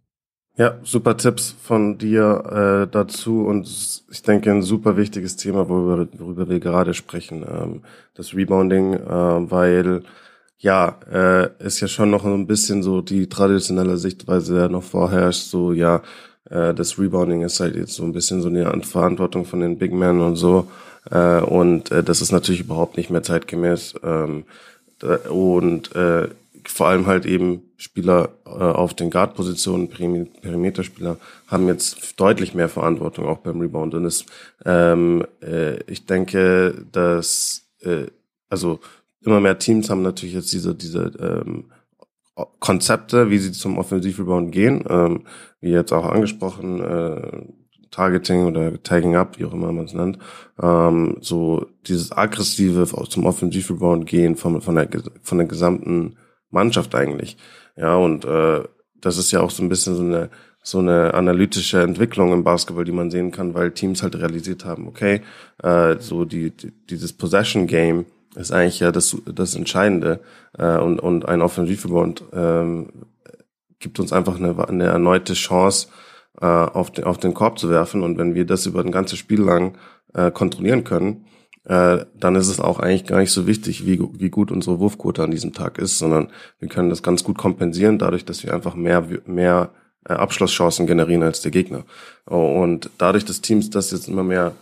Ja, 0.55 0.77
super 0.83 1.17
Tipps 1.17 1.51
von 1.51 1.97
dir 1.97 2.85
äh, 2.85 2.91
dazu 2.91 3.45
und 3.45 3.65
ich 4.11 4.21
denke 4.21 4.51
ein 4.51 4.61
super 4.61 4.97
wichtiges 4.97 5.35
Thema, 5.35 5.67
worüber, 5.67 6.07
worüber 6.19 6.49
wir 6.49 6.59
gerade 6.59 6.93
sprechen, 6.93 7.43
ähm, 7.47 7.81
das 8.13 8.35
Rebounding, 8.35 8.93
äh, 8.93 9.51
weil 9.51 10.03
ja, 10.63 10.97
äh, 11.11 11.49
ist 11.65 11.81
ja 11.81 11.89
schon 11.89 12.09
noch 12.09 12.23
ein 12.23 12.47
bisschen 12.47 12.83
so 12.83 13.01
die 13.01 13.27
traditionelle 13.27 13.97
Sichtweise, 13.97 14.53
der 14.55 14.69
noch 14.69 14.83
vorherrscht, 14.83 15.49
so 15.49 15.73
ja, 15.73 16.01
äh, 16.49 16.73
das 16.73 16.97
Rebounding 16.97 17.41
ist 17.41 17.59
halt 17.59 17.75
jetzt 17.75 17.95
so 17.95 18.03
ein 18.03 18.13
bisschen 18.13 18.41
so 18.41 18.47
eine 18.47 18.81
Verantwortung 18.83 19.43
von 19.43 19.59
den 19.59 19.77
Big 19.77 19.91
Men 19.91 20.21
und 20.21 20.37
so. 20.37 20.69
Äh, 21.11 21.41
und 21.41 21.91
äh, 21.91 22.01
das 22.01 22.21
ist 22.21 22.31
natürlich 22.31 22.61
überhaupt 22.61 22.95
nicht 22.95 23.09
mehr 23.09 23.23
zeitgemäß. 23.23 23.95
Ähm, 24.03 24.45
und 25.29 25.93
äh, 25.97 26.29
vor 26.65 26.87
allem 26.87 27.07
halt 27.07 27.25
eben 27.25 27.63
Spieler 27.75 28.29
äh, 28.45 28.49
auf 28.49 28.93
den 28.93 29.09
Guard-Positionen, 29.09 29.89
Perimeterspieler, 29.89 31.17
haben 31.47 31.67
jetzt 31.67 32.17
deutlich 32.21 32.53
mehr 32.53 32.69
Verantwortung 32.69 33.25
auch 33.25 33.39
beim 33.39 33.59
Rebound. 33.59 33.95
Und 33.95 34.05
es, 34.05 34.25
ähm, 34.63 35.25
äh, 35.41 35.83
ich 35.91 36.05
denke, 36.05 36.85
dass 36.89 37.65
äh, 37.81 38.05
also 38.49 38.79
immer 39.25 39.39
mehr 39.39 39.59
Teams 39.59 39.89
haben 39.89 40.01
natürlich 40.01 40.35
jetzt 40.35 40.53
diese, 40.53 40.75
diese 40.75 41.11
ähm, 41.19 41.65
Konzepte, 42.59 43.29
wie 43.29 43.37
sie 43.37 43.51
zum 43.51 43.77
Offensivrebound 43.77 44.51
gehen, 44.51 44.83
ähm, 44.89 45.25
wie 45.61 45.69
jetzt 45.69 45.93
auch 45.93 46.05
angesprochen, 46.05 46.81
äh, 46.81 47.45
Targeting 47.91 48.45
oder 48.45 48.81
Tagging 48.81 49.15
Up, 49.15 49.37
wie 49.37 49.45
auch 49.45 49.53
immer 49.53 49.71
man 49.71 49.85
es 49.85 49.93
nennt, 49.93 50.17
ähm, 50.61 51.17
so 51.21 51.67
dieses 51.85 52.11
aggressive 52.11 52.87
zum 53.07 53.25
Offensivrebound 53.25 54.07
gehen 54.07 54.35
von, 54.35 54.61
von, 54.61 54.75
der, 54.75 54.89
von 55.21 55.37
der 55.37 55.47
gesamten 55.47 56.15
Mannschaft 56.49 56.95
eigentlich. 56.95 57.37
Ja, 57.77 57.95
und 57.95 58.25
äh, 58.25 58.63
das 58.99 59.17
ist 59.17 59.31
ja 59.31 59.41
auch 59.41 59.51
so 59.51 59.61
ein 59.61 59.69
bisschen 59.69 59.95
so 59.95 60.01
eine 60.01 60.29
so 60.65 60.79
eine 60.79 61.13
analytische 61.13 61.81
Entwicklung 61.81 62.31
im 62.31 62.45
Basketball, 62.45 62.85
die 62.85 62.93
man 62.93 63.11
sehen 63.11 63.31
kann, 63.31 63.53
weil 63.53 63.71
Teams 63.71 64.01
halt 64.01 64.15
realisiert 64.15 64.63
haben, 64.63 64.87
okay, 64.87 65.21
äh, 65.61 65.97
so 65.99 66.23
die, 66.23 66.51
die 66.51 66.71
dieses 66.89 67.11
Possession 67.11 67.67
Game 67.67 68.05
ist 68.35 68.51
eigentlich 68.51 68.79
ja 68.79 68.91
das, 68.91 69.15
das 69.25 69.55
Entscheidende. 69.55 70.19
Äh, 70.57 70.77
und, 70.77 70.99
und 70.99 71.27
ein 71.27 71.41
Offensivrebound 71.41 72.23
ähm, 72.33 72.89
gibt 73.79 73.99
uns 73.99 74.13
einfach 74.13 74.37
eine, 74.37 74.67
eine 74.67 74.85
erneute 74.85 75.33
Chance, 75.33 75.87
äh, 76.41 76.45
auf, 76.45 76.91
den, 76.91 77.03
auf 77.03 77.17
den 77.17 77.33
Korb 77.33 77.59
zu 77.59 77.69
werfen. 77.69 78.01
Und 78.01 78.17
wenn 78.17 78.35
wir 78.35 78.45
das 78.45 78.65
über 78.65 78.81
ein 78.81 78.91
ganzes 78.91 79.19
Spiel 79.19 79.41
lang 79.41 79.77
äh, 80.13 80.31
kontrollieren 80.31 80.83
können, 80.83 81.25
äh, 81.65 82.05
dann 82.15 82.35
ist 82.35 82.47
es 82.47 82.59
auch 82.59 82.79
eigentlich 82.79 83.05
gar 83.05 83.19
nicht 83.19 83.31
so 83.31 83.47
wichtig, 83.47 83.85
wie, 83.85 83.99
wie 83.99 84.29
gut 84.29 84.51
unsere 84.51 84.79
Wurfquote 84.79 85.23
an 85.23 85.31
diesem 85.31 85.53
Tag 85.53 85.77
ist, 85.77 85.97
sondern 85.97 86.29
wir 86.59 86.67
können 86.67 86.89
das 86.89 87.03
ganz 87.03 87.23
gut 87.23 87.37
kompensieren, 87.37 87.99
dadurch, 87.99 88.25
dass 88.25 88.43
wir 88.43 88.53
einfach 88.53 88.75
mehr, 88.75 89.07
mehr 89.25 89.71
äh, 90.05 90.13
Abschlusschancen 90.13 90.87
generieren 90.87 91.23
als 91.23 91.41
der 91.41 91.51
Gegner. 91.51 91.85
Und 92.25 92.89
dadurch, 92.97 93.25
dass 93.25 93.41
Teams 93.41 93.69
das 93.69 93.91
jetzt 93.91 94.07
immer 94.07 94.23
mehr 94.23 94.53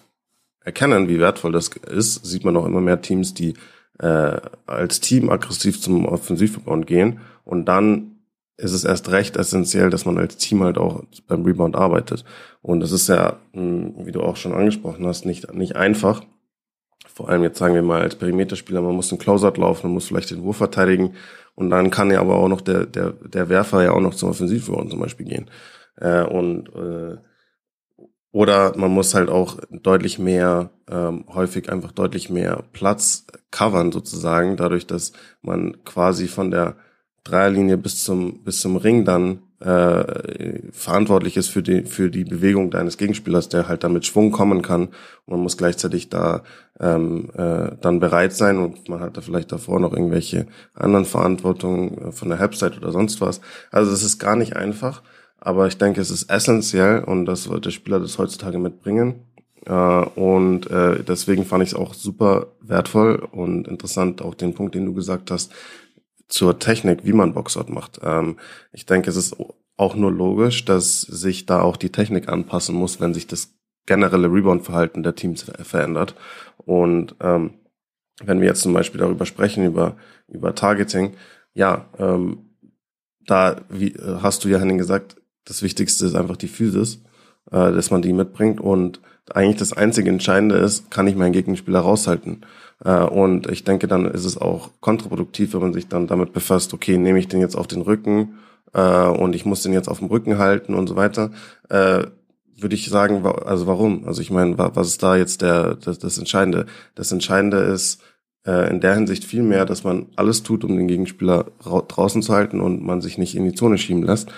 erkennen, 0.64 1.08
wie 1.08 1.20
wertvoll 1.20 1.52
das 1.52 1.70
ist, 1.70 2.26
sieht 2.26 2.46
man 2.46 2.58
auch 2.58 2.66
immer 2.66 2.82
mehr 2.82 3.02
Teams, 3.02 3.34
die 3.34 3.54
äh, 4.00 4.40
als 4.66 5.00
Team 5.00 5.30
aggressiv 5.30 5.82
zum 5.82 6.06
Offensivrebound 6.06 6.88
gehen 6.88 7.20
und 7.44 7.66
dann 7.66 8.12
ist 8.58 8.74
es 8.74 8.84
erst 8.84 9.12
recht 9.12 9.38
essentiell, 9.38 9.90
dass 9.90 10.06
man 10.06 10.18
als 10.18 10.38
Team 10.38 10.64
halt 10.64 10.78
auch 10.78 11.04
beim 11.28 11.44
Rebound 11.44 11.76
arbeitet. 11.76 12.24
Und 12.62 12.80
das 12.82 12.92
ist 12.92 13.10
ja, 13.10 13.40
hm, 13.54 14.06
wie 14.06 14.12
du 14.12 14.22
auch 14.22 14.36
schon 14.36 14.54
angesprochen 14.54 15.08
hast, 15.08 15.26
nicht, 15.26 15.52
nicht 15.54 15.76
einfach. 15.76 16.22
Vor 17.12 17.30
allem 17.30 17.44
jetzt 17.44 17.58
sagen 17.58 17.74
wir 17.74 17.82
mal 17.82 18.02
als 18.02 18.16
Perimeterspieler, 18.16 18.82
man 18.82 18.96
muss 18.96 19.12
einen 19.12 19.20
Closeout 19.20 19.60
laufen, 19.60 19.88
man 19.88 19.96
muss 19.96 20.08
vielleicht 20.08 20.30
den 20.30 20.44
Wurf 20.44 20.58
verteidigen 20.58 21.16
und 21.56 21.72
dann 21.72 21.90
kann 21.90 22.12
ja 22.12 22.22
aber 22.22 22.36
auch 22.36 22.48
noch 22.48 22.62
der, 22.62 22.86
der, 22.86 23.12
der 23.12 23.50
Werfer 23.50 23.84
ja 23.84 23.92
auch 23.92 24.00
noch 24.00 24.14
zum 24.14 24.30
Offensivrebound 24.30 24.92
zum 24.92 25.00
Beispiel 25.00 25.26
gehen. 25.26 25.50
Äh, 25.98 26.24
und 26.24 26.70
äh, 26.70 27.18
oder 28.32 28.78
man 28.78 28.92
muss 28.92 29.14
halt 29.14 29.30
auch 29.30 29.58
deutlich 29.70 30.20
mehr, 30.20 30.72
ähm, 30.90 31.26
häufig 31.34 31.72
einfach 31.72 31.92
deutlich 31.92 32.30
mehr 32.30 32.64
Platz 32.72 33.26
covern 33.52 33.92
sozusagen, 33.92 34.56
dadurch, 34.56 34.88
dass 34.88 35.12
man 35.42 35.84
quasi 35.84 36.28
von 36.28 36.52
der 36.52 36.76
Dreierlinie 37.24 37.78
bis 37.78 38.04
zum, 38.04 38.44
bis 38.44 38.62
zum 38.62 38.78
Ring 38.78 39.06
dann 39.06 39.44
äh, 39.60 40.72
verantwortlich 40.72 41.38
ist 41.38 41.50
für 41.50 41.62
die, 41.62 41.84
für 41.84 42.10
die 42.10 42.24
Bewegung 42.24 42.72
deines 42.72 42.98
Gegenspielers, 42.98 43.48
der 43.48 43.68
halt 43.68 43.84
damit 43.84 44.08
Schwung 44.08 44.32
kommen 44.32 44.64
kann. 44.64 44.88
Und 44.88 45.28
man 45.28 45.40
muss 45.42 45.56
gleichzeitig 45.56 46.10
da 46.10 46.42
ähm, 46.80 47.30
äh, 47.36 47.76
dann 47.80 48.00
bereit 48.00 48.34
sein 48.34 48.58
und 48.58 48.90
man 48.90 49.02
hat 49.02 49.18
da 49.18 49.22
vielleicht 49.22 49.52
davor 49.52 49.80
noch 49.80 49.94
irgendwelche 49.94 50.48
anderen 50.74 51.06
Verantwortungen 51.06 51.98
äh, 51.98 52.12
von 52.12 52.30
der 52.30 52.40
Halbzeit 52.40 52.76
oder 52.78 52.92
sonst 52.92 53.22
was. 53.22 53.40
Also 53.70 53.92
es 53.92 54.02
ist 54.02 54.18
gar 54.18 54.36
nicht 54.36 54.56
einfach, 54.56 55.04
aber 55.42 55.68
ich 55.68 55.78
denke, 55.78 56.00
es 56.00 56.12
ist 56.12 56.30
essentiell 56.30 57.04
und 57.04 57.26
das 57.26 57.50
wird 57.50 57.72
Spieler 57.74 58.00
das 58.00 58.18
heutzutage 58.18 58.60
mitbringen. 58.60 59.26
Äh, 59.66 59.74
und 59.74 60.70
äh, 60.70 61.04
deswegen 61.04 61.46
fand 61.46 61.64
ich 61.64 61.70
es 61.70 61.76
auch 61.76 61.94
super 61.94 62.48
wertvoll 62.62 63.16
und 63.32 63.68
interessant, 63.68 64.22
auch 64.22 64.36
den 64.36 64.54
Punkt, 64.54 64.76
den 64.76 64.86
du 64.86 64.94
gesagt 64.94 65.32
hast, 65.32 65.52
zur 66.28 66.60
Technik, 66.60 67.06
wie 67.06 67.14
man 67.14 67.34
Boxout 67.34 67.72
macht. 67.72 68.00
Ähm, 68.04 68.38
ich 68.72 68.86
denke, 68.86 69.10
es 69.10 69.18
ist 69.18 69.36
auch 69.78 69.96
nur 69.96 70.12
logisch, 70.12 70.64
dass 70.64 71.02
sich 71.02 71.48
da 71.48 71.62
auch 71.62 71.76
die 71.76 71.92
Technik 71.92 72.30
anpassen 72.30 72.76
muss, 72.76 73.02
wenn 73.02 73.14
sich 73.14 73.28
das 73.28 73.54
generelle 73.88 74.32
Rebound-Verhalten 74.32 75.02
der 75.04 75.16
Teams 75.16 75.52
verändert. 75.64 76.16
Und 76.58 77.16
ähm, 77.20 77.56
wenn 78.24 78.40
wir 78.40 78.48
jetzt 78.48 78.62
zum 78.62 78.74
Beispiel 78.74 79.02
darüber 79.02 79.26
sprechen, 79.26 79.66
über, 79.66 79.98
über 80.28 80.54
Targeting, 80.54 81.16
ja, 81.54 81.90
ähm, 81.98 82.52
da 83.26 83.62
wie, 83.70 83.96
hast 84.22 84.44
du 84.44 84.50
ja, 84.50 84.60
Henning, 84.60 84.78
gesagt, 84.78 85.21
das 85.46 85.62
Wichtigste 85.62 86.06
ist 86.06 86.16
einfach 86.16 86.38
die 86.38 86.48
Physis, 86.48 87.02
äh, 87.52 87.72
dass 87.72 87.92
man 87.92 88.02
die 88.02 88.14
mitbringt. 88.14 88.60
Und 88.62 89.02
eigentlich 89.34 89.58
das 89.58 89.74
einzige 89.74 90.10
Entscheidende 90.10 90.56
ist, 90.56 90.92
kann 90.92 91.08
ich 91.08 91.16
meinen 91.16 91.34
Gegenspieler 91.34 91.80
raushalten. 91.80 92.46
Äh, 92.84 93.04
und 93.04 93.50
ich 93.50 93.64
denke, 93.64 93.88
dann 93.88 94.06
ist 94.06 94.26
es 94.26 94.38
auch 94.38 94.72
kontraproduktiv, 94.80 95.54
wenn 95.54 95.62
man 95.62 95.74
sich 95.74 95.88
dann 95.88 96.08
damit 96.08 96.34
befasst, 96.34 96.74
okay, 96.74 96.98
nehme 96.98 97.20
ich 97.20 97.28
den 97.28 97.40
jetzt 97.40 97.56
auf 97.56 97.68
den 97.68 97.82
Rücken 97.82 98.40
äh, 98.74 99.08
und 99.08 99.36
ich 99.36 99.46
muss 99.46 99.64
den 99.64 99.74
jetzt 99.74 99.90
auf 99.90 100.00
dem 100.00 100.08
Rücken 100.08 100.38
halten 100.38 100.74
und 100.74 100.88
so 100.88 100.96
weiter. 100.96 101.32
Äh, 101.70 102.04
würde 102.58 102.76
ich 102.76 102.90
sagen, 102.90 103.26
also 103.26 103.68
warum? 103.68 104.08
Also 104.08 104.22
ich 104.22 104.30
meine, 104.30 104.58
was 104.58 104.88
ist 104.88 105.04
da 105.04 105.16
jetzt 105.16 105.42
der 105.42 105.76
das, 105.76 106.00
das 106.00 106.18
Entscheidende? 106.18 106.68
Das 106.94 107.12
Entscheidende 107.12 107.58
ist 107.58 108.02
äh, 108.46 108.70
in 108.70 108.82
der 108.82 108.96
Hinsicht 108.96 109.24
viel 109.24 109.44
mehr, 109.44 109.66
dass 109.66 109.84
man 109.84 110.08
alles 110.16 110.44
tut, 110.44 110.64
um 110.64 110.78
den 110.78 110.88
Gegenspieler 110.88 111.48
draußen 111.64 112.22
zu 112.22 112.34
halten 112.34 112.62
und 112.62 112.84
man 112.84 113.02
sich 113.02 113.18
nicht 113.18 113.36
in 113.36 113.46
die 113.46 113.56
Zone 113.56 113.78
schieben 113.78 114.04
lässt. 114.04 114.32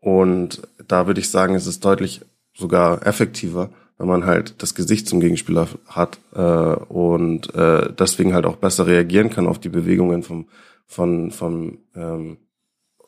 Und 0.00 0.62
da 0.86 1.06
würde 1.06 1.20
ich 1.20 1.30
sagen, 1.30 1.54
es 1.54 1.66
ist 1.66 1.84
deutlich 1.84 2.20
sogar 2.54 3.06
effektiver, 3.06 3.70
wenn 3.98 4.08
man 4.08 4.26
halt 4.26 4.62
das 4.62 4.74
Gesicht 4.74 5.08
zum 5.08 5.20
Gegenspieler 5.20 5.68
hat 5.86 6.18
äh, 6.34 6.40
und 6.40 7.54
äh, 7.54 7.92
deswegen 7.92 8.34
halt 8.34 8.46
auch 8.46 8.56
besser 8.56 8.86
reagieren 8.86 9.30
kann 9.30 9.46
auf 9.46 9.58
die 9.58 9.68
Bewegungen 9.68 10.22
vom, 10.22 10.46
von, 10.86 11.30
vom 11.30 11.78
ähm, 11.94 12.38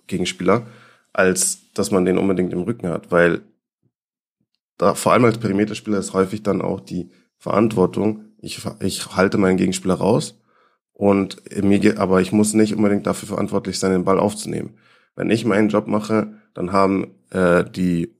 Gegenspieler, 0.06 0.66
als 1.12 1.72
dass 1.74 1.90
man 1.90 2.04
den 2.04 2.18
unbedingt 2.18 2.52
im 2.52 2.62
Rücken 2.62 2.88
hat, 2.88 3.10
weil 3.10 3.42
da 4.78 4.94
vor 4.94 5.12
allem 5.12 5.24
als 5.24 5.38
Perimeterspieler 5.38 5.98
ist 5.98 6.14
häufig 6.14 6.42
dann 6.42 6.62
auch 6.62 6.80
die 6.80 7.10
Verantwortung, 7.36 8.24
ich, 8.40 8.60
ich 8.80 9.16
halte 9.16 9.36
meinen 9.36 9.56
Gegenspieler 9.56 9.94
raus 9.94 10.40
und 10.92 11.42
mir 11.62 12.00
aber 12.00 12.20
ich 12.20 12.32
muss 12.32 12.54
nicht 12.54 12.74
unbedingt 12.74 13.06
dafür 13.06 13.28
verantwortlich 13.28 13.78
sein, 13.78 13.92
den 13.92 14.04
Ball 14.04 14.18
aufzunehmen. 14.18 14.74
Wenn 15.16 15.30
ich 15.30 15.44
meinen 15.44 15.68
Job 15.68 15.86
mache, 15.86 16.37
dann 16.58 16.72
haben 16.72 17.14
äh, 17.30 17.62
die 17.64 18.16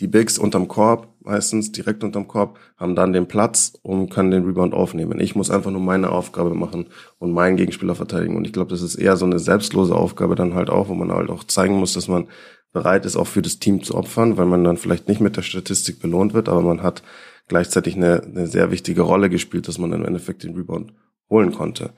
die 0.00 0.08
Bigs 0.08 0.36
unterm 0.36 0.66
Korb, 0.66 1.06
meistens 1.20 1.70
direkt 1.70 2.02
unterm 2.02 2.26
Korb, 2.26 2.58
haben 2.76 2.96
dann 2.96 3.12
den 3.12 3.28
Platz 3.28 3.78
und 3.82 4.10
können 4.10 4.32
den 4.32 4.44
Rebound 4.44 4.74
aufnehmen. 4.74 5.20
Ich 5.20 5.36
muss 5.36 5.48
einfach 5.48 5.70
nur 5.70 5.80
meine 5.80 6.10
Aufgabe 6.10 6.56
machen 6.56 6.88
und 7.20 7.30
meinen 7.30 7.56
Gegenspieler 7.56 7.94
verteidigen. 7.94 8.36
Und 8.36 8.46
ich 8.46 8.52
glaube, 8.52 8.70
das 8.70 8.82
ist 8.82 8.96
eher 8.96 9.16
so 9.16 9.26
eine 9.26 9.38
selbstlose 9.38 9.94
Aufgabe 9.94 10.34
dann 10.34 10.54
halt 10.54 10.70
auch, 10.70 10.88
wo 10.88 10.94
man 10.94 11.12
halt 11.12 11.30
auch 11.30 11.44
zeigen 11.44 11.76
muss, 11.76 11.92
dass 11.92 12.08
man 12.08 12.26
bereit 12.72 13.06
ist, 13.06 13.14
auch 13.14 13.28
für 13.28 13.42
das 13.42 13.60
Team 13.60 13.84
zu 13.84 13.94
opfern, 13.94 14.36
weil 14.36 14.46
man 14.46 14.64
dann 14.64 14.76
vielleicht 14.76 15.06
nicht 15.06 15.20
mit 15.20 15.36
der 15.36 15.42
Statistik 15.42 16.00
belohnt 16.00 16.34
wird, 16.34 16.48
aber 16.48 16.62
man 16.62 16.82
hat 16.82 17.04
gleichzeitig 17.46 17.94
eine, 17.94 18.24
eine 18.24 18.48
sehr 18.48 18.72
wichtige 18.72 19.02
Rolle 19.02 19.30
gespielt, 19.30 19.68
dass 19.68 19.78
man 19.78 19.92
im 19.92 20.04
Endeffekt 20.04 20.42
den 20.42 20.56
Rebound 20.56 20.92
holen 21.30 21.52
konnte. 21.52 21.90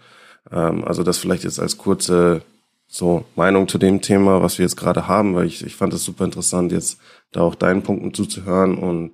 Ähm, 0.52 0.84
also 0.84 1.02
das 1.02 1.16
vielleicht 1.16 1.44
jetzt 1.44 1.58
als 1.58 1.78
kurze 1.78 2.42
so 2.88 3.24
Meinung 3.36 3.68
zu 3.68 3.78
dem 3.78 4.00
Thema, 4.00 4.42
was 4.42 4.58
wir 4.58 4.64
jetzt 4.64 4.76
gerade 4.76 5.06
haben, 5.06 5.34
weil 5.34 5.46
ich, 5.46 5.64
ich 5.64 5.76
fand 5.76 5.92
es 5.92 6.04
super 6.04 6.24
interessant, 6.24 6.72
jetzt 6.72 6.98
da 7.30 7.42
auch 7.42 7.54
deinen 7.54 7.82
Punkten 7.82 8.14
zuzuhören 8.14 8.76
und 8.78 9.12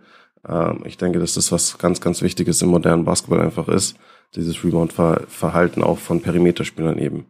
ähm, 0.48 0.82
ich 0.84 0.96
denke, 0.96 1.18
dass 1.18 1.34
das 1.34 1.50
was 1.50 1.76
ganz, 1.76 2.00
ganz 2.00 2.22
Wichtiges 2.22 2.62
im 2.62 2.68
modernen 2.68 3.04
Basketball 3.04 3.40
einfach 3.40 3.68
ist, 3.68 3.96
dieses 4.36 4.62
Rebound-Verhalten 4.62 5.82
auch 5.82 5.98
von 5.98 6.22
Perimeterspielern 6.22 6.98
eben. 6.98 7.26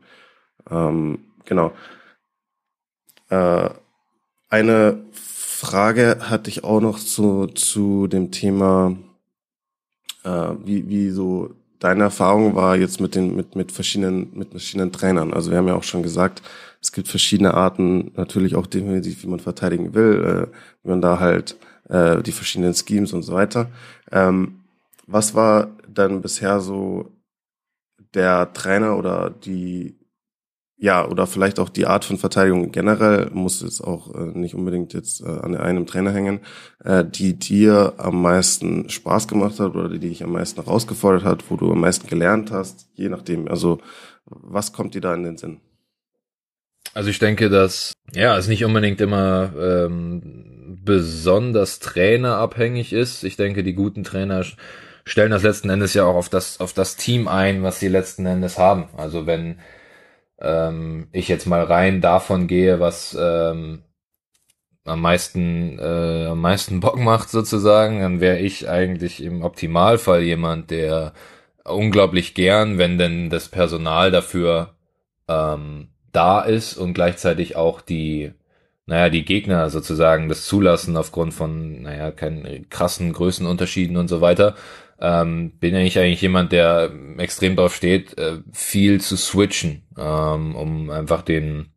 Ähm, 0.71 1.19
genau. 1.47 1.73
Äh, 3.31 3.71
eine 4.51 5.05
Frage 5.13 6.19
hatte 6.21 6.51
ich 6.51 6.63
auch 6.63 6.81
noch 6.81 6.99
zu, 6.99 7.47
zu 7.47 8.07
dem 8.07 8.31
Thema, 8.31 8.97
äh, 10.25 10.51
wie, 10.63 10.89
wie 10.89 11.09
so 11.09 11.55
deine 11.79 12.05
Erfahrung 12.05 12.55
war 12.55 12.77
jetzt 12.77 13.01
mit 13.01 13.15
den 13.15 13.35
mit 13.37 13.57
mit 13.57 13.73
verschiedenen 13.73 14.37
mit 14.37 14.51
verschiedenen 14.51 14.93
Trainern. 14.93 15.33
Also 15.33 15.51
wir 15.51 15.59
haben 15.59 15.69
ja 15.69 15.75
auch 15.75 15.83
schon 15.83 16.03
gesagt, 16.03 16.43
es 16.81 16.93
gibt 16.93 17.09
verschiedene 17.09 17.55
Arten, 17.55 18.13
natürlich 18.17 18.57
auch 18.57 18.67
definitiv, 18.67 19.23
wie 19.23 19.29
man 19.29 19.41
verteidigen 19.41 19.95
will, 19.95 20.51
äh, 20.53 20.57
wie 20.83 20.91
man 20.91 21.01
da 21.01 21.19
halt 21.21 21.57
äh, 21.89 22.23
die 22.23 22.33
verschiedenen 22.33 22.75
Schemes 22.75 23.13
und 23.13 23.23
so 23.23 23.35
weiter. 23.35 23.71
Ähm, 24.13 24.61
was 25.07 25.35
war 25.35 25.77
dann 25.89 26.23
bisher 26.23 26.61
so 26.61 27.11
der 28.15 28.53
Trainer 28.53 28.97
oder 28.97 29.31
die 29.31 29.99
ja, 30.85 31.09
oder 31.09 31.27
vielleicht 31.27 31.61
auch 31.61 31.71
die 31.71 31.87
Art 31.87 32.05
von 32.05 32.19
Verteidigung 32.19 32.71
generell, 32.71 33.31
muss 33.33 33.63
es 33.63 33.81
auch 33.81 34.15
äh, 34.15 34.39
nicht 34.39 34.55
unbedingt 34.55 34.93
jetzt 34.93 35.23
äh, 35.23 35.25
an 35.25 35.57
einem 35.57 35.87
Trainer 35.87 36.13
hängen, 36.13 36.41
äh, 36.85 37.03
die 37.07 37.39
dir 37.39 37.95
am 37.97 38.21
meisten 38.21 38.91
Spaß 38.91 39.27
gemacht 39.27 39.61
hat 39.61 39.75
oder 39.75 39.89
die 39.89 39.99
dich 39.99 40.23
am 40.23 40.33
meisten 40.33 40.63
herausgefordert 40.63 41.25
hat, 41.25 41.45
wo 41.49 41.57
du 41.57 41.73
am 41.73 41.81
meisten 41.81 42.07
gelernt 42.07 42.51
hast, 42.51 42.87
je 42.97 43.09
nachdem. 43.09 43.49
Also 43.49 43.79
was 44.27 44.75
kommt 44.75 44.95
dir 44.95 45.01
da 45.01 45.15
in 45.15 45.23
den 45.23 45.39
Sinn? 45.39 45.63
Also 46.93 47.09
ich 47.09 47.19
denke, 47.19 47.49
dass 47.49 47.95
ja 48.13 48.37
es 48.37 48.47
nicht 48.47 48.67
unbedingt 48.67 49.01
immer 49.01 49.53
ähm, 49.59 50.81
besonders 50.85 51.79
trainerabhängig 51.79 52.93
ist. 52.93 53.25
Ich 53.25 53.37
denke, 53.37 53.63
die 53.63 53.73
guten 53.73 54.05
Trainer 54.05 54.45
stellen 55.07 55.31
das 55.31 55.45
letzten 55.45 55.71
Endes 55.71 55.95
ja 55.95 56.05
auch 56.05 56.17
auf 56.17 56.29
das 56.29 56.61
auf 56.61 56.75
das 56.75 56.97
Team 56.97 57.27
ein, 57.27 57.63
was 57.63 57.81
sie 57.81 57.89
letzten 57.89 58.27
Endes 58.27 58.59
haben. 58.59 58.89
Also 58.99 59.27
wenn 59.27 59.57
ähm, 60.45 61.09
ich 61.13 61.29
jetzt 61.29 61.47
mal 61.47 61.65
rein 61.65 62.01
davon 62.01 62.47
gehe, 62.47 62.81
was 62.81 63.17
ähm, 63.19 63.83
am 64.85 65.01
meisten 65.01 65.79
äh, 65.79 66.27
am 66.27 66.41
meisten 66.41 66.81
Bock 66.81 66.99
macht 66.99 67.31
sozusagen, 67.31 68.01
dann 68.01 68.21
wäre 68.21 68.39
ich 68.39 68.69
eigentlich 68.69 69.23
im 69.23 69.43
Optimalfall 69.43 70.23
jemand, 70.23 70.71
der 70.71 71.15
unglaublich 71.65 72.35
gern, 72.35 72.79
wenn 72.79 72.99
denn 72.99 73.31
das 73.31 73.49
Personal 73.49 74.11
dafür 74.11 74.75
ähm, 75.29 75.89
da 76.13 76.43
ist 76.43 76.77
und 76.77 76.95
gleichzeitig 76.95 77.57
auch 77.57 77.81
die 77.81 78.33
naja, 78.87 79.09
die 79.09 79.25
Gegner 79.25 79.71
sozusagen 79.71 80.29
das 80.29 80.45
zulassen 80.45 80.97
aufgrund 80.97 81.33
von, 81.33 81.83
naja, 81.83 82.11
keinen 82.11 82.69
krassen 82.69 83.13
Größenunterschieden 83.13 83.97
und 83.97 84.09
so 84.09 84.21
weiter, 84.21 84.55
ähm, 85.01 85.53
bin 85.59 85.75
eigentlich 85.75 85.99
eigentlich 85.99 86.23
jemand, 86.23 86.53
der 86.53 86.91
extrem 87.19 87.57
drauf 87.57 87.75
steht, 87.75 88.17
äh, 88.19 88.39
viel 88.53 89.01
zu 89.01 89.17
switchen, 89.17 89.83
ähm, 89.99 90.55
um 90.55 90.91
einfach 90.91 91.23
den 91.23 91.71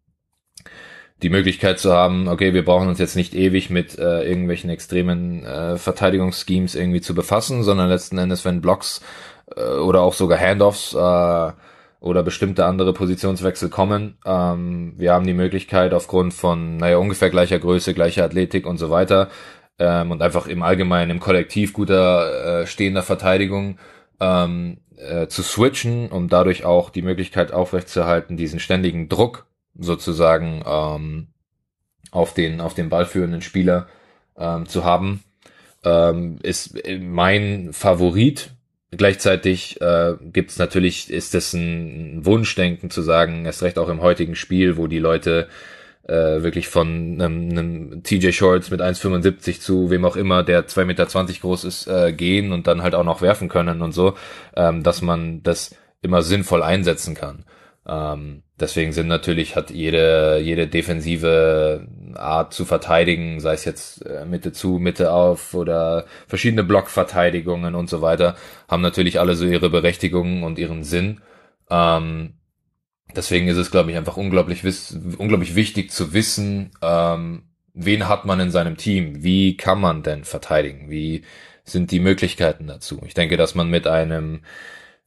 die 1.24 1.30
Möglichkeit 1.30 1.80
zu 1.80 1.91
haben, 1.91 2.28
okay, 2.28 2.53
wir 2.53 2.63
brauchen 2.63 2.88
uns 2.88 2.99
jetzt 2.99 3.15
nicht 3.15 3.34
ewig 3.34 3.70
mit 3.70 3.97
äh, 3.97 4.24
irgendwelchen 4.24 4.70
extremen 4.70 5.43
äh, 5.43 5.78
Verteidigungsschemes 5.78 6.76
irgendwie 6.76 7.01
zu 7.01 7.15
befassen, 7.15 7.63
sondern 7.63 7.89
letzten 7.89 8.20
Endes, 8.20 8.45
wenn 8.45 8.61
Blocks 8.61 9.01
äh, 9.55 9.61
oder 9.61 10.01
auch 10.01 10.13
sogar 10.13 10.38
Handoffs 10.38 10.93
äh, 10.93 11.51
oder 11.99 12.22
bestimmte 12.22 12.65
andere 12.65 12.93
Positionswechsel 12.93 13.70
kommen, 13.70 14.20
ähm, 14.26 14.93
wir 14.97 15.13
haben 15.13 15.26
die 15.26 15.34
Möglichkeit 15.34 15.93
aufgrund 15.93 16.36
von, 16.36 16.78
naja, 16.78 16.97
ungefähr 16.97 17.32
gleicher 17.32 17.57
Größe, 17.57 17.95
gleicher 17.95 18.24
Athletik 18.24 18.68
und 18.68 18.78
so 18.78 18.91
weiter 18.91 19.30
ähm, 19.80 20.11
und 20.11 20.21
einfach 20.21 20.47
im 20.47 20.63
Allgemeinen 20.63 21.11
im 21.11 21.19
Kollektiv 21.19 21.73
guter 21.73 22.61
äh, 22.61 22.67
stehender 22.67 23.03
Verteidigung 23.03 23.78
ähm, 24.19 24.78
äh, 24.97 25.28
zu 25.28 25.43
switchen, 25.43 26.09
um 26.09 26.30
dadurch 26.30 26.65
auch 26.65 26.89
die 26.89 27.01
Möglichkeit 27.01 27.51
aufrechtzuerhalten, 27.51 28.38
diesen 28.38 28.59
ständigen 28.59 29.09
Druck 29.09 29.45
sozusagen 29.78 30.63
ähm, 30.65 31.28
auf 32.11 32.34
den 32.34 32.61
auf 32.61 32.73
den 32.73 32.89
ballführenden 32.89 33.41
Spieler 33.41 33.88
ähm, 34.38 34.65
zu 34.67 34.84
haben, 34.84 35.23
ähm, 35.84 36.39
ist 36.41 36.82
mein 36.99 37.69
Favorit. 37.73 38.51
Gleichzeitig 38.91 39.82
äh, 39.82 40.13
gibt 40.21 40.51
es 40.51 40.57
natürlich, 40.57 41.11
ist 41.11 41.36
es 41.36 41.53
ein 41.53 42.25
Wunschdenken 42.25 42.89
zu 42.89 43.01
sagen, 43.01 43.45
erst 43.45 43.61
recht 43.61 43.78
auch 43.78 43.89
im 43.89 44.01
heutigen 44.01 44.36
Spiel, 44.36 44.78
wo 44.78 44.88
die 44.88 44.99
Leute 44.99 45.49
äh, 46.08 46.41
wirklich 46.41 46.68
von 46.68 46.88
einem, 47.22 47.49
einem 47.49 48.03
TJ 48.03 48.32
Shorts 48.32 48.72
mit 48.72 48.82
1,75 48.82 49.60
zu 49.60 49.89
wem 49.89 50.05
auch 50.05 50.16
immer, 50.16 50.43
der 50.43 50.68
2,20 50.68 50.86
Meter 50.86 51.05
groß 51.05 51.64
ist, 51.66 51.88
äh, 51.88 52.14
gehen 52.14 52.51
und 52.51 52.68
dann 52.68 52.82
halt 52.82 52.95
auch 52.95 53.03
noch 53.03 53.22
werfen 53.22 53.49
können 53.49 53.82
und 53.82 53.91
so, 53.91 54.16
ähm, 54.55 54.84
dass 54.84 55.01
man 55.01 55.43
das 55.43 55.76
immer 56.01 56.22
sinnvoll 56.22 56.64
einsetzen 56.64 57.16
kann. 57.16 57.45
Ähm, 57.88 58.43
deswegen 58.60 58.91
sind 58.91 59.08
natürlich, 59.08 59.55
hat 59.55 59.70
jede, 59.70 60.39
jede 60.39 60.68
defensive 60.68 61.88
Art 62.16 62.53
zu 62.53 62.66
verteidigen, 62.66 63.39
sei 63.39 63.53
es 63.53 63.66
jetzt 63.66 64.05
äh, 64.05 64.26
Mitte 64.26 64.51
zu, 64.51 64.80
Mitte 64.80 65.12
auf 65.12 65.53
oder 65.53 66.05
verschiedene 66.28 66.64
Blockverteidigungen 66.64 67.76
und 67.76 67.89
so 67.89 68.01
weiter, 68.01 68.36
haben 68.68 68.82
natürlich 68.82 69.20
alle 69.20 69.36
so 69.36 69.45
ihre 69.45 69.70
Berechtigungen 69.70 70.43
und 70.43 70.60
ihren 70.60 70.84
Sinn. 70.84 71.22
Ähm, 71.70 72.36
deswegen 73.16 73.47
ist 73.47 73.58
es, 73.58 73.72
glaube 73.72 73.91
ich, 73.91 73.97
einfach 73.97 74.18
unglaublich, 74.18 74.64
unglaublich 75.18 75.55
wichtig 75.55 75.91
zu 75.91 76.14
wissen, 76.14 76.72
ähm, 76.82 77.43
wen 77.74 78.08
hat 78.08 78.26
man 78.26 78.39
in 78.39 78.51
seinem 78.51 78.78
Team? 78.78 79.24
Wie 79.24 79.58
kann 79.58 79.80
man 79.80 80.03
denn 80.03 80.24
verteidigen? 80.24 80.89
Wie 80.89 81.24
sind 81.64 81.91
die 81.91 81.99
Möglichkeiten 81.99 82.68
dazu? 82.68 83.01
Ich 83.05 83.14
denke, 83.14 83.38
dass 83.38 83.55
man 83.55 83.70
mit 83.70 83.88
einem 83.88 84.41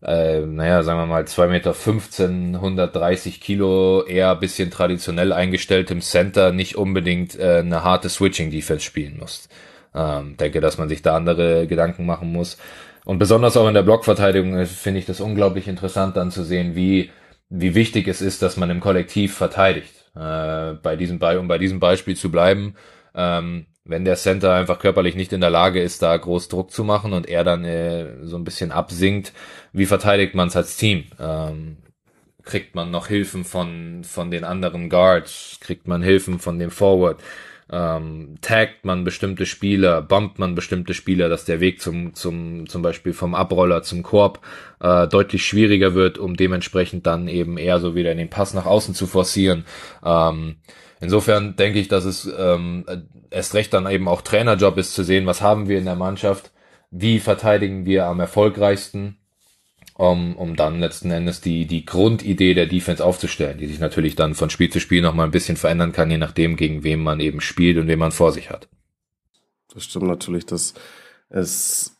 äh, 0.02 0.40
naja, 0.40 0.82
sagen 0.82 0.98
wir 0.98 1.06
mal 1.06 1.24
2,15 1.24 1.46
Meter, 1.48 2.58
130 2.58 3.40
Kilo, 3.40 4.02
eher 4.04 4.34
bisschen 4.36 4.70
traditionell 4.70 5.32
eingestelltem 5.32 6.00
Center 6.00 6.52
nicht 6.52 6.76
unbedingt 6.76 7.38
äh, 7.38 7.58
eine 7.58 7.84
harte 7.84 8.08
Switching-Defense 8.08 8.84
spielen 8.84 9.18
muss. 9.18 9.48
Ähm, 9.94 10.36
denke, 10.38 10.60
dass 10.60 10.78
man 10.78 10.88
sich 10.88 11.02
da 11.02 11.16
andere 11.16 11.66
Gedanken 11.66 12.06
machen 12.06 12.32
muss. 12.32 12.56
Und 13.04 13.18
besonders 13.18 13.56
auch 13.56 13.68
in 13.68 13.74
der 13.74 13.82
Blockverteidigung 13.82 14.56
äh, 14.56 14.66
finde 14.66 15.00
ich 15.00 15.06
das 15.06 15.20
unglaublich 15.20 15.68
interessant 15.68 16.16
dann 16.16 16.30
zu 16.30 16.44
sehen, 16.44 16.74
wie, 16.74 17.10
wie 17.50 17.74
wichtig 17.74 18.08
es 18.08 18.22
ist, 18.22 18.42
dass 18.42 18.56
man 18.56 18.70
im 18.70 18.80
Kollektiv 18.80 19.34
verteidigt. 19.34 19.92
Äh, 20.14 20.74
bei 20.74 20.96
diesem 20.96 21.18
Be 21.18 21.38
um 21.38 21.48
bei 21.48 21.58
diesem 21.58 21.80
Beispiel 21.80 22.16
zu 22.16 22.30
bleiben, 22.30 22.74
ähm, 23.14 23.66
wenn 23.84 24.04
der 24.04 24.16
Center 24.16 24.54
einfach 24.54 24.78
körperlich 24.78 25.16
nicht 25.16 25.32
in 25.32 25.40
der 25.40 25.50
Lage 25.50 25.82
ist, 25.82 26.02
da 26.02 26.16
groß 26.16 26.48
Druck 26.48 26.70
zu 26.70 26.84
machen 26.84 27.12
und 27.12 27.28
er 27.28 27.44
dann 27.44 27.64
äh, 27.64 28.24
so 28.24 28.36
ein 28.36 28.44
bisschen 28.44 28.72
absinkt, 28.72 29.32
wie 29.72 29.86
verteidigt 29.86 30.34
man 30.34 30.48
es 30.48 30.56
als 30.56 30.76
Team? 30.76 31.04
Ähm, 31.18 31.78
kriegt 32.44 32.74
man 32.74 32.90
noch 32.90 33.08
Hilfen 33.08 33.44
von, 33.44 34.04
von 34.04 34.30
den 34.30 34.44
anderen 34.44 34.88
Guards? 34.88 35.58
Kriegt 35.60 35.88
man 35.88 36.02
Hilfen 36.02 36.38
von 36.38 36.58
dem 36.58 36.70
Forward? 36.70 37.20
Ähm, 37.72 38.36
taggt 38.40 38.84
man 38.84 39.04
bestimmte 39.04 39.46
Spieler? 39.46 40.02
Bumpt 40.02 40.38
man 40.38 40.54
bestimmte 40.54 40.92
Spieler, 40.92 41.28
dass 41.28 41.44
der 41.44 41.60
Weg 41.60 41.80
zum, 41.80 42.14
zum, 42.14 42.68
zum 42.68 42.82
Beispiel 42.82 43.12
vom 43.12 43.34
Abroller 43.34 43.82
zum 43.82 44.02
Korb 44.02 44.40
äh, 44.80 45.06
deutlich 45.06 45.46
schwieriger 45.46 45.94
wird, 45.94 46.18
um 46.18 46.36
dementsprechend 46.36 47.06
dann 47.06 47.28
eben 47.28 47.58
eher 47.58 47.78
so 47.78 47.94
wieder 47.94 48.10
in 48.10 48.18
den 48.18 48.30
Pass 48.30 48.54
nach 48.54 48.66
außen 48.66 48.94
zu 48.94 49.06
forcieren? 49.06 49.64
Ähm, 50.04 50.56
insofern 51.00 51.54
denke 51.54 51.78
ich, 51.78 51.86
dass 51.86 52.04
es 52.04 52.28
ähm, 52.36 52.84
erst 53.30 53.54
recht 53.54 53.72
dann 53.72 53.88
eben 53.88 54.08
auch 54.08 54.22
Trainerjob 54.22 54.76
ist 54.76 54.94
zu 54.94 55.04
sehen, 55.04 55.26
was 55.26 55.40
haben 55.40 55.68
wir 55.68 55.78
in 55.78 55.84
der 55.84 55.96
Mannschaft, 55.96 56.50
wie 56.90 57.20
verteidigen 57.20 57.86
wir 57.86 58.06
am 58.06 58.18
erfolgreichsten 58.18 59.19
um, 60.00 60.34
um 60.36 60.56
dann 60.56 60.80
letzten 60.80 61.10
Endes 61.10 61.42
die, 61.42 61.66
die 61.66 61.84
Grundidee 61.84 62.54
der 62.54 62.64
Defense 62.64 63.04
aufzustellen, 63.04 63.58
die 63.58 63.66
sich 63.66 63.80
natürlich 63.80 64.16
dann 64.16 64.34
von 64.34 64.48
Spiel 64.48 64.70
zu 64.70 64.80
Spiel 64.80 65.02
nochmal 65.02 65.26
ein 65.26 65.30
bisschen 65.30 65.58
verändern 65.58 65.92
kann, 65.92 66.10
je 66.10 66.16
nachdem, 66.16 66.56
gegen 66.56 66.84
wem 66.84 67.02
man 67.02 67.20
eben 67.20 67.42
spielt 67.42 67.76
und 67.76 67.86
wen 67.86 67.98
man 67.98 68.10
vor 68.10 68.32
sich 68.32 68.48
hat. 68.48 68.66
Das 69.74 69.84
stimmt 69.84 70.06
natürlich, 70.06 70.46
dass 70.46 70.72
es 71.28 71.98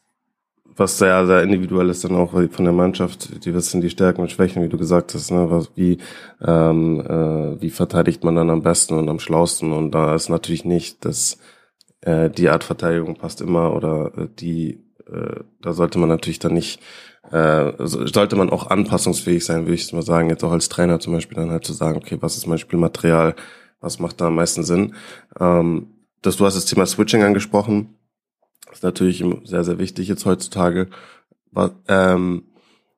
was 0.64 0.96
sehr, 0.96 1.26
sehr 1.26 1.42
individuell 1.42 1.90
ist 1.90 2.02
dann 2.02 2.16
auch 2.16 2.30
von 2.30 2.64
der 2.64 2.72
Mannschaft, 2.72 3.44
die 3.44 3.52
wissen 3.52 3.82
die 3.82 3.90
Stärken 3.90 4.22
und 4.22 4.30
Schwächen, 4.30 4.62
wie 4.62 4.70
du 4.70 4.78
gesagt 4.78 5.12
hast, 5.12 5.30
ne? 5.30 5.50
was, 5.50 5.70
wie, 5.74 5.98
ähm, 6.40 7.00
äh, 7.00 7.60
wie 7.60 7.68
verteidigt 7.68 8.24
man 8.24 8.34
dann 8.34 8.48
am 8.48 8.62
besten 8.62 8.94
und 8.94 9.10
am 9.10 9.20
schlausten 9.20 9.74
und 9.74 9.90
da 9.90 10.14
ist 10.14 10.30
natürlich 10.30 10.64
nicht, 10.64 11.04
dass 11.04 11.38
äh, 12.00 12.30
die 12.30 12.48
Art 12.48 12.64
Verteidigung 12.64 13.16
passt 13.16 13.42
immer 13.42 13.74
oder 13.74 14.12
äh, 14.16 14.28
die, 14.38 14.80
äh, 15.06 15.40
da 15.60 15.74
sollte 15.74 15.98
man 15.98 16.08
natürlich 16.08 16.38
dann 16.38 16.54
nicht 16.54 16.80
äh, 17.30 17.72
sollte 17.78 18.36
man 18.36 18.50
auch 18.50 18.68
anpassungsfähig 18.68 19.44
sein, 19.44 19.66
würde 19.66 19.74
ich 19.74 19.92
mal 19.92 20.02
sagen, 20.02 20.30
jetzt 20.30 20.44
auch 20.44 20.52
als 20.52 20.68
Trainer 20.68 21.00
zum 21.00 21.12
Beispiel 21.12 21.36
dann 21.36 21.50
halt 21.50 21.64
zu 21.64 21.72
sagen, 21.72 21.98
okay, 21.98 22.18
was 22.20 22.36
ist 22.36 22.46
mein 22.46 22.58
Spielmaterial, 22.58 23.34
was 23.80 23.98
macht 23.98 24.20
da 24.20 24.26
am 24.26 24.34
meisten 24.34 24.64
Sinn. 24.64 24.94
Ähm, 25.38 25.88
dass 26.22 26.36
du 26.36 26.44
hast 26.44 26.56
das 26.56 26.66
Thema 26.66 26.86
Switching 26.86 27.22
angesprochen, 27.22 27.94
das 28.66 28.78
ist 28.78 28.82
natürlich 28.82 29.24
sehr, 29.44 29.64
sehr 29.64 29.78
wichtig 29.78 30.08
jetzt 30.08 30.26
heutzutage. 30.26 30.88
Aber, 31.52 31.74
ähm, 31.88 32.44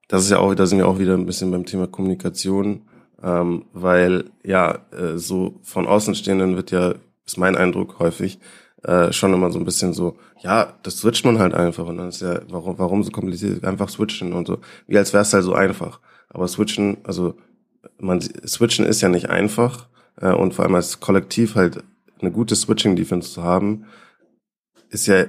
das 0.08 0.24
ist 0.24 0.30
ja 0.30 0.38
auch, 0.38 0.54
da 0.54 0.66
sind 0.66 0.78
wir 0.78 0.88
auch 0.88 0.98
wieder 0.98 1.14
ein 1.14 1.24
bisschen 1.24 1.50
beim 1.50 1.64
Thema 1.64 1.86
Kommunikation, 1.86 2.82
ähm, 3.22 3.64
weil 3.72 4.30
ja, 4.44 4.80
äh, 4.90 5.16
so 5.16 5.60
von 5.62 5.86
Außenstehenden 5.86 6.56
wird 6.56 6.70
ja, 6.70 6.94
ist 7.24 7.38
mein 7.38 7.56
Eindruck 7.56 7.98
häufig, 7.98 8.38
äh, 8.84 9.12
schon 9.12 9.32
immer 9.32 9.50
so 9.50 9.58
ein 9.58 9.64
bisschen 9.64 9.92
so, 9.92 10.18
ja, 10.40 10.78
das 10.82 10.98
switcht 10.98 11.24
man 11.24 11.38
halt 11.38 11.54
einfach 11.54 11.86
und 11.86 11.98
dann 11.98 12.08
ist 12.08 12.20
ja, 12.20 12.40
warum, 12.48 12.78
warum 12.78 13.02
so 13.04 13.10
kompliziert, 13.10 13.64
einfach 13.64 13.88
switchen 13.88 14.32
und 14.32 14.46
so, 14.46 14.58
wie 14.86 14.98
als 14.98 15.12
wäre 15.12 15.22
es 15.22 15.32
halt 15.32 15.44
so 15.44 15.54
einfach. 15.54 16.00
Aber 16.28 16.48
switchen, 16.48 16.98
also 17.04 17.36
man 17.98 18.20
switchen 18.20 18.84
ist 18.84 19.00
ja 19.00 19.08
nicht 19.08 19.30
einfach 19.30 19.88
äh, 20.20 20.32
und 20.32 20.54
vor 20.54 20.64
allem 20.64 20.74
als 20.74 21.00
Kollektiv 21.00 21.54
halt 21.54 21.84
eine 22.20 22.32
gute 22.32 22.56
Switching-Defense 22.56 23.32
zu 23.32 23.42
haben, 23.42 23.86
ist 24.90 25.06
ja 25.06 25.26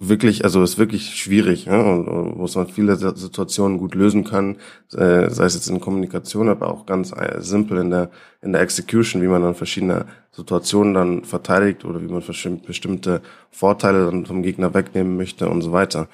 wirklich, 0.00 0.44
also 0.44 0.62
ist 0.62 0.78
wirklich 0.78 1.16
schwierig 1.16 1.66
ja, 1.66 1.80
und, 1.80 2.08
und 2.08 2.36
muss 2.36 2.54
man 2.54 2.68
viele 2.68 2.96
Situationen 2.96 3.78
gut 3.78 3.94
lösen 3.94 4.24
können, 4.24 4.56
äh, 4.92 5.28
sei 5.30 5.44
es 5.44 5.54
jetzt 5.54 5.68
in 5.68 5.80
Kommunikation, 5.80 6.48
aber 6.48 6.70
auch 6.70 6.86
ganz 6.86 7.12
äh, 7.12 7.40
simpel 7.40 7.78
in 7.78 7.90
der 7.90 8.10
in 8.40 8.52
der 8.52 8.62
Execution, 8.62 9.22
wie 9.22 9.26
man 9.26 9.42
dann 9.42 9.54
verschiedene 9.54 10.06
Situationen 10.30 10.94
dann 10.94 11.24
verteidigt 11.24 11.84
oder 11.84 12.00
wie 12.00 12.06
man 12.06 12.22
bestimmte 12.64 13.20
Vorteile 13.50 14.06
dann 14.06 14.26
vom 14.26 14.42
Gegner 14.42 14.74
wegnehmen 14.74 15.16
möchte 15.16 15.48
und 15.48 15.62
so 15.62 15.72
weiter. 15.72 16.08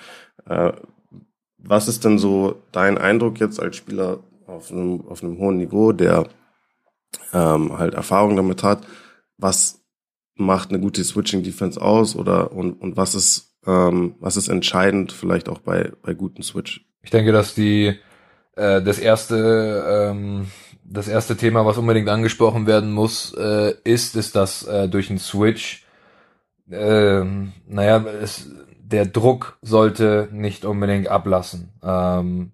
Äh, 0.46 0.72
was 1.58 1.88
ist 1.88 2.04
denn 2.04 2.18
so 2.18 2.62
dein 2.72 2.98
Eindruck 2.98 3.40
jetzt 3.40 3.60
als 3.60 3.76
Spieler 3.76 4.20
auf 4.46 4.70
einem 4.70 5.06
auf 5.08 5.22
einem 5.22 5.38
hohen 5.38 5.58
Niveau, 5.58 5.92
der 5.92 6.26
ähm, 7.32 7.78
halt 7.78 7.94
Erfahrung 7.94 8.36
damit 8.36 8.62
hat? 8.62 8.86
Was 9.36 9.82
macht 10.36 10.70
eine 10.70 10.80
gute 10.80 11.04
Switching 11.04 11.42
Defense 11.42 11.80
aus 11.80 12.16
oder 12.16 12.52
und, 12.52 12.74
und 12.80 12.96
was 12.96 13.14
ist 13.14 13.53
ähm, 13.66 14.14
was 14.20 14.36
ist 14.36 14.48
entscheidend 14.48 15.12
vielleicht 15.12 15.48
auch 15.48 15.58
bei, 15.58 15.92
bei 16.02 16.14
guten 16.14 16.42
Switch? 16.42 16.84
Ich 17.02 17.10
denke, 17.10 17.32
dass 17.32 17.54
die 17.54 17.98
äh, 18.56 18.82
das 18.82 18.98
erste 18.98 20.10
ähm, 20.10 20.46
das 20.84 21.08
erste 21.08 21.36
Thema, 21.36 21.64
was 21.66 21.78
unbedingt 21.78 22.08
angesprochen 22.08 22.66
werden 22.66 22.92
muss, 22.92 23.34
äh, 23.34 23.74
ist, 23.84 24.16
ist, 24.16 24.36
dass 24.36 24.66
äh, 24.66 24.88
durch 24.88 25.10
einen 25.10 25.18
Switch, 25.18 25.84
äh, 26.70 27.24
naja, 27.66 28.04
es, 28.22 28.50
der 28.78 29.06
Druck 29.06 29.58
sollte 29.62 30.28
nicht 30.30 30.64
unbedingt 30.64 31.08
ablassen. 31.08 31.70
Ähm, 31.82 32.52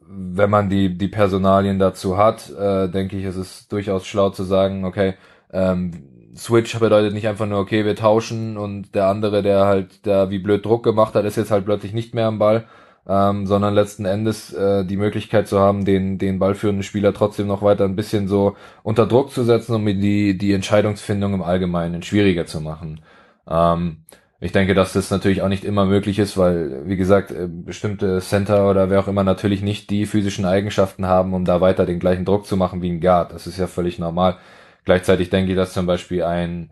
wenn 0.00 0.50
man 0.50 0.70
die, 0.70 0.96
die 0.96 1.08
Personalien 1.08 1.78
dazu 1.78 2.16
hat, 2.16 2.50
äh, 2.50 2.88
denke 2.88 3.18
ich, 3.18 3.24
ist 3.24 3.36
es 3.36 3.68
durchaus 3.68 4.06
schlau 4.06 4.30
zu 4.30 4.44
sagen, 4.44 4.84
okay, 4.86 5.14
ähm, 5.52 5.92
Switch 6.38 6.78
bedeutet 6.78 7.12
nicht 7.14 7.28
einfach 7.28 7.46
nur, 7.46 7.58
okay, 7.58 7.84
wir 7.84 7.96
tauschen 7.96 8.56
und 8.56 8.94
der 8.94 9.06
andere, 9.08 9.42
der 9.42 9.66
halt 9.66 10.06
da 10.06 10.30
wie 10.30 10.38
blöd 10.38 10.64
Druck 10.64 10.84
gemacht 10.84 11.14
hat, 11.14 11.24
ist 11.24 11.36
jetzt 11.36 11.50
halt 11.50 11.64
plötzlich 11.64 11.92
nicht 11.92 12.14
mehr 12.14 12.26
am 12.26 12.38
Ball, 12.38 12.64
ähm, 13.06 13.46
sondern 13.46 13.74
letzten 13.74 14.04
Endes 14.04 14.52
äh, 14.52 14.84
die 14.84 14.96
Möglichkeit 14.96 15.48
zu 15.48 15.58
haben, 15.60 15.84
den, 15.84 16.18
den 16.18 16.38
ballführenden 16.38 16.82
Spieler 16.82 17.12
trotzdem 17.12 17.46
noch 17.46 17.62
weiter 17.62 17.84
ein 17.84 17.96
bisschen 17.96 18.28
so 18.28 18.56
unter 18.82 19.06
Druck 19.06 19.32
zu 19.32 19.44
setzen, 19.44 19.74
um 19.74 19.84
die, 19.86 20.38
die 20.38 20.52
Entscheidungsfindung 20.52 21.34
im 21.34 21.42
Allgemeinen 21.42 22.02
schwieriger 22.02 22.46
zu 22.46 22.60
machen. 22.60 23.00
Ähm, 23.48 24.04
Ich 24.40 24.52
denke, 24.52 24.74
dass 24.74 24.92
das 24.92 25.10
natürlich 25.10 25.42
auch 25.42 25.48
nicht 25.48 25.64
immer 25.64 25.84
möglich 25.84 26.18
ist, 26.20 26.38
weil, 26.38 26.86
wie 26.86 26.96
gesagt, 26.96 27.32
äh, 27.32 27.48
bestimmte 27.48 28.20
Center 28.20 28.70
oder 28.70 28.88
wer 28.88 29.00
auch 29.00 29.08
immer 29.08 29.24
natürlich 29.24 29.62
nicht 29.62 29.90
die 29.90 30.06
physischen 30.06 30.44
Eigenschaften 30.44 31.06
haben, 31.06 31.34
um 31.34 31.44
da 31.44 31.60
weiter 31.60 31.86
den 31.86 31.98
gleichen 31.98 32.24
Druck 32.24 32.46
zu 32.46 32.56
machen 32.56 32.80
wie 32.80 32.90
ein 32.90 33.00
Guard. 33.00 33.32
Das 33.32 33.46
ist 33.48 33.58
ja 33.58 33.66
völlig 33.66 33.98
normal. 33.98 34.36
Gleichzeitig 34.84 35.30
denke 35.30 35.52
ich, 35.52 35.56
dass 35.56 35.72
zum 35.72 35.86
Beispiel 35.86 36.22
ein, 36.22 36.70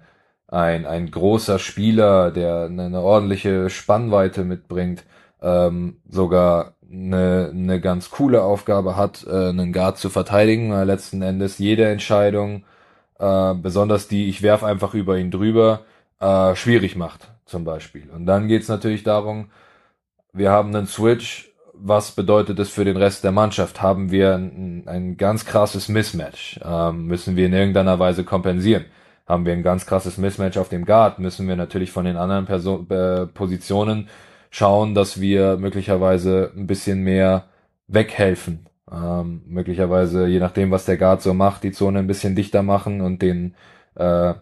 ein, 0.49 0.87
ein 0.87 1.11
großer 1.11 1.59
Spieler, 1.59 2.31
der 2.31 2.65
eine 2.65 3.01
ordentliche 3.01 3.71
Spannweite 3.71 4.45
mitbringt, 4.45 5.05
ähm, 5.43 6.01
sogar 6.09 6.75
eine, 6.91 7.51
eine 7.53 7.81
ganz 7.81 8.11
coole 8.11 8.43
Aufgabe 8.43 8.97
hat, 8.97 9.27
äh, 9.27 9.49
einen 9.49 9.73
Guard 9.73 9.99
zu 9.99 10.11
verteidigen, 10.11 10.73
weil 10.73 10.87
letzten 10.87 11.23
Endes 11.23 11.59
jede 11.59 11.87
Entscheidung, 11.87 12.65
äh, 13.19 13.55
besonders 13.55 14.09
die, 14.09 14.29
ich 14.29 14.43
werf 14.43 14.63
einfach 14.65 14.95
über 14.95 15.19
ihn 15.19 15.31
drüber, 15.31 15.85
äh, 16.21 16.55
schwierig 16.55 16.97
macht 16.97 17.29
zum 17.45 17.65
Beispiel. 17.65 18.11
Und 18.11 18.27
dann 18.27 18.49
geht's 18.49 18.69
natürlich 18.69 19.03
darum, 19.03 19.51
wir 20.33 20.51
haben 20.51 20.75
einen 20.75 20.87
Switch, 20.87 21.53
was 21.79 22.12
bedeutet 22.12 22.59
es 22.59 22.70
für 22.70 22.85
den 22.85 22.97
Rest 22.97 23.24
der 23.24 23.33
Mannschaft? 23.33 23.83
Haben 23.83 24.11
wir 24.11 24.35
ein, 24.35 24.85
ein 24.87 25.16
ganz 25.16 25.45
krasses 25.45 25.89
Mismatch? 25.89 26.61
Ähm, 26.64 27.07
müssen 27.07 27.37
wir 27.37 27.47
in 27.47 27.53
irgendeiner 27.53 27.99
Weise 27.99 28.24
kompensieren? 28.24 28.87
Haben 29.27 29.47
wir 29.47 29.53
ein 29.53 29.62
ganz 29.62 29.87
krasses 29.87 30.18
Mismatch 30.18 30.57
auf 30.57 30.68
dem 30.68 30.85
Guard? 30.85 31.18
Müssen 31.18 31.49
wir 31.49 31.57
natürlich 31.57 31.91
von 31.91 32.05
den 32.05 32.16
anderen 32.16 32.47
Person, 32.47 32.89
äh, 32.91 33.27
Positionen 33.27 34.09
schauen, 34.51 34.95
dass 34.95 35.20
wir 35.20 35.57
möglicherweise 35.57 36.53
ein 36.57 36.66
bisschen 36.66 37.03
mehr 37.03 37.45
weghelfen. 37.89 38.66
Ähm, 38.91 39.43
möglicherweise, 39.47 40.27
je 40.27 40.39
nachdem, 40.39 40.70
was 40.70 40.85
der 40.85 40.97
Guard 40.97 41.22
so 41.22 41.35
macht, 41.35 41.64
die 41.64 41.72
Zone 41.72 41.99
ein 41.99 42.07
bisschen 42.07 42.37
dichter 42.37 42.62
machen 42.62 43.01
und 43.01 43.22
den 43.22 43.55
äh, 43.97 44.35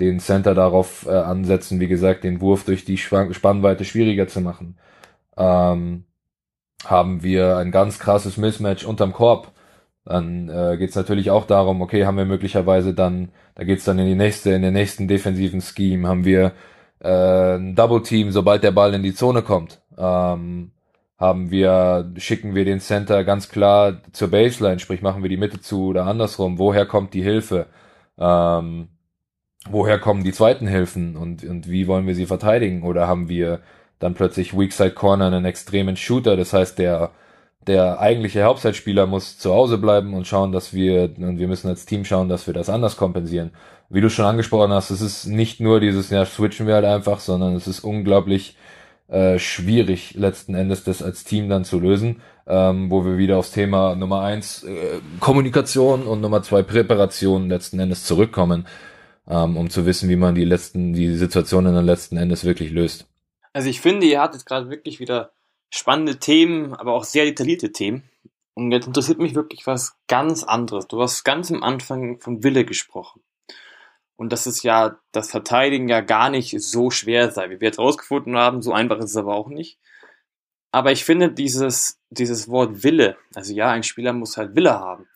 den 0.00 0.20
Center 0.20 0.54
darauf 0.54 1.06
äh, 1.06 1.10
ansetzen, 1.10 1.80
wie 1.80 1.88
gesagt, 1.88 2.24
den 2.24 2.40
Wurf 2.40 2.64
durch 2.64 2.84
die 2.84 2.98
Spannweite 2.98 3.84
schwieriger 3.84 4.28
zu 4.28 4.40
machen. 4.40 4.78
Ähm, 5.36 6.04
haben 6.84 7.22
wir 7.22 7.56
ein 7.56 7.70
ganz 7.70 7.98
krasses 7.98 8.36
Mismatch 8.36 8.84
unterm 8.84 9.12
Korb. 9.12 9.52
Dann 10.04 10.48
äh, 10.48 10.76
geht 10.78 10.90
es 10.90 10.96
natürlich 10.96 11.30
auch 11.30 11.46
darum, 11.46 11.82
okay, 11.82 12.06
haben 12.06 12.16
wir 12.16 12.24
möglicherweise 12.24 12.94
dann, 12.94 13.30
da 13.54 13.64
geht's 13.64 13.84
dann 13.84 13.98
in 13.98 14.06
die 14.06 14.14
nächste, 14.14 14.52
in 14.52 14.62
den 14.62 14.72
nächsten 14.72 15.06
defensiven 15.08 15.60
Scheme, 15.60 16.08
haben 16.08 16.24
wir 16.24 16.52
äh, 17.00 17.56
ein 17.56 17.74
Double 17.74 18.02
Team, 18.02 18.30
sobald 18.32 18.62
der 18.62 18.70
Ball 18.70 18.94
in 18.94 19.02
die 19.02 19.14
Zone 19.14 19.42
kommt. 19.42 19.80
Ähm, 19.98 20.72
haben 21.18 21.50
wir, 21.50 22.12
schicken 22.16 22.54
wir 22.54 22.64
den 22.64 22.80
Center 22.80 23.24
ganz 23.24 23.48
klar 23.48 24.02
zur 24.12 24.30
Baseline, 24.30 24.78
sprich 24.78 25.02
machen 25.02 25.22
wir 25.22 25.28
die 25.28 25.36
Mitte 25.36 25.60
zu 25.60 25.88
oder 25.88 26.06
andersrum. 26.06 26.58
Woher 26.58 26.86
kommt 26.86 27.12
die 27.12 27.22
Hilfe? 27.22 27.66
Ähm, 28.18 28.88
woher 29.68 29.98
kommen 29.98 30.24
die 30.24 30.32
zweiten 30.32 30.66
Hilfen 30.68 31.16
und, 31.16 31.44
und 31.44 31.68
wie 31.68 31.88
wollen 31.88 32.06
wir 32.06 32.14
sie 32.14 32.26
verteidigen? 32.26 32.82
Oder 32.84 33.08
haben 33.08 33.28
wir 33.28 33.60
dann 33.98 34.14
plötzlich 34.14 34.56
Weakside 34.56 34.92
Corner 34.92 35.26
einen 35.26 35.44
extremen 35.44 35.96
Shooter? 35.96 36.36
Das 36.36 36.52
heißt, 36.52 36.78
der, 36.78 37.10
der 37.66 38.00
eigentliche 38.00 38.44
Hauptzeitspieler 38.44 39.06
muss 39.06 39.38
zu 39.38 39.52
Hause 39.52 39.78
bleiben 39.78 40.14
und 40.14 40.26
schauen, 40.26 40.52
dass 40.52 40.72
wir, 40.72 41.10
und 41.18 41.38
wir 41.38 41.48
müssen 41.48 41.68
als 41.68 41.86
Team 41.86 42.04
schauen, 42.04 42.28
dass 42.28 42.46
wir 42.46 42.54
das 42.54 42.70
anders 42.70 42.96
kompensieren. 42.96 43.50
Wie 43.90 44.00
du 44.00 44.10
schon 44.10 44.26
angesprochen 44.26 44.72
hast, 44.72 44.90
es 44.90 45.00
ist 45.00 45.26
nicht 45.26 45.60
nur 45.60 45.80
dieses, 45.80 46.10
ja, 46.10 46.24
switchen 46.24 46.66
wir 46.66 46.74
halt 46.74 46.84
einfach, 46.84 47.20
sondern 47.20 47.54
es 47.54 47.66
ist 47.66 47.80
unglaublich 47.80 48.56
äh, 49.08 49.38
schwierig, 49.38 50.14
letzten 50.14 50.54
Endes 50.54 50.84
das 50.84 51.02
als 51.02 51.24
Team 51.24 51.48
dann 51.48 51.64
zu 51.64 51.80
lösen, 51.80 52.20
ähm, 52.46 52.90
wo 52.90 53.04
wir 53.06 53.16
wieder 53.16 53.38
aufs 53.38 53.52
Thema 53.52 53.94
Nummer 53.94 54.20
eins 54.20 54.64
äh, 54.64 55.00
Kommunikation 55.20 56.02
und 56.02 56.20
Nummer 56.20 56.42
zwei 56.42 56.62
Präparation 56.62 57.48
letzten 57.48 57.80
Endes 57.80 58.04
zurückkommen 58.04 58.66
ähm, 59.28 59.56
um 59.56 59.70
zu 59.70 59.86
wissen, 59.86 60.08
wie 60.08 60.16
man 60.16 60.34
die 60.34 60.44
letzten, 60.44 60.92
die 60.92 61.14
Situationen 61.14 61.74
dann 61.74 61.84
letzten 61.84 62.16
Endes 62.16 62.44
wirklich 62.44 62.70
löst. 62.70 63.06
Also 63.52 63.68
ich 63.68 63.80
finde, 63.80 64.06
ihr 64.06 64.20
hattet 64.20 64.46
gerade 64.46 64.70
wirklich 64.70 65.00
wieder 65.00 65.32
spannende 65.70 66.18
Themen, 66.18 66.74
aber 66.74 66.92
auch 66.92 67.04
sehr 67.04 67.24
detaillierte 67.24 67.72
Themen. 67.72 68.08
Und 68.54 68.72
jetzt 68.72 68.86
interessiert 68.86 69.18
mich 69.18 69.34
wirklich 69.34 69.66
was 69.66 69.96
ganz 70.08 70.42
anderes. 70.42 70.88
Du 70.88 71.00
hast 71.00 71.24
ganz 71.24 71.50
am 71.50 71.62
Anfang 71.62 72.20
von 72.20 72.42
Wille 72.42 72.64
gesprochen. 72.64 73.22
Und 74.16 74.32
dass 74.32 74.46
es 74.46 74.64
ja 74.64 74.98
das 75.12 75.30
Verteidigen 75.30 75.88
ja 75.88 76.00
gar 76.00 76.28
nicht 76.28 76.60
so 76.60 76.90
schwer 76.90 77.30
sei, 77.30 77.50
wie 77.50 77.60
wir 77.60 77.68
jetzt 77.68 77.78
rausgefunden 77.78 78.36
haben. 78.36 78.62
So 78.62 78.72
einfach 78.72 78.98
ist 78.98 79.10
es 79.10 79.16
aber 79.16 79.34
auch 79.34 79.48
nicht. 79.48 79.78
Aber 80.72 80.90
ich 80.90 81.04
finde 81.04 81.30
dieses, 81.30 82.00
dieses 82.10 82.48
Wort 82.48 82.82
Wille, 82.82 83.16
also 83.34 83.52
ja, 83.54 83.70
ein 83.70 83.84
Spieler 83.84 84.12
muss 84.12 84.36
halt 84.36 84.56
Wille 84.56 84.74
haben. 84.74 85.06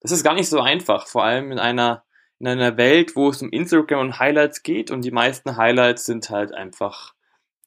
Das 0.00 0.12
ist 0.12 0.22
gar 0.22 0.34
nicht 0.34 0.48
so 0.48 0.60
einfach, 0.60 1.06
vor 1.06 1.24
allem 1.24 1.52
in 1.52 1.58
einer 1.58 2.04
in 2.42 2.48
einer 2.48 2.76
Welt, 2.76 3.14
wo 3.14 3.28
es 3.28 3.40
um 3.40 3.50
Instagram 3.50 4.00
und 4.00 4.18
Highlights 4.18 4.64
geht 4.64 4.90
und 4.90 5.02
die 5.02 5.12
meisten 5.12 5.56
Highlights 5.56 6.06
sind 6.06 6.28
halt 6.28 6.52
einfach 6.52 7.14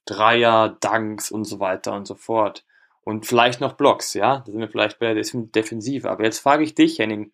Dreier, 0.06 0.78
Dunks 0.80 1.32
und 1.32 1.46
so 1.46 1.60
weiter 1.60 1.94
und 1.94 2.08
so 2.08 2.16
fort. 2.16 2.66
Und 3.02 3.26
vielleicht 3.26 3.62
noch 3.62 3.74
Blocks, 3.74 4.14
ja? 4.14 4.40
Da 4.40 4.52
sind 4.52 4.60
wir 4.60 4.68
vielleicht 4.68 5.00
bei 5.00 5.14
der 5.14 5.24
Defensive. 5.24 6.10
Aber 6.10 6.24
jetzt 6.24 6.40
frage 6.40 6.64
ich 6.64 6.74
dich, 6.74 7.00
Henning, 7.00 7.32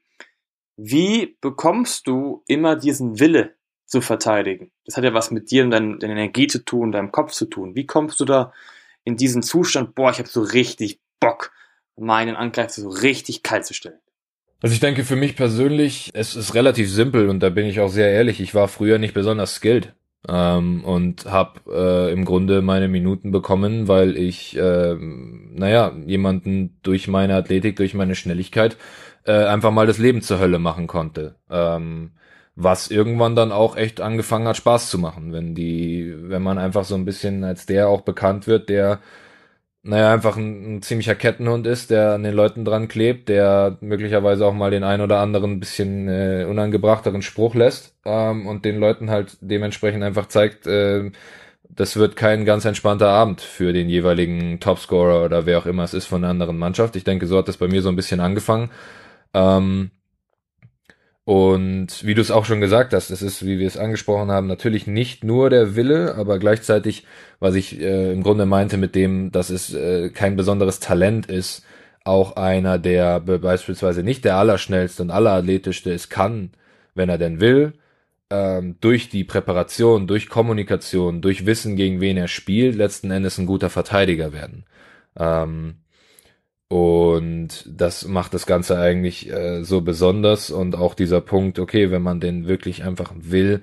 wie 0.75 1.37
bekommst 1.41 2.07
du 2.07 2.43
immer 2.47 2.75
diesen 2.75 3.19
Wille 3.19 3.55
zu 3.85 4.01
verteidigen? 4.01 4.71
Das 4.85 4.97
hat 4.97 5.03
ja 5.03 5.13
was 5.13 5.31
mit 5.31 5.51
dir 5.51 5.63
und 5.63 5.71
deiner 5.71 6.03
Energie 6.03 6.47
zu 6.47 6.65
tun, 6.65 6.91
deinem 6.91 7.11
Kopf 7.11 7.31
zu 7.31 7.45
tun. 7.45 7.75
Wie 7.75 7.85
kommst 7.85 8.19
du 8.19 8.25
da 8.25 8.53
in 9.03 9.15
diesen 9.15 9.43
Zustand, 9.43 9.95
boah, 9.95 10.11
ich 10.11 10.19
habe 10.19 10.29
so 10.29 10.41
richtig 10.41 10.99
Bock, 11.19 11.51
meinen 11.95 12.35
Angreifer 12.35 12.81
so 12.81 12.89
richtig 12.89 13.43
kalt 13.43 13.65
zu 13.65 13.73
stellen? 13.73 13.99
Also 14.61 14.73
ich 14.73 14.79
denke 14.79 15.03
für 15.05 15.15
mich 15.15 15.35
persönlich, 15.35 16.11
es 16.13 16.35
ist 16.35 16.53
relativ 16.53 16.89
simpel 16.89 17.29
und 17.29 17.39
da 17.39 17.49
bin 17.49 17.65
ich 17.65 17.79
auch 17.79 17.89
sehr 17.89 18.11
ehrlich. 18.11 18.39
Ich 18.41 18.53
war 18.53 18.67
früher 18.67 18.97
nicht 18.97 19.13
besonders 19.13 19.55
skilled 19.55 19.93
ähm, 20.27 20.83
und 20.83 21.25
habe 21.25 21.59
äh, 21.71 22.11
im 22.11 22.25
Grunde 22.25 22.61
meine 22.61 22.87
Minuten 22.87 23.31
bekommen, 23.31 23.87
weil 23.87 24.17
ich, 24.17 24.55
äh, 24.57 24.95
naja, 24.95 25.93
jemanden 26.05 26.77
durch 26.83 27.07
meine 27.07 27.35
Athletik, 27.35 27.75
durch 27.75 27.93
meine 27.93 28.15
Schnelligkeit 28.15 28.77
äh, 29.25 29.45
einfach 29.45 29.71
mal 29.71 29.87
das 29.87 29.97
Leben 29.97 30.21
zur 30.21 30.39
Hölle 30.39 30.59
machen 30.59 30.87
konnte. 30.87 31.35
Ähm, 31.49 32.11
was 32.55 32.91
irgendwann 32.91 33.35
dann 33.35 33.51
auch 33.51 33.77
echt 33.77 34.01
angefangen 34.01 34.47
hat, 34.47 34.57
Spaß 34.57 34.89
zu 34.89 34.99
machen, 34.99 35.31
wenn 35.33 35.55
die, 35.55 36.13
wenn 36.17 36.43
man 36.43 36.57
einfach 36.57 36.83
so 36.83 36.95
ein 36.95 37.05
bisschen 37.05 37.43
als 37.43 37.65
der 37.65 37.87
auch 37.87 38.01
bekannt 38.01 38.45
wird, 38.45 38.69
der 38.69 38.99
naja, 39.83 40.13
einfach 40.13 40.37
ein, 40.37 40.77
ein, 40.77 40.81
ziemlicher 40.83 41.15
Kettenhund 41.15 41.65
ist, 41.65 41.89
der 41.89 42.13
an 42.13 42.23
den 42.23 42.35
Leuten 42.35 42.65
dran 42.65 42.87
klebt, 42.87 43.29
der 43.29 43.77
möglicherweise 43.81 44.45
auch 44.45 44.53
mal 44.53 44.69
den 44.69 44.83
ein 44.83 45.01
oder 45.01 45.19
anderen 45.19 45.59
bisschen 45.59 46.07
äh, 46.07 46.45
unangebrachteren 46.47 47.23
Spruch 47.23 47.55
lässt 47.55 47.95
ähm, 48.05 48.45
und 48.47 48.63
den 48.63 48.79
Leuten 48.79 49.09
halt 49.09 49.37
dementsprechend 49.41 50.03
einfach 50.03 50.27
zeigt, 50.27 50.67
äh, 50.67 51.11
das 51.69 51.95
wird 51.95 52.15
kein 52.15 52.45
ganz 52.45 52.65
entspannter 52.65 53.09
Abend 53.09 53.41
für 53.41 53.73
den 53.73 53.89
jeweiligen 53.89 54.59
Topscorer 54.59 55.25
oder 55.25 55.45
wer 55.45 55.57
auch 55.57 55.65
immer 55.65 55.83
es 55.83 55.93
ist 55.93 56.05
von 56.05 56.23
einer 56.23 56.31
anderen 56.31 56.57
Mannschaft. 56.57 56.95
Ich 56.95 57.03
denke, 57.03 57.27
so 57.27 57.37
hat 57.37 57.47
das 57.47 57.57
bei 57.57 57.67
mir 57.67 57.81
so 57.81 57.89
ein 57.89 57.95
bisschen 57.95 58.19
angefangen. 58.19 58.69
Ähm, 59.33 59.91
und 61.31 62.03
wie 62.05 62.13
du 62.13 62.19
es 62.19 62.29
auch 62.29 62.43
schon 62.43 62.59
gesagt 62.59 62.91
hast, 62.91 63.09
es 63.09 63.21
ist, 63.21 63.45
wie 63.45 63.57
wir 63.57 63.65
es 63.65 63.77
angesprochen 63.77 64.29
haben, 64.31 64.47
natürlich 64.47 64.85
nicht 64.85 65.23
nur 65.23 65.49
der 65.49 65.77
Wille, 65.77 66.15
aber 66.15 66.39
gleichzeitig, 66.39 67.05
was 67.39 67.55
ich 67.55 67.79
äh, 67.79 68.11
im 68.11 68.21
Grunde 68.21 68.45
meinte 68.45 68.75
mit 68.75 68.95
dem, 68.95 69.31
dass 69.31 69.49
es 69.49 69.73
äh, 69.73 70.09
kein 70.09 70.35
besonderes 70.35 70.81
Talent 70.81 71.27
ist, 71.27 71.63
auch 72.03 72.35
einer, 72.35 72.77
der 72.79 73.21
beispielsweise 73.21 74.03
nicht 74.03 74.25
der 74.25 74.35
allerschnellste 74.35 75.03
und 75.03 75.09
allerathletischste 75.09 75.91
ist, 75.91 76.09
kann, 76.09 76.51
wenn 76.95 77.07
er 77.07 77.17
denn 77.17 77.39
will, 77.39 77.75
ähm, 78.29 78.75
durch 78.81 79.07
die 79.07 79.23
Präparation, 79.23 80.07
durch 80.07 80.27
Kommunikation, 80.27 81.21
durch 81.21 81.45
Wissen, 81.45 81.77
gegen 81.77 82.01
wen 82.01 82.17
er 82.17 82.27
spielt, 82.27 82.75
letzten 82.75 83.09
Endes 83.09 83.37
ein 83.37 83.45
guter 83.45 83.69
Verteidiger 83.69 84.33
werden. 84.33 84.65
Ähm, 85.17 85.75
und 86.71 87.65
das 87.67 88.07
macht 88.07 88.33
das 88.33 88.45
Ganze 88.45 88.79
eigentlich 88.79 89.29
äh, 89.29 89.61
so 89.65 89.81
besonders 89.81 90.51
und 90.51 90.77
auch 90.77 90.93
dieser 90.93 91.19
Punkt, 91.19 91.59
okay, 91.59 91.91
wenn 91.91 92.01
man 92.01 92.21
den 92.21 92.47
wirklich 92.47 92.85
einfach 92.85 93.11
will, 93.17 93.61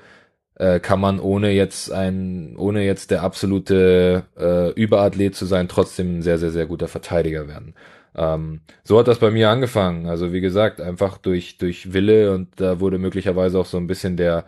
äh, 0.56 0.78
kann 0.78 1.00
man 1.00 1.18
ohne 1.18 1.52
jetzt 1.52 1.90
ein, 1.90 2.54
ohne 2.58 2.84
jetzt 2.84 3.10
der 3.10 3.22
absolute 3.22 4.24
äh, 4.38 4.72
Überathlet 4.72 5.34
zu 5.34 5.46
sein, 5.46 5.68
trotzdem 5.68 6.18
ein 6.18 6.22
sehr, 6.22 6.36
sehr, 6.36 6.50
sehr 6.50 6.66
guter 6.66 6.86
Verteidiger 6.86 7.48
werden. 7.48 7.74
Ähm, 8.14 8.60
so 8.84 8.98
hat 8.98 9.08
das 9.08 9.20
bei 9.20 9.30
mir 9.30 9.48
angefangen. 9.48 10.06
Also 10.06 10.34
wie 10.34 10.42
gesagt, 10.42 10.78
einfach 10.78 11.16
durch, 11.16 11.56
durch 11.56 11.94
Wille 11.94 12.34
und 12.34 12.60
da 12.60 12.78
wurde 12.78 12.98
möglicherweise 12.98 13.58
auch 13.58 13.66
so 13.66 13.78
ein 13.78 13.86
bisschen 13.86 14.18
der, 14.18 14.44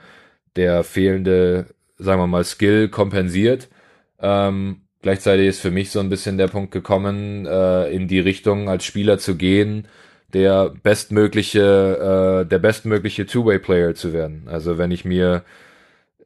der 0.56 0.84
fehlende, 0.84 1.66
sagen 1.96 2.20
wir 2.20 2.26
mal, 2.26 2.44
Skill 2.44 2.90
kompensiert. 2.90 3.70
Ähm, 4.20 4.82
Gleichzeitig 5.02 5.46
ist 5.46 5.60
für 5.60 5.70
mich 5.70 5.90
so 5.90 6.00
ein 6.00 6.10
bisschen 6.10 6.36
der 6.36 6.48
Punkt 6.48 6.72
gekommen, 6.72 7.46
äh, 7.46 7.90
in 7.90 8.06
die 8.06 8.20
Richtung 8.20 8.68
als 8.68 8.84
Spieler 8.84 9.18
zu 9.18 9.36
gehen, 9.36 9.88
der 10.34 10.70
bestmögliche, 10.82 12.42
äh, 12.44 12.48
der 12.48 12.58
bestmögliche 12.58 13.26
Two-Way-Player 13.26 13.94
zu 13.94 14.12
werden. 14.12 14.46
Also 14.46 14.78
wenn 14.78 14.90
ich 14.90 15.04
mir 15.04 15.42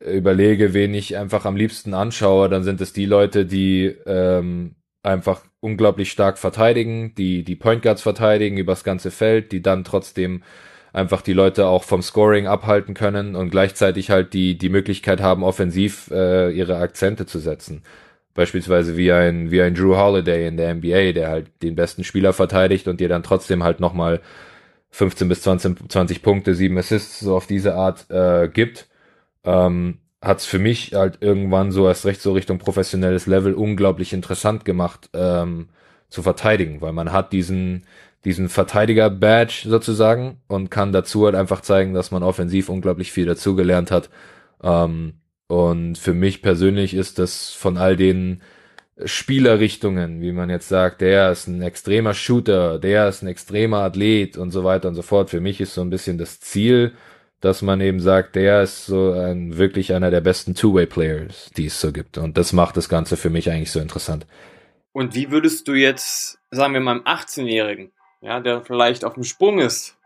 überlege, 0.01 0.75
wen 0.75 0.93
ich 0.95 1.16
einfach 1.16 1.45
am 1.45 1.57
liebsten 1.57 1.95
anschaue, 1.95 2.49
dann 2.49 2.64
sind 2.64 2.81
es 2.81 2.93
die 2.93 3.07
Leute, 3.07 3.47
die 3.47 3.95
ähm, 4.07 4.75
einfach 5.03 5.43
unglaublich 5.61 6.11
stark 6.11 6.39
verteidigen, 6.39 7.14
die 7.14 7.45
die 7.45 7.57
Point 7.57 7.83
Guards 7.83 8.03
verteidigen 8.03 8.59
übers 8.59 8.85
ganze 8.85 9.11
Feld, 9.11 9.53
die 9.53 9.62
dann 9.62 9.85
trotzdem 9.85 10.43
einfach 10.93 11.22
die 11.22 11.33
Leute 11.33 11.66
auch 11.66 11.85
vom 11.85 12.03
Scoring 12.03 12.47
abhalten 12.47 12.95
können 12.95 13.35
und 13.35 13.51
gleichzeitig 13.51 14.11
halt 14.11 14.33
die, 14.33 14.57
die 14.59 14.68
Möglichkeit 14.68 15.20
haben, 15.20 15.43
offensiv 15.43 16.11
äh, 16.12 16.51
ihre 16.51 16.77
Akzente 16.77 17.27
zu 17.27 17.39
setzen. 17.39 17.83
Beispielsweise 18.35 18.97
wie 18.97 19.12
ein, 19.12 19.51
wie 19.51 19.62
ein 19.62 19.74
Drew 19.74 19.97
Holiday 19.97 20.47
in 20.49 20.57
der 20.57 20.74
NBA, 20.74 21.12
der 21.12 21.28
halt 21.28 21.47
den 21.62 21.76
besten 21.76 22.05
Spieler 22.05 22.32
verteidigt 22.32 22.89
und 22.89 23.01
dir 23.01 23.09
dann 23.09 23.22
trotzdem 23.22 23.62
halt 23.62 23.80
nochmal 23.80 24.20
15 24.91 25.28
bis 25.28 25.43
20, 25.43 25.91
20 25.91 26.22
Punkte, 26.22 26.55
7 26.55 26.76
Assists 26.78 27.20
so 27.20 27.37
auf 27.37 27.47
diese 27.47 27.74
Art 27.74 28.11
äh, 28.11 28.49
gibt. 28.49 28.89
Ähm, 29.45 29.99
hat 30.20 30.39
es 30.39 30.47
für 30.47 30.59
mich 30.59 30.95
halt 30.95 31.18
irgendwann 31.20 31.70
so 31.70 31.87
erst 31.87 32.07
recht 32.07 32.22
so 32.22 32.32
Richtung 32.32 32.59
professionelles 32.59 33.26
Level 33.26 33.55
unglaublich 33.55 34.12
interessant 34.12 34.64
gemacht 34.64 35.11
ähm, 35.12 35.68
zu 36.09 36.22
verteidigen, 36.22 36.80
weil 36.80 36.93
man 36.93 37.12
hat 37.12 37.32
diesen 37.32 37.85
diesen 38.24 38.49
Verteidiger-Badge 38.49 39.68
sozusagen 39.68 40.39
und 40.49 40.70
kann 40.70 40.93
dazu 40.93 41.26
halt 41.26 41.35
einfach 41.35 41.61
zeigen, 41.61 41.93
dass 41.95 42.11
man 42.11 42.22
offensiv 42.22 42.68
unglaublich 42.68 43.12
viel 43.12 43.26
dazugelernt 43.26 43.91
hat. 43.91 44.09
Ähm, 44.62 45.14
und 45.55 45.99
für 45.99 46.15
mich 46.15 46.43
persönlich 46.43 46.95
ist 46.95 47.21
das 47.21 47.53
von 47.53 47.77
all 47.77 47.95
den 47.95 48.43
Spielerrichtungen, 49.05 50.21
wie 50.21 50.33
man 50.33 50.51
jetzt 50.51 50.69
sagt, 50.69 51.01
der 51.01 51.31
ist 51.31 51.47
ein 51.47 51.63
extremer 51.63 52.13
Shooter, 52.13 52.81
der 52.81 53.09
ist 53.09 53.23
ein 53.23 53.29
extremer 53.29 53.79
Athlet 53.79 54.37
und 54.37 54.51
so 54.51 54.65
weiter 54.65 54.89
und 54.89 54.97
so 54.97 55.03
fort. 55.03 55.31
Für 55.31 55.41
mich 55.41 55.61
ist 55.61 55.75
so 55.75 55.81
ein 55.83 55.91
bisschen 55.91 56.19
das 56.19 56.41
Ziel, 56.41 56.95
dass 57.41 57.63
man 57.63 57.81
eben 57.81 58.01
sagt, 58.01 58.35
der 58.35 58.63
ist 58.63 58.87
so 58.87 59.13
ein 59.13 59.57
wirklich 59.57 59.95
einer 59.95 60.11
der 60.11 60.23
besten 60.23 60.57
Two-Way-Players, 60.57 61.51
die 61.57 61.67
es 61.67 61.81
so 61.81 61.93
gibt. 61.93 62.19
Und 62.19 62.37
das 62.37 62.53
macht 62.53 62.77
das 62.77 62.89
Ganze 62.89 63.17
für 63.17 63.31
mich 63.31 63.49
eigentlich 63.49 63.71
so 63.71 63.79
interessant. 63.79 64.27
Und 64.93 65.15
wie 65.15 65.31
würdest 65.31 65.69
du 65.69 65.75
jetzt, 65.75 66.41
sagen 66.51 66.75
wir 66.75 66.81
mal, 66.81 66.97
einem 66.97 67.05
18-Jährigen, 67.05 67.93
ja, 68.23 68.41
der 68.41 68.63
vielleicht 68.63 69.05
auf 69.05 69.15
dem 69.15 69.23
Sprung 69.23 69.61
ist, 69.61 69.97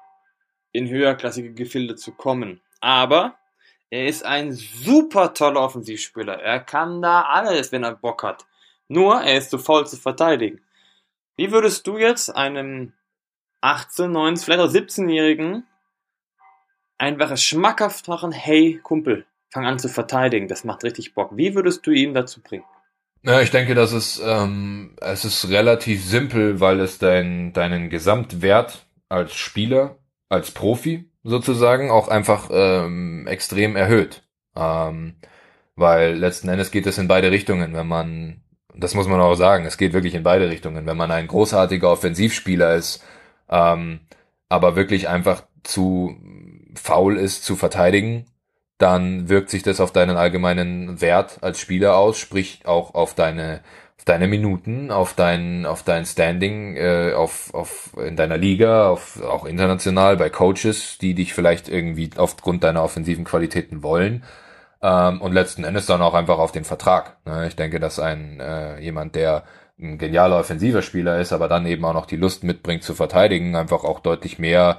in 0.72 0.90
höherklassige 0.90 1.54
Gefilde 1.54 1.96
zu 1.96 2.12
kommen, 2.12 2.60
aber 2.82 3.38
er 3.90 4.06
ist 4.06 4.24
ein 4.24 4.52
super 4.52 5.34
toller 5.34 5.60
Offensivspieler. 5.60 6.40
Er 6.40 6.60
kann 6.60 7.00
da 7.00 7.22
alles, 7.22 7.72
wenn 7.72 7.84
er 7.84 7.94
Bock 7.94 8.22
hat. 8.22 8.46
Nur, 8.88 9.20
er 9.20 9.38
ist 9.38 9.50
zu 9.50 9.58
faul 9.58 9.86
zu 9.86 9.96
verteidigen. 9.96 10.60
Wie 11.36 11.52
würdest 11.52 11.86
du 11.86 11.98
jetzt 11.98 12.34
einem 12.34 12.92
18, 13.60 14.10
19, 14.10 14.44
vielleicht 14.44 14.60
auch 14.60 14.72
17-Jährigen 14.72 15.64
einfach 16.98 17.36
schmackhaft 17.36 18.08
machen, 18.08 18.32
hey 18.32 18.80
Kumpel, 18.82 19.24
fang 19.50 19.66
an 19.66 19.78
zu 19.78 19.88
verteidigen, 19.88 20.48
das 20.48 20.64
macht 20.64 20.84
richtig 20.84 21.14
Bock. 21.14 21.36
Wie 21.36 21.54
würdest 21.54 21.86
du 21.86 21.90
ihn 21.90 22.14
dazu 22.14 22.40
bringen? 22.40 22.64
Ja, 23.22 23.40
ich 23.40 23.50
denke, 23.50 23.74
das 23.74 23.92
ist, 23.92 24.20
ähm, 24.24 24.96
es 25.00 25.24
ist 25.24 25.48
relativ 25.48 26.04
simpel, 26.04 26.60
weil 26.60 26.80
es 26.80 26.98
dein, 26.98 27.52
deinen 27.52 27.90
Gesamtwert 27.90 28.86
als 29.08 29.34
Spieler, 29.34 29.98
als 30.28 30.50
Profi 30.50 31.10
sozusagen 31.28 31.90
auch 31.90 32.08
einfach 32.08 32.48
ähm, 32.50 33.26
extrem 33.26 33.76
erhöht. 33.76 34.22
Ähm, 34.56 35.16
weil 35.76 36.14
letzten 36.14 36.48
Endes 36.48 36.70
geht 36.70 36.86
es 36.86 36.98
in 36.98 37.08
beide 37.08 37.30
Richtungen, 37.30 37.74
wenn 37.74 37.86
man, 37.86 38.40
das 38.74 38.94
muss 38.94 39.06
man 39.06 39.20
auch 39.20 39.34
sagen, 39.34 39.64
es 39.64 39.78
geht 39.78 39.92
wirklich 39.92 40.14
in 40.14 40.24
beide 40.24 40.48
Richtungen. 40.48 40.86
Wenn 40.86 40.96
man 40.96 41.10
ein 41.10 41.28
großartiger 41.28 41.90
Offensivspieler 41.90 42.74
ist, 42.74 43.04
ähm, 43.48 44.00
aber 44.48 44.76
wirklich 44.76 45.08
einfach 45.08 45.44
zu 45.62 46.16
faul 46.74 47.16
ist 47.16 47.44
zu 47.44 47.56
verteidigen, 47.56 48.26
dann 48.78 49.28
wirkt 49.28 49.50
sich 49.50 49.62
das 49.62 49.80
auf 49.80 49.92
deinen 49.92 50.16
allgemeinen 50.16 51.00
Wert 51.00 51.38
als 51.42 51.60
Spieler 51.60 51.96
aus, 51.96 52.18
sprich 52.18 52.62
auch 52.64 52.94
auf 52.94 53.14
deine 53.14 53.60
auf 53.98 54.04
deine 54.04 54.28
Minuten, 54.28 54.90
auf 54.90 55.14
dein 55.14 55.66
auf 55.66 55.82
dein 55.82 56.06
Standing, 56.06 56.76
äh, 56.76 57.12
auf 57.14 57.52
auf 57.52 57.90
in 57.98 58.16
deiner 58.16 58.38
Liga, 58.38 58.88
auf 58.88 59.22
auch 59.22 59.44
international 59.44 60.16
bei 60.16 60.30
Coaches, 60.30 60.98
die 60.98 61.14
dich 61.14 61.34
vielleicht 61.34 61.68
irgendwie 61.68 62.10
aufgrund 62.16 62.64
deiner 62.64 62.82
offensiven 62.82 63.24
Qualitäten 63.24 63.82
wollen 63.82 64.24
ähm, 64.82 65.20
und 65.20 65.32
letzten 65.32 65.64
Endes 65.64 65.86
dann 65.86 66.02
auch 66.02 66.14
einfach 66.14 66.38
auf 66.38 66.52
den 66.52 66.64
Vertrag. 66.64 67.16
Ne? 67.26 67.48
Ich 67.48 67.56
denke, 67.56 67.80
dass 67.80 67.98
ein 67.98 68.40
äh, 68.40 68.78
jemand, 68.80 69.14
der 69.14 69.44
ein 69.80 69.98
genialer 69.98 70.40
offensiver 70.40 70.82
Spieler 70.82 71.20
ist, 71.20 71.32
aber 71.32 71.48
dann 71.48 71.66
eben 71.66 71.84
auch 71.84 71.92
noch 71.92 72.06
die 72.06 72.16
Lust 72.16 72.44
mitbringt 72.44 72.82
zu 72.82 72.94
verteidigen, 72.94 73.56
einfach 73.56 73.84
auch 73.84 74.00
deutlich 74.00 74.38
mehr 74.38 74.78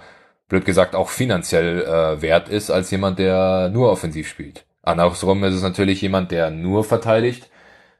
blöd 0.50 0.66
gesagt 0.66 0.96
auch 0.96 1.10
finanziell 1.10 1.84
äh, 1.84 2.22
wert 2.22 2.50
ist 2.50 2.72
als 2.72 2.92
jemand, 2.92 3.20
der 3.20 3.70
nur 3.70 3.92
offensiv 3.92 4.28
spielt. 4.28 4.66
Andersrum 4.82 5.44
ist 5.44 5.54
es 5.54 5.62
natürlich 5.62 6.02
jemand, 6.02 6.32
der 6.32 6.50
nur 6.50 6.84
verteidigt 6.84 7.50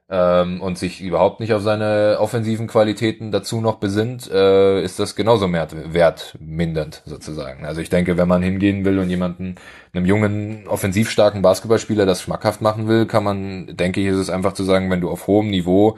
ähm, 0.10 0.60
und 0.62 0.78
sich 0.78 1.02
überhaupt 1.02 1.40
nicht 1.40 1.54
auf 1.54 1.62
seine 1.62 2.18
offensiven 2.20 2.68
Qualitäten 2.68 3.32
dazu 3.32 3.62
noch 3.62 3.76
besinnt, 3.76 4.30
äh, 4.30 4.82
ist 4.82 5.00
das 5.00 5.16
genauso 5.16 5.52
wertmindernd 5.52 7.04
sozusagen. 7.06 7.66
Also 7.66 7.82
ich 7.82 7.90
denke, 7.90 8.18
wenn 8.18 8.28
man 8.28 8.42
hingehen 8.42 8.86
will 8.86 8.98
und 9.00 9.10
jemanden, 9.10 9.56
einem 9.94 10.06
jungen, 10.06 10.68
offensiv 10.68 11.10
starken 11.12 11.42
Basketballspieler 11.42 12.06
das 12.06 12.22
schmackhaft 12.22 12.62
machen 12.62 12.88
will, 12.88 13.06
kann 13.06 13.24
man, 13.24 13.76
denke 13.78 14.02
ich, 14.02 14.08
ist 14.08 14.18
es 14.18 14.30
einfach 14.30 14.54
zu 14.54 14.64
sagen, 14.64 14.90
wenn 14.90 15.02
du 15.02 15.10
auf 15.10 15.28
hohem 15.28 15.50
Niveau 15.50 15.98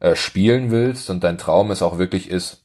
äh, 0.00 0.16
spielen 0.16 0.70
willst 0.72 1.08
und 1.10 1.22
dein 1.22 1.38
Traum 1.38 1.70
es 1.70 1.82
auch 1.82 1.98
wirklich 1.98 2.30
ist, 2.30 2.64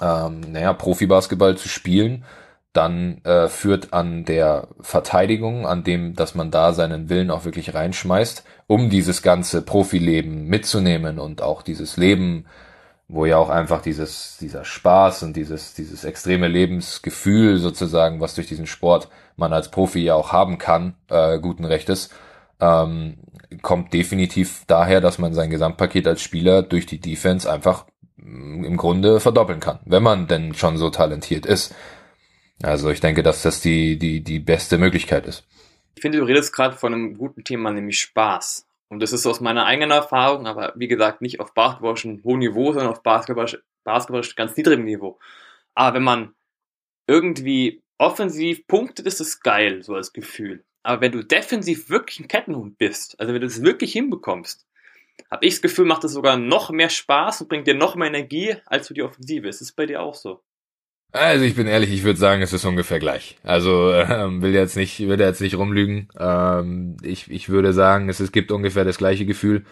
ähm, 0.00 0.40
naja, 0.52 0.72
Profibasketball 0.72 1.56
zu 1.56 1.68
spielen, 1.68 2.24
dann 2.72 3.24
äh, 3.24 3.48
führt 3.48 3.92
an 3.92 4.24
der 4.24 4.68
Verteidigung, 4.80 5.66
an 5.66 5.84
dem, 5.84 6.14
dass 6.14 6.34
man 6.34 6.50
da 6.50 6.72
seinen 6.72 7.08
Willen 7.08 7.30
auch 7.30 7.44
wirklich 7.44 7.74
reinschmeißt, 7.74 8.44
um 8.66 8.90
dieses 8.90 9.22
ganze 9.22 9.62
Profileben 9.62 10.46
mitzunehmen 10.46 11.18
und 11.18 11.42
auch 11.42 11.62
dieses 11.62 11.96
Leben, 11.96 12.46
wo 13.08 13.24
ja 13.24 13.38
auch 13.38 13.48
einfach 13.48 13.80
dieses, 13.80 14.36
dieser 14.38 14.64
Spaß 14.64 15.22
und 15.22 15.34
dieses, 15.34 15.72
dieses 15.74 16.04
extreme 16.04 16.46
Lebensgefühl 16.46 17.58
sozusagen, 17.58 18.20
was 18.20 18.34
durch 18.34 18.46
diesen 18.46 18.66
Sport 18.66 19.08
man 19.36 19.52
als 19.52 19.70
Profi 19.70 20.00
ja 20.00 20.14
auch 20.14 20.32
haben 20.32 20.58
kann, 20.58 20.94
äh, 21.08 21.38
guten 21.38 21.64
Rechtes, 21.64 22.10
ähm, 22.60 23.18
kommt 23.62 23.94
definitiv 23.94 24.64
daher, 24.66 25.00
dass 25.00 25.18
man 25.18 25.32
sein 25.32 25.48
Gesamtpaket 25.48 26.06
als 26.06 26.20
Spieler 26.20 26.62
durch 26.62 26.84
die 26.84 27.00
Defense 27.00 27.50
einfach 27.50 27.86
mm, 28.16 28.64
im 28.64 28.76
Grunde 28.76 29.20
verdoppeln 29.20 29.60
kann, 29.60 29.78
wenn 29.86 30.02
man 30.02 30.26
denn 30.26 30.54
schon 30.54 30.76
so 30.76 30.90
talentiert 30.90 31.46
ist. 31.46 31.74
Also 32.62 32.90
ich 32.90 33.00
denke, 33.00 33.22
dass 33.22 33.42
das 33.42 33.60
die, 33.60 33.98
die, 33.98 34.22
die 34.22 34.40
beste 34.40 34.78
Möglichkeit 34.78 35.26
ist. 35.26 35.46
Ich 35.94 36.02
finde, 36.02 36.18
du 36.18 36.24
redest 36.24 36.52
gerade 36.52 36.76
von 36.76 36.94
einem 36.94 37.16
guten 37.16 37.44
Thema, 37.44 37.70
nämlich 37.70 38.00
Spaß. 38.00 38.66
Und 38.88 39.00
das 39.00 39.12
ist 39.12 39.26
aus 39.26 39.40
meiner 39.40 39.66
eigenen 39.66 39.90
Erfahrung, 39.90 40.46
aber 40.46 40.72
wie 40.76 40.88
gesagt, 40.88 41.20
nicht 41.20 41.40
auf 41.40 41.54
basketballischem 41.54 42.22
hohem 42.24 42.38
Niveau, 42.38 42.72
sondern 42.72 42.92
auf 42.92 43.02
basketballisch, 43.02 43.58
basketballisch 43.84 44.34
ganz 44.34 44.56
niedrigem 44.56 44.84
Niveau. 44.84 45.18
Aber 45.74 45.96
wenn 45.96 46.02
man 46.02 46.34
irgendwie 47.06 47.82
offensiv 47.98 48.66
punktet, 48.66 49.06
ist 49.06 49.20
es 49.20 49.40
geil, 49.40 49.82
so 49.82 49.94
als 49.94 50.12
Gefühl. 50.12 50.64
Aber 50.82 51.00
wenn 51.00 51.12
du 51.12 51.22
defensiv 51.22 51.90
wirklich 51.90 52.20
ein 52.20 52.28
Kettenhund 52.28 52.78
bist, 52.78 53.18
also 53.20 53.34
wenn 53.34 53.40
du 53.40 53.46
es 53.46 53.62
wirklich 53.62 53.92
hinbekommst, 53.92 54.66
habe 55.30 55.44
ich 55.44 55.54
das 55.54 55.62
Gefühl, 55.62 55.84
macht 55.84 56.04
es 56.04 56.12
sogar 56.12 56.36
noch 56.36 56.70
mehr 56.70 56.88
Spaß 56.88 57.42
und 57.42 57.48
bringt 57.48 57.66
dir 57.66 57.74
noch 57.74 57.96
mehr 57.96 58.08
Energie 58.08 58.56
als 58.66 58.88
für 58.88 58.94
die 58.94 59.02
Offensive. 59.02 59.48
Ist 59.48 59.60
es 59.60 59.72
bei 59.72 59.84
dir 59.84 60.00
auch 60.00 60.14
so? 60.14 60.42
Also 61.12 61.44
ich 61.44 61.54
bin 61.54 61.66
ehrlich, 61.66 61.90
ich 61.90 62.04
würde 62.04 62.18
sagen, 62.18 62.42
es 62.42 62.52
ist 62.52 62.66
ungefähr 62.66 62.98
gleich. 62.98 63.38
Also 63.42 63.92
ähm, 63.92 64.42
will 64.42 64.54
jetzt 64.54 64.76
nicht, 64.76 65.00
will 65.00 65.18
jetzt 65.18 65.40
nicht 65.40 65.56
rumlügen. 65.56 66.08
Ähm, 66.18 66.96
ich, 67.02 67.30
ich 67.30 67.48
würde 67.48 67.72
sagen, 67.72 68.08
es, 68.08 68.20
es 68.20 68.30
gibt 68.30 68.52
ungefähr 68.52 68.84
das 68.84 68.98
gleiche 68.98 69.24
Gefühl, 69.24 69.64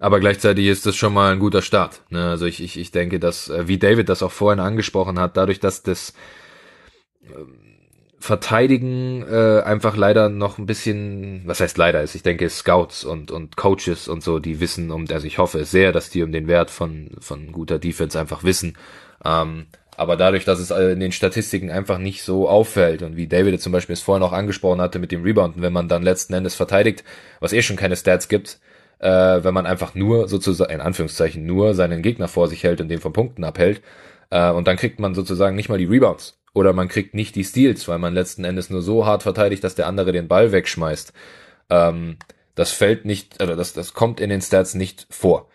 aber 0.00 0.18
gleichzeitig 0.18 0.66
ist 0.66 0.86
das 0.86 0.96
schon 0.96 1.14
mal 1.14 1.32
ein 1.32 1.38
guter 1.38 1.62
Start. 1.62 2.02
Ne? 2.10 2.28
Also 2.30 2.46
ich, 2.46 2.60
ich, 2.62 2.78
ich 2.78 2.90
denke, 2.90 3.20
dass, 3.20 3.48
äh, 3.48 3.68
wie 3.68 3.78
David 3.78 4.08
das 4.08 4.22
auch 4.22 4.32
vorhin 4.32 4.58
angesprochen 4.58 5.20
hat, 5.20 5.36
dadurch, 5.36 5.60
dass 5.60 5.84
das 5.84 6.12
ähm, 7.22 7.54
Verteidigen 8.18 9.22
äh, 9.22 9.62
einfach 9.62 9.96
leider 9.96 10.28
noch 10.28 10.58
ein 10.58 10.66
bisschen, 10.66 11.42
was 11.46 11.60
heißt 11.60 11.78
leider 11.78 12.02
ist, 12.02 12.14
ich 12.14 12.22
denke 12.22 12.50
Scouts 12.50 13.04
und, 13.04 13.30
und 13.30 13.56
Coaches 13.56 14.08
und 14.08 14.22
so, 14.22 14.40
die 14.40 14.60
wissen, 14.60 14.90
um, 14.90 15.06
also 15.10 15.26
ich 15.26 15.38
hoffe 15.38 15.64
sehr, 15.64 15.92
dass 15.92 16.10
die 16.10 16.22
um 16.22 16.32
den 16.32 16.48
Wert 16.48 16.70
von, 16.70 17.12
von 17.20 17.52
guter 17.52 17.78
Defense 17.78 18.18
einfach 18.20 18.44
wissen. 18.44 18.76
Ähm, 19.24 19.66
aber 20.00 20.16
dadurch, 20.16 20.46
dass 20.46 20.60
es 20.60 20.70
äh, 20.70 20.92
in 20.92 21.00
den 21.00 21.12
Statistiken 21.12 21.70
einfach 21.70 21.98
nicht 21.98 22.22
so 22.22 22.48
auffällt 22.48 23.02
und 23.02 23.16
wie 23.16 23.26
David 23.26 23.60
zum 23.60 23.70
Beispiel 23.70 23.92
es 23.92 24.00
vorhin 24.00 24.22
auch 24.22 24.32
angesprochen 24.32 24.80
hatte 24.80 24.98
mit 24.98 25.12
dem 25.12 25.22
Rebound, 25.22 25.60
wenn 25.60 25.74
man 25.74 25.88
dann 25.88 26.02
letzten 26.02 26.32
Endes 26.32 26.54
verteidigt, 26.54 27.04
was 27.38 27.52
eh 27.52 27.60
schon 27.60 27.76
keine 27.76 27.96
Stats 27.96 28.28
gibt, 28.28 28.60
äh, 29.00 29.10
wenn 29.10 29.52
man 29.52 29.66
einfach 29.66 29.94
nur 29.94 30.26
sozusagen, 30.26 30.72
in 30.72 30.80
Anführungszeichen, 30.80 31.44
nur 31.44 31.74
seinen 31.74 32.00
Gegner 32.00 32.28
vor 32.28 32.48
sich 32.48 32.64
hält 32.64 32.80
und 32.80 32.88
den 32.88 32.98
von 32.98 33.12
Punkten 33.12 33.44
abhält, 33.44 33.82
äh, 34.30 34.50
und 34.50 34.66
dann 34.66 34.78
kriegt 34.78 35.00
man 35.00 35.14
sozusagen 35.14 35.54
nicht 35.54 35.68
mal 35.68 35.76
die 35.76 35.84
Rebounds 35.84 36.40
oder 36.54 36.72
man 36.72 36.88
kriegt 36.88 37.12
nicht 37.12 37.34
die 37.36 37.44
Steals, 37.44 37.86
weil 37.86 37.98
man 37.98 38.14
letzten 38.14 38.44
Endes 38.44 38.70
nur 38.70 38.80
so 38.80 39.04
hart 39.04 39.22
verteidigt, 39.22 39.62
dass 39.64 39.74
der 39.74 39.86
andere 39.86 40.12
den 40.12 40.28
Ball 40.28 40.50
wegschmeißt. 40.50 41.12
Ähm, 41.68 42.16
das 42.54 42.72
fällt 42.72 43.04
nicht, 43.04 43.38
also 43.42 43.54
das, 43.54 43.74
das 43.74 43.92
kommt 43.92 44.18
in 44.18 44.30
den 44.30 44.40
Stats 44.40 44.74
nicht 44.74 45.06
vor. 45.10 45.49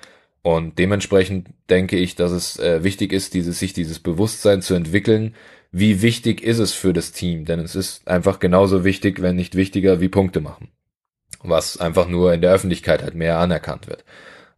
Und 0.45 0.77
dementsprechend 0.77 1.49
denke 1.71 1.97
ich, 1.97 2.13
dass 2.13 2.31
es 2.31 2.59
äh, 2.59 2.83
wichtig 2.83 3.11
ist, 3.13 3.33
dieses, 3.33 3.57
sich 3.57 3.73
dieses 3.73 3.97
Bewusstsein 3.97 4.61
zu 4.61 4.75
entwickeln, 4.75 5.33
wie 5.71 6.03
wichtig 6.03 6.43
ist 6.43 6.59
es 6.59 6.71
für 6.71 6.93
das 6.93 7.11
Team. 7.11 7.45
Denn 7.45 7.59
es 7.59 7.73
ist 7.73 8.07
einfach 8.07 8.37
genauso 8.37 8.83
wichtig, 8.85 9.23
wenn 9.23 9.35
nicht 9.35 9.55
wichtiger, 9.55 10.01
wie 10.01 10.07
Punkte 10.07 10.41
machen. 10.41 10.67
Was 11.41 11.77
einfach 11.77 12.07
nur 12.07 12.31
in 12.31 12.41
der 12.41 12.53
Öffentlichkeit 12.53 13.01
halt 13.01 13.15
mehr 13.15 13.39
anerkannt 13.39 13.87
wird. 13.87 14.05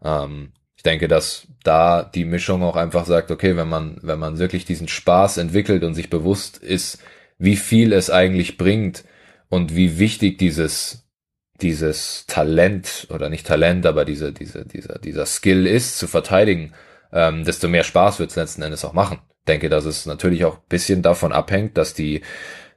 Ähm, 0.03 0.51
ich 0.75 0.83
denke, 0.83 1.07
dass 1.07 1.47
da 1.63 2.03
die 2.03 2.25
Mischung 2.25 2.63
auch 2.63 2.75
einfach 2.75 3.05
sagt, 3.05 3.31
okay, 3.31 3.55
wenn 3.55 3.69
man, 3.69 3.97
wenn 4.01 4.19
man 4.19 4.39
wirklich 4.39 4.65
diesen 4.65 4.89
Spaß 4.89 5.37
entwickelt 5.37 5.85
und 5.85 5.93
sich 5.93 6.09
bewusst 6.09 6.57
ist, 6.57 7.01
wie 7.37 7.55
viel 7.55 7.93
es 7.93 8.09
eigentlich 8.09 8.57
bringt 8.57 9.05
und 9.47 9.73
wie 9.73 9.99
wichtig 9.99 10.37
dieses 10.37 11.06
dieses 11.61 12.25
Talent 12.27 13.07
oder 13.09 13.29
nicht 13.29 13.47
Talent, 13.47 13.85
aber 13.85 14.05
diese, 14.05 14.31
diese, 14.31 14.65
dieser, 14.65 14.99
dieser 14.99 15.25
Skill 15.25 15.65
ist, 15.65 15.97
zu 15.97 16.07
verteidigen, 16.07 16.73
ähm, 17.11 17.43
desto 17.43 17.67
mehr 17.67 17.83
Spaß 17.83 18.19
wird 18.19 18.31
es 18.31 18.35
letzten 18.35 18.61
Endes 18.61 18.85
auch 18.85 18.93
machen. 18.93 19.19
Denke, 19.47 19.69
dass 19.69 19.85
es 19.85 20.05
natürlich 20.05 20.45
auch 20.45 20.57
bisschen 20.57 21.01
davon 21.01 21.31
abhängt, 21.31 21.77
dass 21.77 21.93
die, 21.93 22.21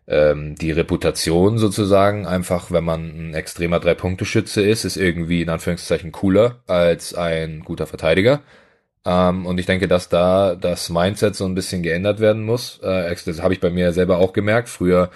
ähm, 0.06 0.54
die 0.54 0.72
Reputation 0.72 1.58
sozusagen 1.58 2.26
einfach, 2.26 2.70
wenn 2.70 2.84
man 2.84 3.30
ein 3.30 3.34
extremer 3.34 3.80
Drei-Punkte-Schütze 3.80 4.62
ist, 4.62 4.84
ist 4.84 4.96
irgendwie 4.96 5.42
in 5.42 5.50
Anführungszeichen 5.50 6.12
cooler 6.12 6.62
als 6.66 7.14
ein 7.14 7.60
guter 7.64 7.86
Verteidiger. 7.86 8.40
Ähm, 9.04 9.46
und 9.46 9.58
ich 9.58 9.66
denke, 9.66 9.88
dass 9.88 10.08
da 10.08 10.54
das 10.54 10.90
Mindset 10.90 11.34
so 11.34 11.44
ein 11.46 11.54
bisschen 11.54 11.82
geändert 11.82 12.20
werden 12.20 12.44
muss. 12.44 12.80
Äh, 12.82 13.14
das 13.26 13.42
habe 13.42 13.54
ich 13.54 13.60
bei 13.60 13.70
mir 13.70 13.92
selber 13.92 14.18
auch 14.18 14.32
gemerkt. 14.32 14.68
Früher 14.68 15.10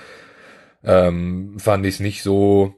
ähm, 0.85 1.59
fand 1.59 1.87
ich 1.87 1.95
es 1.95 2.01
nicht 2.01 2.23
so 2.23 2.75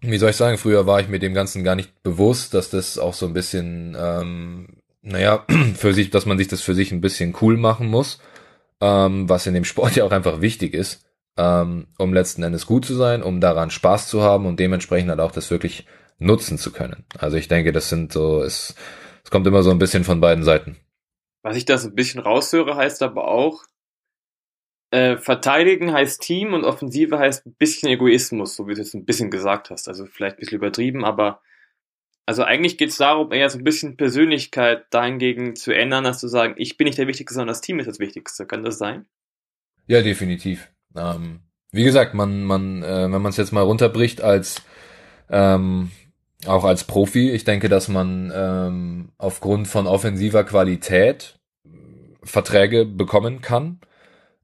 wie 0.00 0.18
soll 0.18 0.30
ich 0.30 0.36
sagen, 0.36 0.58
früher 0.58 0.86
war 0.86 1.00
ich 1.00 1.08
mir 1.08 1.18
dem 1.18 1.34
Ganzen 1.34 1.64
gar 1.64 1.74
nicht 1.74 2.02
bewusst, 2.02 2.54
dass 2.54 2.70
das 2.70 2.98
auch 2.98 3.14
so 3.14 3.26
ein 3.26 3.32
bisschen, 3.32 3.96
ähm, 3.98 4.80
naja, 5.02 5.44
für 5.74 5.94
sich, 5.94 6.10
dass 6.10 6.26
man 6.26 6.38
sich 6.38 6.48
das 6.48 6.60
für 6.60 6.74
sich 6.74 6.92
ein 6.92 7.00
bisschen 7.00 7.34
cool 7.40 7.56
machen 7.56 7.88
muss, 7.88 8.20
ähm, 8.80 9.28
was 9.28 9.46
in 9.46 9.54
dem 9.54 9.64
Sport 9.64 9.96
ja 9.96 10.04
auch 10.04 10.12
einfach 10.12 10.40
wichtig 10.40 10.74
ist, 10.74 11.06
ähm, 11.36 11.86
um 11.98 12.12
letzten 12.12 12.42
Endes 12.42 12.66
gut 12.66 12.84
zu 12.84 12.94
sein, 12.94 13.22
um 13.22 13.40
daran 13.40 13.70
Spaß 13.70 14.08
zu 14.08 14.22
haben 14.22 14.46
und 14.46 14.60
dementsprechend 14.60 15.10
halt 15.10 15.20
auch 15.20 15.32
das 15.32 15.50
wirklich 15.50 15.86
nutzen 16.18 16.58
zu 16.58 16.72
können. 16.72 17.04
Also 17.18 17.36
ich 17.36 17.48
denke, 17.48 17.72
das 17.72 17.88
sind 17.88 18.12
so, 18.12 18.42
es, 18.42 18.74
es 19.24 19.30
kommt 19.30 19.46
immer 19.46 19.62
so 19.62 19.70
ein 19.70 19.78
bisschen 19.78 20.04
von 20.04 20.20
beiden 20.20 20.44
Seiten. 20.44 20.76
Was 21.42 21.56
ich 21.56 21.64
da 21.64 21.78
so 21.78 21.88
ein 21.88 21.94
bisschen 21.94 22.20
raushöre, 22.20 22.76
heißt 22.76 23.02
aber 23.02 23.28
auch, 23.28 23.62
äh, 24.96 25.18
verteidigen 25.18 25.92
heißt 25.92 26.22
Team 26.22 26.54
und 26.54 26.64
Offensive 26.64 27.18
heißt 27.18 27.46
ein 27.46 27.54
bisschen 27.54 27.90
Egoismus, 27.90 28.56
so 28.56 28.66
wie 28.66 28.74
du 28.74 28.80
es 28.80 28.94
ein 28.94 29.04
bisschen 29.04 29.30
gesagt 29.30 29.68
hast. 29.68 29.88
Also 29.88 30.06
vielleicht 30.06 30.36
ein 30.36 30.40
bisschen 30.40 30.56
übertrieben, 30.56 31.04
aber 31.04 31.42
also 32.24 32.42
eigentlich 32.42 32.78
geht 32.78 32.88
es 32.88 32.96
darum, 32.96 33.30
eher 33.30 33.50
so 33.50 33.58
ein 33.58 33.64
bisschen 33.64 33.96
Persönlichkeit 33.96 34.86
dahingegen 34.90 35.54
zu 35.54 35.72
ändern, 35.72 36.04
dass 36.04 36.20
du 36.20 36.28
sagen, 36.28 36.54
ich 36.56 36.76
bin 36.76 36.86
nicht 36.86 36.98
der 36.98 37.06
Wichtigste, 37.06 37.34
sondern 37.34 37.52
das 37.52 37.60
Team 37.60 37.78
ist 37.78 37.86
das 37.86 37.98
Wichtigste. 37.98 38.46
Kann 38.46 38.64
das 38.64 38.78
sein? 38.78 39.04
Ja, 39.86 40.02
definitiv. 40.02 40.70
Ähm, 40.96 41.40
wie 41.72 41.84
gesagt, 41.84 42.14
man, 42.14 42.44
man, 42.44 42.82
äh, 42.82 43.02
wenn 43.02 43.22
man 43.22 43.26
es 43.26 43.36
jetzt 43.36 43.52
mal 43.52 43.62
runterbricht 43.62 44.22
als 44.22 44.62
ähm, 45.30 45.90
auch 46.46 46.64
als 46.64 46.84
Profi, 46.84 47.30
ich 47.30 47.44
denke, 47.44 47.68
dass 47.68 47.88
man 47.88 48.32
ähm, 48.34 49.12
aufgrund 49.18 49.68
von 49.68 49.86
offensiver 49.86 50.44
Qualität 50.44 51.38
Verträge 52.22 52.86
bekommen 52.86 53.40
kann. 53.40 53.80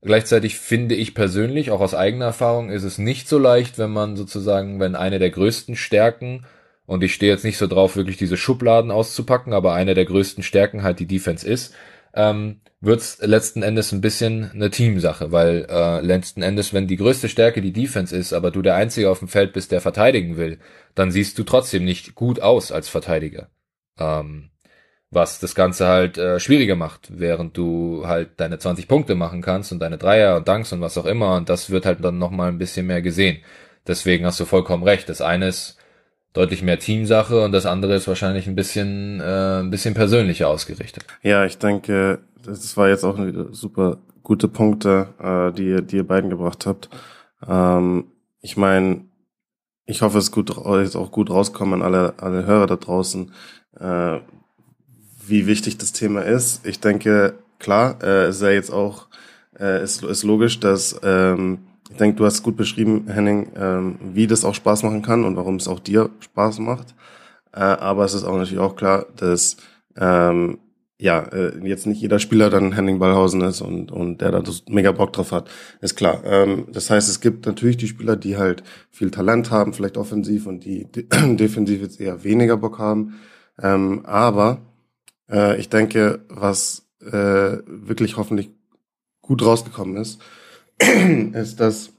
Gleichzeitig 0.04 0.58
finde 0.58 0.96
ich 0.96 1.14
persönlich, 1.14 1.70
auch 1.70 1.80
aus 1.80 1.94
eigener 1.94 2.24
Erfahrung, 2.26 2.70
ist 2.70 2.82
es 2.82 2.98
nicht 2.98 3.28
so 3.28 3.38
leicht, 3.38 3.78
wenn 3.78 3.90
man 3.90 4.16
sozusagen, 4.16 4.80
wenn 4.80 4.96
eine 4.96 5.20
der 5.20 5.30
größten 5.30 5.76
Stärken, 5.76 6.44
und 6.86 7.04
ich 7.04 7.14
stehe 7.14 7.32
jetzt 7.32 7.44
nicht 7.44 7.56
so 7.56 7.68
drauf, 7.68 7.94
wirklich 7.94 8.16
diese 8.16 8.36
Schubladen 8.36 8.90
auszupacken, 8.90 9.52
aber 9.52 9.74
eine 9.74 9.94
der 9.94 10.04
größten 10.04 10.42
Stärken 10.42 10.82
halt 10.82 10.98
die 10.98 11.06
Defense 11.06 11.46
ist, 11.46 11.72
ähm, 12.14 12.60
wird 12.80 13.18
letzten 13.20 13.62
Endes 13.62 13.92
ein 13.92 14.00
bisschen 14.00 14.50
eine 14.50 14.70
Teamsache, 14.70 15.30
weil 15.30 15.66
äh, 15.70 16.00
letzten 16.00 16.42
Endes, 16.42 16.74
wenn 16.74 16.88
die 16.88 16.96
größte 16.96 17.28
Stärke 17.28 17.62
die 17.62 17.72
Defense 17.72 18.14
ist, 18.14 18.32
aber 18.32 18.50
du 18.50 18.60
der 18.60 18.74
Einzige 18.74 19.08
auf 19.08 19.20
dem 19.20 19.28
Feld 19.28 19.52
bist, 19.52 19.70
der 19.70 19.80
verteidigen 19.80 20.36
will, 20.36 20.58
dann 20.96 21.12
siehst 21.12 21.38
du 21.38 21.44
trotzdem 21.44 21.84
nicht 21.84 22.16
gut 22.16 22.40
aus 22.40 22.72
als 22.72 22.88
Verteidiger. 22.88 23.50
Ähm, 23.98 24.50
was 25.12 25.38
das 25.38 25.54
Ganze 25.54 25.86
halt 25.86 26.16
äh, 26.16 26.40
schwieriger 26.40 26.74
macht, 26.74 27.10
während 27.14 27.56
du 27.56 28.04
halt 28.06 28.30
deine 28.38 28.58
20 28.58 28.88
Punkte 28.88 29.14
machen 29.14 29.42
kannst 29.42 29.70
und 29.70 29.78
deine 29.78 29.98
Dreier 29.98 30.36
und 30.38 30.48
Danks 30.48 30.72
und 30.72 30.80
was 30.80 30.96
auch 30.96 31.04
immer 31.04 31.36
und 31.36 31.50
das 31.50 31.70
wird 31.70 31.84
halt 31.84 32.02
dann 32.02 32.18
nochmal 32.18 32.48
ein 32.48 32.58
bisschen 32.58 32.86
mehr 32.86 33.02
gesehen. 33.02 33.38
Deswegen 33.86 34.24
hast 34.24 34.40
du 34.40 34.46
vollkommen 34.46 34.84
recht. 34.84 35.08
Das 35.08 35.20
eine 35.20 35.48
ist 35.48 35.76
deutlich 36.32 36.62
mehr 36.62 36.78
Teamsache 36.78 37.42
und 37.44 37.52
das 37.52 37.66
andere 37.66 37.94
ist 37.94 38.08
wahrscheinlich 38.08 38.46
ein 38.46 38.54
bisschen 38.54 39.20
äh, 39.20 39.60
ein 39.60 39.70
bisschen 39.70 39.92
persönlicher 39.92 40.48
ausgerichtet. 40.48 41.04
Ja, 41.22 41.44
ich 41.44 41.58
denke, 41.58 42.20
das 42.42 42.76
war 42.78 42.88
jetzt 42.88 43.04
auch 43.04 43.18
eine 43.18 43.52
super 43.52 43.98
gute 44.22 44.48
Punkte, 44.48 45.08
äh, 45.20 45.52
die, 45.52 45.68
ihr, 45.68 45.82
die 45.82 45.96
ihr 45.96 46.06
beiden 46.06 46.30
gebracht 46.30 46.64
habt. 46.64 46.88
Ähm, 47.46 48.06
ich 48.40 48.56
meine, 48.56 49.04
ich 49.84 50.00
hoffe, 50.00 50.16
es 50.16 50.24
ist, 50.24 50.32
gut, 50.32 50.50
ist 50.50 50.96
auch 50.96 51.10
gut 51.10 51.28
rauskommen 51.28 51.82
alle, 51.82 52.14
alle 52.16 52.46
Hörer 52.46 52.66
da 52.66 52.76
draußen. 52.76 53.32
Äh, 53.78 54.20
wie 55.26 55.46
wichtig 55.46 55.78
das 55.78 55.92
Thema 55.92 56.22
ist. 56.22 56.66
Ich 56.66 56.80
denke, 56.80 57.34
klar, 57.58 57.98
äh, 58.02 58.28
ist 58.28 58.42
ja 58.42 58.50
jetzt 58.50 58.70
auch, 58.72 59.08
äh, 59.58 59.82
ist, 59.82 60.02
ist 60.02 60.22
logisch, 60.24 60.60
dass, 60.60 61.00
ähm, 61.02 61.58
ich 61.90 61.96
denke, 61.96 62.16
du 62.16 62.24
hast 62.24 62.42
gut 62.42 62.56
beschrieben, 62.56 63.06
Henning, 63.08 63.52
ähm, 63.56 63.98
wie 64.14 64.26
das 64.26 64.44
auch 64.44 64.54
Spaß 64.54 64.82
machen 64.82 65.02
kann 65.02 65.24
und 65.24 65.36
warum 65.36 65.56
es 65.56 65.68
auch 65.68 65.80
dir 65.80 66.10
Spaß 66.20 66.58
macht. 66.58 66.94
Äh, 67.52 67.60
aber 67.60 68.04
es 68.04 68.14
ist 68.14 68.24
auch 68.24 68.36
natürlich 68.36 68.58
auch 68.58 68.76
klar, 68.76 69.06
dass 69.16 69.56
ähm, 69.96 70.58
ja, 71.02 71.20
äh, 71.32 71.58
jetzt 71.66 71.86
nicht 71.86 72.00
jeder 72.00 72.20
Spieler 72.20 72.48
dann 72.48 72.72
Henning 72.72 73.00
Ballhausen 73.00 73.40
ist 73.40 73.60
und, 73.60 73.90
und 73.90 74.20
der 74.20 74.30
da 74.30 74.42
mega 74.68 74.92
Bock 74.92 75.12
drauf 75.12 75.32
hat, 75.32 75.50
ist 75.80 75.96
klar. 75.96 76.22
Ähm, 76.24 76.68
das 76.70 76.90
heißt, 76.90 77.08
es 77.08 77.20
gibt 77.20 77.44
natürlich 77.44 77.76
die 77.76 77.88
Spieler, 77.88 78.14
die 78.14 78.36
halt 78.36 78.62
viel 78.88 79.10
Talent 79.10 79.50
haben, 79.50 79.72
vielleicht 79.72 79.96
offensiv 79.96 80.46
und 80.46 80.64
die 80.64 80.86
defensiv 80.92 81.82
jetzt 81.82 82.00
eher 82.00 82.22
weniger 82.22 82.56
Bock 82.56 82.78
haben. 82.78 83.14
Ähm, 83.60 84.06
aber 84.06 84.60
äh, 85.30 85.58
ich 85.58 85.68
denke, 85.68 86.24
was 86.28 86.88
äh, 87.00 87.58
wirklich 87.66 88.16
hoffentlich 88.16 88.50
gut 89.20 89.44
rausgekommen 89.44 89.96
ist, 89.96 90.20
ist, 90.78 91.60
dass 91.60 91.92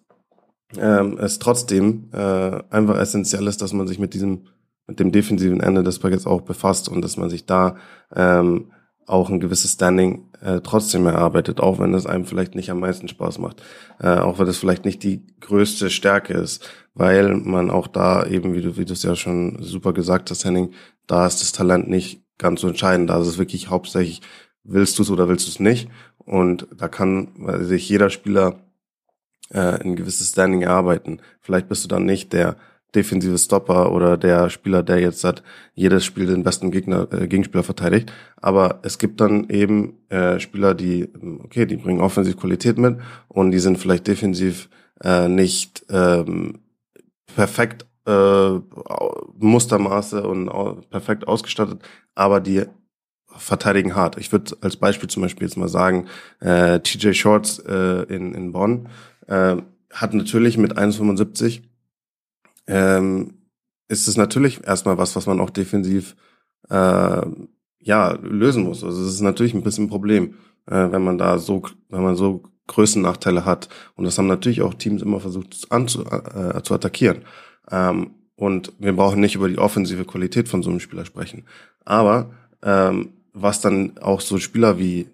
ähm, 0.77 1.17
es 1.19 1.39
trotzdem 1.39 2.09
äh, 2.13 2.61
einfach 2.69 2.97
essentiell 2.97 3.47
ist, 3.47 3.61
dass 3.61 3.73
man 3.73 3.87
sich 3.87 3.99
mit 3.99 4.13
diesem, 4.13 4.47
mit 4.87 4.99
dem 4.99 5.11
defensiven 5.11 5.59
Ende 5.59 5.83
des 5.83 5.99
Pakets 5.99 6.25
auch 6.25 6.41
befasst 6.41 6.89
und 6.89 7.01
dass 7.01 7.17
man 7.17 7.29
sich 7.29 7.45
da 7.45 7.77
ähm, 8.15 8.71
auch 9.05 9.29
ein 9.29 9.39
gewisses 9.39 9.73
Standing 9.73 10.29
äh, 10.41 10.61
trotzdem 10.61 11.05
erarbeitet, 11.05 11.59
auch 11.59 11.79
wenn 11.79 11.93
es 11.93 12.05
einem 12.05 12.25
vielleicht 12.25 12.55
nicht 12.55 12.71
am 12.71 12.79
meisten 12.79 13.07
Spaß 13.07 13.39
macht, 13.39 13.61
äh, 13.99 14.17
auch 14.17 14.39
wenn 14.39 14.47
es 14.47 14.57
vielleicht 14.57 14.85
nicht 14.85 15.03
die 15.03 15.25
größte 15.41 15.89
Stärke 15.89 16.33
ist, 16.33 16.69
weil 16.93 17.35
man 17.35 17.69
auch 17.69 17.87
da 17.87 18.25
eben, 18.25 18.53
wie 18.53 18.61
du 18.61 18.77
wie 18.77 18.85
du 18.85 18.93
es 18.93 19.03
ja 19.03 19.15
schon 19.15 19.61
super 19.61 19.93
gesagt 19.93 20.31
hast, 20.31 20.45
Henning, 20.45 20.71
da 21.07 21.27
ist 21.27 21.41
das 21.41 21.51
Talent 21.51 21.89
nicht 21.89 22.22
ganz 22.37 22.63
entscheidend. 22.63 23.09
Da 23.09 23.21
ist 23.21 23.27
es 23.27 23.37
wirklich 23.37 23.69
hauptsächlich, 23.69 24.21
willst 24.63 24.97
du 24.97 25.03
es 25.03 25.11
oder 25.11 25.27
willst 25.27 25.47
du 25.47 25.51
es 25.51 25.59
nicht? 25.59 25.89
Und 26.17 26.67
da 26.75 26.87
kann 26.87 27.29
sich 27.61 27.87
jeder 27.89 28.09
Spieler 28.09 28.61
äh, 29.49 29.59
ein 29.59 29.95
gewisses 29.95 30.29
Standing 30.29 30.61
erarbeiten. 30.61 31.21
Vielleicht 31.41 31.69
bist 31.69 31.83
du 31.83 31.87
dann 31.87 32.05
nicht 32.05 32.33
der 32.33 32.57
defensive 32.95 33.37
Stopper 33.37 33.91
oder 33.91 34.17
der 34.17 34.49
Spieler, 34.49 34.83
der 34.83 34.99
jetzt 34.99 35.23
hat 35.23 35.43
jedes 35.73 36.05
Spiel 36.05 36.27
den 36.27 36.43
besten 36.43 36.71
Gegner, 36.71 37.07
äh, 37.11 37.27
Gegenspieler 37.27 37.63
verteidigt. 37.63 38.11
Aber 38.37 38.79
es 38.83 38.97
gibt 38.99 39.19
dann 39.19 39.49
eben 39.49 39.97
äh, 40.09 40.39
Spieler, 40.39 40.75
die, 40.75 41.09
okay, 41.43 41.65
die 41.65 41.77
bringen 41.77 42.01
offensiv 42.01 42.37
Qualität 42.37 42.77
mit 42.77 42.97
und 43.27 43.51
die 43.51 43.59
sind 43.59 43.77
vielleicht 43.77 44.07
defensiv 44.07 44.69
äh, 45.03 45.27
nicht 45.27 45.85
ähm, 45.89 46.59
perfekt 47.35 47.85
äh, 48.05 48.59
Mustermaße 49.37 50.27
und 50.27 50.49
perfekt 50.89 51.27
ausgestattet, 51.27 51.81
aber 52.15 52.39
die 52.39 52.65
verteidigen 53.35 53.95
hart. 53.95 54.17
Ich 54.17 54.31
würde 54.31 54.55
als 54.61 54.77
Beispiel 54.77 55.09
zum 55.09 55.23
Beispiel 55.23 55.47
jetzt 55.47 55.57
mal 55.57 55.69
sagen, 55.69 56.07
äh, 56.39 56.79
TJ 56.79 57.13
Shorts 57.13 57.59
äh, 57.59 58.03
in, 58.03 58.33
in 58.33 58.51
Bonn 58.51 58.89
äh, 59.27 59.57
hat 59.91 60.13
natürlich 60.13 60.57
mit 60.57 60.77
1,75 60.77 61.61
ähm, 62.67 63.35
ist 63.87 64.07
es 64.07 64.17
natürlich 64.17 64.65
erstmal 64.65 64.97
was, 64.97 65.15
was 65.15 65.25
man 65.25 65.39
auch 65.39 65.49
defensiv 65.49 66.15
äh, 66.69 67.21
ja 67.79 68.11
lösen 68.21 68.63
muss. 68.63 68.83
Also 68.83 69.03
es 69.03 69.13
ist 69.13 69.21
natürlich 69.21 69.53
ein 69.53 69.63
bisschen 69.63 69.85
ein 69.85 69.89
Problem, 69.89 70.35
äh, 70.67 70.91
wenn 70.91 71.03
man 71.03 71.17
da 71.17 71.37
so, 71.37 71.63
wenn 71.89 72.03
man 72.03 72.15
so 72.15 72.43
Größennachteile 72.67 73.45
hat. 73.45 73.67
Und 73.95 74.05
das 74.05 74.17
haben 74.17 74.27
natürlich 74.27 74.61
auch 74.61 74.73
Teams 74.73 75.01
immer 75.01 75.19
versucht 75.19 75.67
anzu, 75.69 76.05
äh, 76.05 76.61
zu 76.63 76.73
attackieren. 76.73 77.23
Ähm, 77.71 78.11
und 78.35 78.73
wir 78.79 78.93
brauchen 78.93 79.21
nicht 79.21 79.35
über 79.35 79.47
die 79.47 79.57
offensive 79.57 80.05
Qualität 80.05 80.49
von 80.49 80.63
so 80.63 80.69
einem 80.69 80.79
Spieler 80.79 81.05
sprechen. 81.05 81.45
Aber 81.85 82.31
ähm, 82.61 83.09
was 83.33 83.61
dann 83.61 83.97
auch 83.99 84.21
so 84.21 84.37
Spieler 84.37 84.79
wie, 84.79 85.07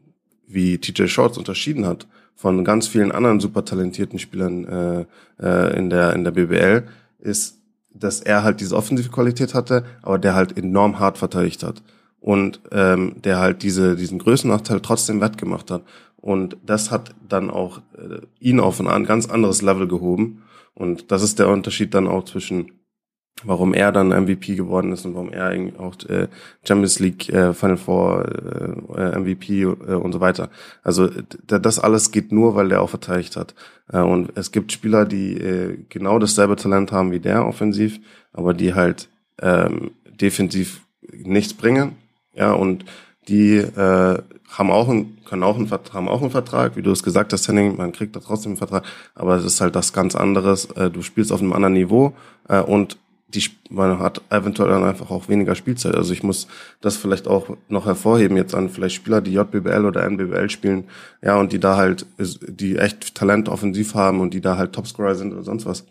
wie 0.47 0.77
TJ 0.77 1.07
Shorts 1.07 1.37
unterschieden 1.37 1.85
hat 1.85 2.07
von 2.35 2.63
ganz 2.63 2.87
vielen 2.87 3.11
anderen 3.11 3.41
super 3.41 3.65
talentierten 3.65 4.17
Spielern 4.17 4.65
äh, 4.65 5.05
äh, 5.43 5.77
in, 5.77 5.89
der, 5.89 6.13
in 6.13 6.23
der 6.23 6.31
BBL, 6.31 6.87
ist, 7.19 7.57
dass 7.93 8.21
er 8.21 8.43
halt 8.43 8.61
diese 8.61 8.77
offensive 8.77 9.09
Qualität 9.09 9.53
hatte, 9.53 9.83
aber 10.01 10.17
der 10.17 10.35
halt 10.35 10.57
enorm 10.57 10.99
hart 10.99 11.17
verteidigt 11.17 11.63
hat. 11.63 11.83
Und 12.21 12.61
ähm, 12.71 13.15
der 13.23 13.39
halt 13.39 13.61
diese, 13.63 13.97
diesen 13.97 14.19
Größennachteil 14.19 14.79
trotzdem 14.79 15.19
wettgemacht 15.19 15.69
hat. 15.69 15.83
Und 16.15 16.57
das 16.65 16.91
hat 16.91 17.13
dann 17.27 17.49
auch 17.49 17.79
äh, 17.97 18.21
ihn 18.39 18.59
auf 18.59 18.79
ein 18.79 19.05
ganz 19.05 19.29
anderes 19.29 19.61
Level 19.61 19.87
gehoben 19.87 20.43
und 20.79 21.11
das 21.11 21.21
ist 21.21 21.37
der 21.37 21.49
Unterschied 21.49 21.93
dann 21.93 22.07
auch 22.07 22.23
zwischen 22.23 22.71
warum 23.43 23.73
er 23.73 23.91
dann 23.91 24.09
MVP 24.09 24.55
geworden 24.55 24.91
ist 24.91 25.05
und 25.05 25.13
warum 25.13 25.31
er 25.31 25.53
auch 25.79 25.95
äh, 26.09 26.27
Champions 26.67 26.99
League 26.99 27.29
äh, 27.29 27.53
Final 27.53 27.77
Four 27.77 28.25
äh, 28.97 29.17
MVP 29.17 29.61
äh, 29.61 29.65
und 29.65 30.11
so 30.11 30.19
weiter. 30.19 30.49
Also 30.83 31.09
das 31.45 31.79
alles 31.79 32.11
geht 32.11 32.31
nur, 32.31 32.55
weil 32.55 32.69
der 32.69 32.81
auch 32.81 32.89
verteidigt 32.89 33.35
hat. 33.35 33.55
Äh, 33.91 33.99
und 33.99 34.31
es 34.35 34.51
gibt 34.51 34.71
Spieler, 34.71 35.05
die 35.05 35.37
äh, 35.37 35.77
genau 35.89 36.19
dasselbe 36.19 36.55
Talent 36.55 36.91
haben 36.91 37.11
wie 37.11 37.19
der 37.19 37.45
offensiv, 37.45 37.99
aber 38.33 38.53
die 38.53 38.73
halt 38.73 39.09
ähm, 39.41 39.91
defensiv 40.05 40.81
nichts 41.11 41.53
bringen. 41.53 41.95
Ja, 42.33 42.51
und 42.51 42.85
die 43.27 43.57
äh, 43.57 44.17
haben 44.49 44.71
auch 44.71 44.89
einen, 44.89 45.23
können 45.25 45.43
auch 45.43 45.55
einen, 45.55 45.69
haben 45.69 46.07
auch 46.07 46.21
einen 46.21 46.31
Vertrag, 46.31 46.75
wie 46.75 46.81
du 46.81 46.91
es 46.91 47.03
gesagt 47.03 47.33
hast, 47.33 47.47
Henning, 47.47 47.77
man 47.77 47.91
kriegt 47.91 48.15
da 48.15 48.19
trotzdem 48.19 48.51
einen 48.51 48.57
Vertrag, 48.57 48.83
aber 49.13 49.35
es 49.35 49.45
ist 49.45 49.61
halt 49.61 49.75
das 49.75 49.93
ganz 49.93 50.15
anderes. 50.15 50.65
Äh, 50.71 50.89
du 50.89 51.01
spielst 51.01 51.31
auf 51.31 51.41
einem 51.41 51.53
anderen 51.53 51.73
Niveau 51.73 52.13
äh, 52.47 52.61
und 52.61 52.97
die, 53.27 53.43
man 53.69 53.99
hat 53.99 54.21
eventuell 54.31 54.69
dann 54.69 54.83
einfach 54.83 55.11
auch 55.11 55.29
weniger 55.29 55.53
Spielzeit. 55.53 55.95
Also 55.95 56.13
ich 56.13 56.23
muss 56.23 56.47
das 56.81 56.97
vielleicht 56.97 57.27
auch 57.27 57.55
noch 57.67 57.85
hervorheben 57.85 58.37
jetzt 58.37 58.55
an 58.55 58.69
vielleicht 58.69 58.95
Spieler, 58.95 59.21
die 59.21 59.33
JBL 59.33 59.85
oder 59.85 60.03
NBBL 60.03 60.49
spielen, 60.49 60.85
ja, 61.21 61.39
und 61.39 61.51
die 61.51 61.59
da 61.59 61.77
halt, 61.77 62.07
die 62.17 62.77
echt 62.77 63.13
Talent 63.13 63.47
offensiv 63.47 63.93
haben 63.93 64.19
und 64.19 64.33
die 64.33 64.41
da 64.41 64.57
halt 64.57 64.73
Topscorer 64.73 65.15
sind 65.15 65.33
oder 65.33 65.43
sonst 65.43 65.67
was. 65.67 65.85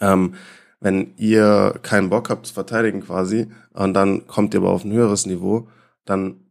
Ähm, 0.00 0.34
wenn 0.78 1.14
ihr 1.16 1.74
keinen 1.82 2.10
Bock 2.10 2.30
habt 2.30 2.46
zu 2.46 2.54
verteidigen 2.54 3.00
quasi 3.00 3.48
und 3.72 3.94
dann 3.94 4.26
kommt 4.28 4.54
ihr 4.54 4.60
aber 4.60 4.70
auf 4.70 4.84
ein 4.84 4.92
höheres 4.92 5.26
Niveau, 5.26 5.68
dann 6.06 6.46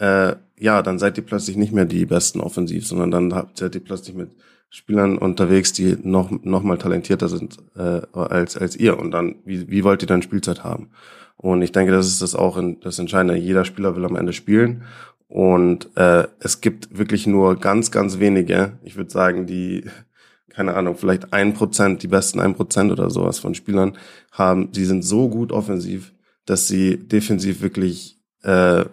äh, 0.00 0.36
ja, 0.58 0.82
dann 0.82 0.98
seid 0.98 1.16
ihr 1.16 1.24
plötzlich 1.24 1.56
nicht 1.56 1.72
mehr 1.72 1.84
die 1.86 2.06
besten 2.06 2.40
offensiv, 2.40 2.86
sondern 2.86 3.10
dann 3.10 3.34
habt, 3.34 3.58
seid 3.58 3.74
ihr 3.74 3.84
plötzlich 3.84 4.16
mit 4.16 4.30
Spielern 4.68 5.18
unterwegs, 5.18 5.72
die 5.72 5.96
noch, 6.02 6.30
noch 6.30 6.62
mal 6.62 6.78
talentierter 6.78 7.28
sind 7.28 7.58
äh, 7.76 8.02
als, 8.12 8.56
als 8.56 8.76
ihr. 8.76 8.98
Und 8.98 9.10
dann, 9.10 9.36
wie, 9.44 9.68
wie 9.70 9.84
wollt 9.84 10.02
ihr 10.02 10.08
dann 10.08 10.22
Spielzeit 10.22 10.62
haben? 10.62 10.90
Und 11.36 11.62
ich 11.62 11.72
denke, 11.72 11.92
das 11.92 12.06
ist 12.06 12.22
das 12.22 12.34
auch 12.34 12.56
in, 12.56 12.78
das 12.80 12.98
Entscheidende. 12.98 13.36
Jeder 13.36 13.64
Spieler 13.64 13.96
will 13.96 14.04
am 14.04 14.16
Ende 14.16 14.32
spielen. 14.32 14.84
Und 15.28 15.96
äh, 15.96 16.26
es 16.40 16.60
gibt 16.60 16.98
wirklich 16.98 17.26
nur 17.26 17.56
ganz, 17.56 17.90
ganz 17.90 18.18
wenige, 18.18 18.78
ich 18.82 18.96
würde 18.96 19.10
sagen, 19.10 19.46
die, 19.46 19.84
keine 20.50 20.74
Ahnung, 20.74 20.96
vielleicht 20.96 21.32
ein 21.32 21.54
Prozent, 21.54 22.02
die 22.02 22.08
besten 22.08 22.40
ein 22.40 22.54
Prozent 22.54 22.92
oder 22.92 23.10
sowas 23.10 23.38
von 23.38 23.54
Spielern 23.54 23.96
haben, 24.32 24.72
die 24.72 24.84
sind 24.84 25.02
so 25.02 25.28
gut 25.28 25.52
offensiv, 25.52 26.12
dass 26.44 26.68
sie 26.68 26.98
defensiv 26.98 27.62
wirklich 27.62 28.18
äh, 28.42 28.84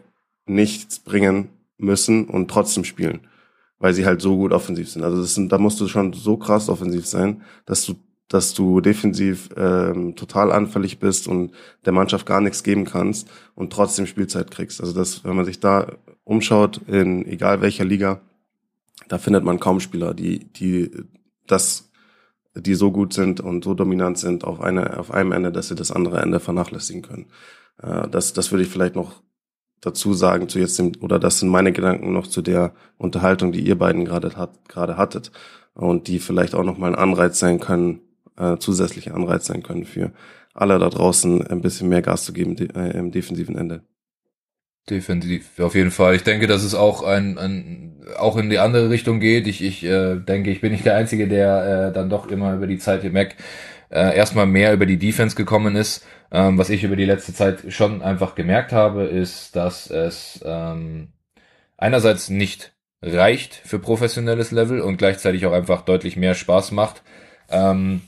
nichts 0.47 0.99
bringen 0.99 1.49
müssen 1.77 2.25
und 2.25 2.49
trotzdem 2.49 2.83
spielen 2.83 3.21
weil 3.79 3.93
sie 3.93 4.05
halt 4.05 4.21
so 4.21 4.35
gut 4.37 4.53
offensiv 4.53 4.89
sind. 4.89 5.03
Also 5.03 5.21
das 5.21 5.35
sind, 5.35 5.51
da 5.51 5.57
musst 5.57 5.79
du 5.79 5.87
schon 5.87 6.13
so 6.13 6.37
krass 6.37 6.69
offensiv 6.69 7.05
sein, 7.05 7.43
dass 7.65 7.85
du 7.85 7.95
dass 8.29 8.53
du 8.53 8.81
defensiv 8.81 9.49
ähm, 9.55 10.17
total 10.17 10.51
anfällig 10.51 10.99
bist 10.99 11.29
und 11.29 11.53
der 11.85 11.93
Mannschaft 11.93 12.25
gar 12.25 12.41
nichts 12.41 12.61
geben 12.61 12.83
kannst 12.83 13.29
und 13.55 13.71
trotzdem 13.71 14.05
Spielzeit 14.05 14.51
kriegst. 14.51 14.81
Also 14.81 14.91
das, 14.91 15.23
wenn 15.23 15.37
man 15.37 15.45
sich 15.45 15.61
da 15.61 15.93
umschaut, 16.25 16.81
in 16.87 17.25
egal 17.25 17.61
welcher 17.61 17.85
Liga, 17.85 18.19
da 19.07 19.17
findet 19.17 19.45
man 19.45 19.61
kaum 19.61 19.79
Spieler, 19.79 20.13
die, 20.13 20.39
die 20.39 20.91
das, 21.45 21.89
die 22.53 22.75
so 22.75 22.91
gut 22.91 23.13
sind 23.13 23.39
und 23.39 23.63
so 23.63 23.73
dominant 23.73 24.17
sind 24.17 24.43
auf 24.43 24.59
eine, 24.59 24.99
auf 24.99 25.11
einem 25.11 25.31
Ende, 25.31 25.53
dass 25.53 25.69
sie 25.69 25.75
das 25.75 25.91
andere 25.91 26.19
Ende 26.21 26.41
vernachlässigen 26.41 27.03
können. 27.03 27.27
Äh, 27.81 28.09
das, 28.09 28.33
das 28.33 28.51
würde 28.51 28.63
ich 28.63 28.69
vielleicht 28.69 28.95
noch 28.97 29.21
dazu 29.82 30.13
sagen 30.13 30.49
zu 30.49 30.59
jetzt 30.59 30.80
dem, 30.80 30.93
oder 31.01 31.19
das 31.19 31.39
sind 31.39 31.49
meine 31.49 31.71
Gedanken 31.71 32.13
noch 32.13 32.28
zu 32.28 32.41
der 32.41 32.73
Unterhaltung, 32.97 33.51
die 33.51 33.61
ihr 33.61 33.78
beiden 33.78 34.05
gerade 34.05 34.36
hat, 34.36 34.67
gerade 34.67 34.97
hattet 34.97 35.32
und 35.73 36.07
die 36.07 36.19
vielleicht 36.19 36.55
auch 36.55 36.63
noch 36.63 36.78
mal 36.78 36.88
ein 36.88 36.99
Anreiz 36.99 37.39
sein 37.39 37.59
können, 37.59 38.01
äh, 38.38 38.57
zusätzlicher 38.57 39.15
Anreiz 39.15 39.45
sein 39.45 39.63
können 39.63 39.86
für 39.86 40.11
alle 40.53 40.80
da 40.80 40.89
draußen 40.89 41.45
ein 41.45 41.61
bisschen 41.61 41.89
mehr 41.89 42.01
Gas 42.01 42.25
zu 42.25 42.34
geben 42.34 42.57
äh, 42.57 42.97
im 42.97 43.11
defensiven 43.11 43.55
Ende. 43.55 43.84
Definitiv, 44.89 45.59
auf 45.59 45.75
jeden 45.75 45.91
Fall. 45.91 46.15
Ich 46.15 46.23
denke, 46.23 46.47
dass 46.47 46.63
es 46.63 46.73
auch 46.73 47.03
ein, 47.03 47.38
ein 47.38 48.05
auch 48.17 48.38
in 48.38 48.49
die 48.49 48.57
andere 48.57 48.89
Richtung 48.89 49.19
geht. 49.19 49.45
Ich, 49.45 49.61
ich 49.61 49.84
äh, 49.84 50.15
denke, 50.15 50.49
ich 50.49 50.61
bin 50.61 50.71
nicht 50.71 50.86
der 50.86 50.95
Einzige, 50.95 51.28
der 51.28 51.89
äh, 51.89 51.93
dann 51.93 52.09
doch 52.09 52.28
immer 52.32 52.55
über 52.55 52.67
die 52.67 52.78
Zeit 52.78 53.01
hinweg 53.01 53.36
äh, 53.89 54.15
erstmal 54.15 54.45
mehr 54.45 54.73
über 54.73 54.86
die 54.86 54.97
Defense 54.97 55.36
gekommen 55.36 55.75
ist. 55.75 56.05
Ähm, 56.32 56.57
was 56.57 56.69
ich 56.69 56.84
über 56.84 56.95
die 56.95 57.05
letzte 57.05 57.34
Zeit 57.34 57.65
schon 57.69 58.01
einfach 58.01 58.36
gemerkt 58.36 58.71
habe, 58.73 59.03
ist, 59.03 59.55
dass 59.55 59.89
es 59.89 60.41
ähm, 60.45 61.09
einerseits 61.78 62.30
nicht 62.30 62.73
reicht 63.01 63.53
für 63.53 63.80
professionelles 63.80 64.51
Level 64.51 64.82
und 64.82 64.97
gleichzeitig 64.97 65.45
auch 65.45 65.53
einfach 65.53 65.82
deutlich 65.82 66.17
mehr 66.17 66.34
Spaß 66.34 66.71
macht. 66.71 67.03
Ähm, 67.49 68.01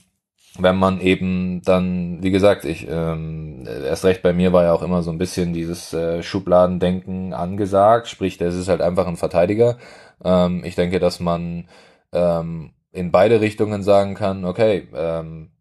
wenn 0.58 0.76
man 0.76 1.00
eben 1.00 1.62
dann, 1.64 2.24
wie 2.24 2.32
gesagt, 2.32 2.66
ich 2.66 2.88
ähm, 2.90 3.66
erst 3.68 4.04
recht 4.04 4.22
bei 4.22 4.34
mir 4.34 4.52
war 4.52 4.64
ja 4.64 4.74
auch 4.74 4.82
immer 4.82 5.04
so 5.04 5.12
ein 5.12 5.18
bisschen 5.18 5.54
dieses 5.54 5.94
äh, 5.94 6.24
Schubladendenken 6.24 7.34
angesagt, 7.34 8.08
sprich, 8.08 8.38
das 8.38 8.56
ist 8.56 8.68
halt 8.68 8.82
einfach 8.82 9.08
ein 9.08 9.16
Verteidiger. 9.16 9.78
Ähm, 10.24 10.64
ich 10.66 10.76
denke, 10.76 11.00
dass 11.00 11.20
man 11.20 11.70
ähm, 12.12 12.72
in 12.92 13.12
beide 13.12 13.42
Richtungen 13.42 13.84
sagen 13.84 14.16
kann, 14.16 14.44
okay, 14.44 14.88
ähm, 14.94 15.52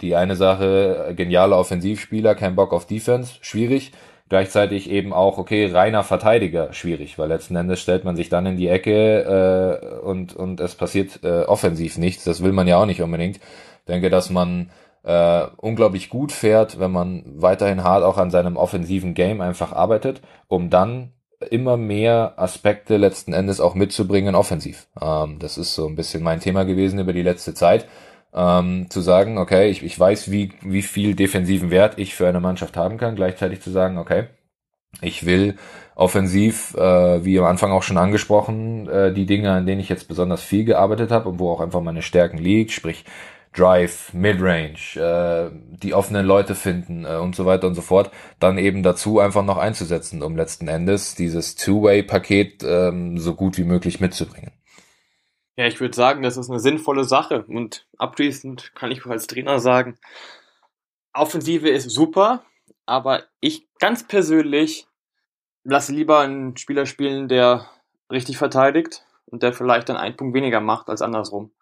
die 0.00 0.14
eine 0.14 0.36
Sache, 0.36 1.14
genialer 1.16 1.58
Offensivspieler, 1.58 2.34
kein 2.34 2.56
Bock 2.56 2.72
auf 2.72 2.86
Defense, 2.86 3.34
schwierig. 3.40 3.92
Gleichzeitig 4.28 4.90
eben 4.90 5.12
auch, 5.12 5.38
okay, 5.38 5.66
reiner 5.66 6.02
Verteidiger, 6.02 6.72
schwierig, 6.72 7.16
weil 7.16 7.28
letzten 7.28 7.54
Endes 7.54 7.80
stellt 7.80 8.04
man 8.04 8.16
sich 8.16 8.28
dann 8.28 8.44
in 8.44 8.56
die 8.56 8.66
Ecke 8.66 9.22
äh, 9.22 10.04
und, 10.04 10.34
und 10.34 10.58
es 10.58 10.74
passiert 10.74 11.20
äh, 11.22 11.42
offensiv 11.42 11.96
nichts. 11.96 12.24
Das 12.24 12.42
will 12.42 12.52
man 12.52 12.66
ja 12.66 12.76
auch 12.76 12.86
nicht 12.86 13.02
unbedingt. 13.02 13.36
Ich 13.36 13.84
denke, 13.86 14.10
dass 14.10 14.28
man 14.28 14.70
äh, 15.04 15.46
unglaublich 15.58 16.08
gut 16.08 16.32
fährt, 16.32 16.80
wenn 16.80 16.90
man 16.90 17.22
weiterhin 17.36 17.84
hart 17.84 18.02
auch 18.02 18.18
an 18.18 18.32
seinem 18.32 18.56
offensiven 18.56 19.14
Game 19.14 19.40
einfach 19.40 19.72
arbeitet, 19.72 20.20
um 20.48 20.70
dann 20.70 21.12
immer 21.50 21.76
mehr 21.76 22.34
Aspekte 22.36 22.96
letzten 22.96 23.32
Endes 23.32 23.60
auch 23.60 23.76
mitzubringen 23.76 24.34
offensiv. 24.34 24.88
Ähm, 25.00 25.38
das 25.38 25.56
ist 25.56 25.76
so 25.76 25.86
ein 25.86 25.94
bisschen 25.94 26.24
mein 26.24 26.40
Thema 26.40 26.64
gewesen 26.64 26.98
über 26.98 27.12
die 27.12 27.22
letzte 27.22 27.54
Zeit 27.54 27.86
ähm, 28.36 28.86
zu 28.90 29.00
sagen, 29.00 29.38
okay, 29.38 29.70
ich, 29.70 29.82
ich 29.82 29.98
weiß, 29.98 30.30
wie, 30.30 30.52
wie 30.60 30.82
viel 30.82 31.14
defensiven 31.14 31.70
Wert 31.70 31.98
ich 31.98 32.14
für 32.14 32.28
eine 32.28 32.40
Mannschaft 32.40 32.76
haben 32.76 32.98
kann, 32.98 33.16
gleichzeitig 33.16 33.62
zu 33.62 33.70
sagen, 33.70 33.98
okay, 33.98 34.26
ich 35.00 35.26
will 35.26 35.56
offensiv, 35.94 36.74
äh, 36.74 37.24
wie 37.24 37.38
am 37.38 37.46
Anfang 37.46 37.72
auch 37.72 37.82
schon 37.82 37.96
angesprochen, 37.96 38.88
äh, 38.88 39.12
die 39.12 39.26
Dinge, 39.26 39.50
an 39.52 39.66
denen 39.66 39.80
ich 39.80 39.88
jetzt 39.88 40.08
besonders 40.08 40.42
viel 40.42 40.64
gearbeitet 40.64 41.10
habe 41.10 41.28
und 41.28 41.38
wo 41.38 41.50
auch 41.50 41.60
einfach 41.60 41.80
meine 41.80 42.02
Stärken 42.02 42.38
liegt, 42.38 42.72
sprich 42.72 43.04
Drive, 43.54 44.12
Midrange, 44.12 44.96
äh, 44.96 45.50
die 45.82 45.94
offenen 45.94 46.26
Leute 46.26 46.54
finden 46.54 47.06
äh, 47.06 47.16
und 47.16 47.34
so 47.34 47.46
weiter 47.46 47.66
und 47.66 47.74
so 47.74 47.80
fort, 47.80 48.10
dann 48.38 48.58
eben 48.58 48.82
dazu 48.82 49.18
einfach 49.18 49.44
noch 49.44 49.56
einzusetzen, 49.56 50.22
um 50.22 50.36
letzten 50.36 50.68
Endes 50.68 51.14
dieses 51.14 51.54
Two-Way-Paket 51.54 52.62
ähm, 52.64 53.18
so 53.18 53.34
gut 53.34 53.56
wie 53.56 53.64
möglich 53.64 53.98
mitzubringen. 53.98 54.52
Ja, 55.56 55.66
ich 55.66 55.80
würde 55.80 55.96
sagen, 55.96 56.22
das 56.22 56.36
ist 56.36 56.50
eine 56.50 56.60
sinnvolle 56.60 57.04
Sache. 57.04 57.44
Und 57.48 57.86
abschließend 57.96 58.74
kann 58.74 58.90
ich 58.90 59.04
als 59.06 59.26
Trainer 59.26 59.58
sagen, 59.58 59.98
Offensive 61.14 61.68
ist 61.70 61.90
super, 61.90 62.44
aber 62.84 63.24
ich 63.40 63.66
ganz 63.78 64.06
persönlich 64.06 64.86
lasse 65.64 65.92
lieber 65.92 66.20
einen 66.20 66.56
Spieler 66.58 66.84
spielen, 66.84 67.26
der 67.28 67.70
richtig 68.10 68.36
verteidigt 68.36 69.06
und 69.24 69.42
der 69.42 69.54
vielleicht 69.54 69.88
dann 69.88 69.96
einen 69.96 70.16
Punkt 70.16 70.34
weniger 70.34 70.60
macht 70.60 70.88
als 70.88 71.00
andersrum. 71.00 71.52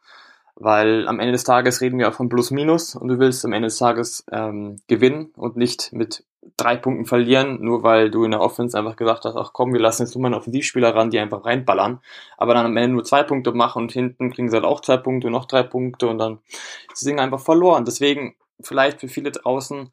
Weil 0.56 1.08
am 1.08 1.18
Ende 1.18 1.32
des 1.32 1.44
Tages 1.44 1.80
reden 1.80 1.98
wir 1.98 2.08
auch 2.08 2.14
von 2.14 2.28
Plus-Minus 2.28 2.94
und 2.94 3.08
du 3.08 3.18
willst 3.18 3.44
am 3.44 3.52
Ende 3.52 3.66
des 3.66 3.78
Tages 3.78 4.24
ähm, 4.30 4.80
gewinnen 4.86 5.32
und 5.36 5.56
nicht 5.56 5.92
mit 5.92 6.24
drei 6.56 6.76
Punkten 6.76 7.06
verlieren, 7.06 7.58
nur 7.60 7.82
weil 7.82 8.10
du 8.10 8.24
in 8.24 8.30
der 8.30 8.40
Offense 8.40 8.78
einfach 8.78 8.96
gesagt 8.96 9.24
hast, 9.24 9.36
ach 9.36 9.52
komm, 9.52 9.72
wir 9.72 9.80
lassen 9.80 10.02
jetzt 10.02 10.14
nur 10.14 10.22
mal 10.22 10.28
einen 10.28 10.36
Offensivspieler 10.36 10.94
ran, 10.94 11.10
die 11.10 11.18
einfach 11.18 11.44
reinballern, 11.44 12.00
aber 12.36 12.54
dann 12.54 12.66
am 12.66 12.76
Ende 12.76 12.94
nur 12.94 13.04
zwei 13.04 13.22
Punkte 13.22 13.52
machen 13.52 13.82
und 13.82 13.92
hinten 13.92 14.30
kriegen 14.30 14.48
sie 14.48 14.54
halt 14.54 14.64
auch 14.64 14.80
zwei 14.80 14.96
Punkte, 14.96 15.30
noch 15.30 15.46
drei 15.46 15.62
Punkte 15.62 16.06
und 16.06 16.18
dann 16.18 16.38
das 16.90 17.00
Ding 17.00 17.18
einfach 17.18 17.40
verloren. 17.40 17.84
Deswegen 17.84 18.36
vielleicht 18.60 19.00
für 19.00 19.08
viele 19.08 19.32
draußen, 19.32 19.90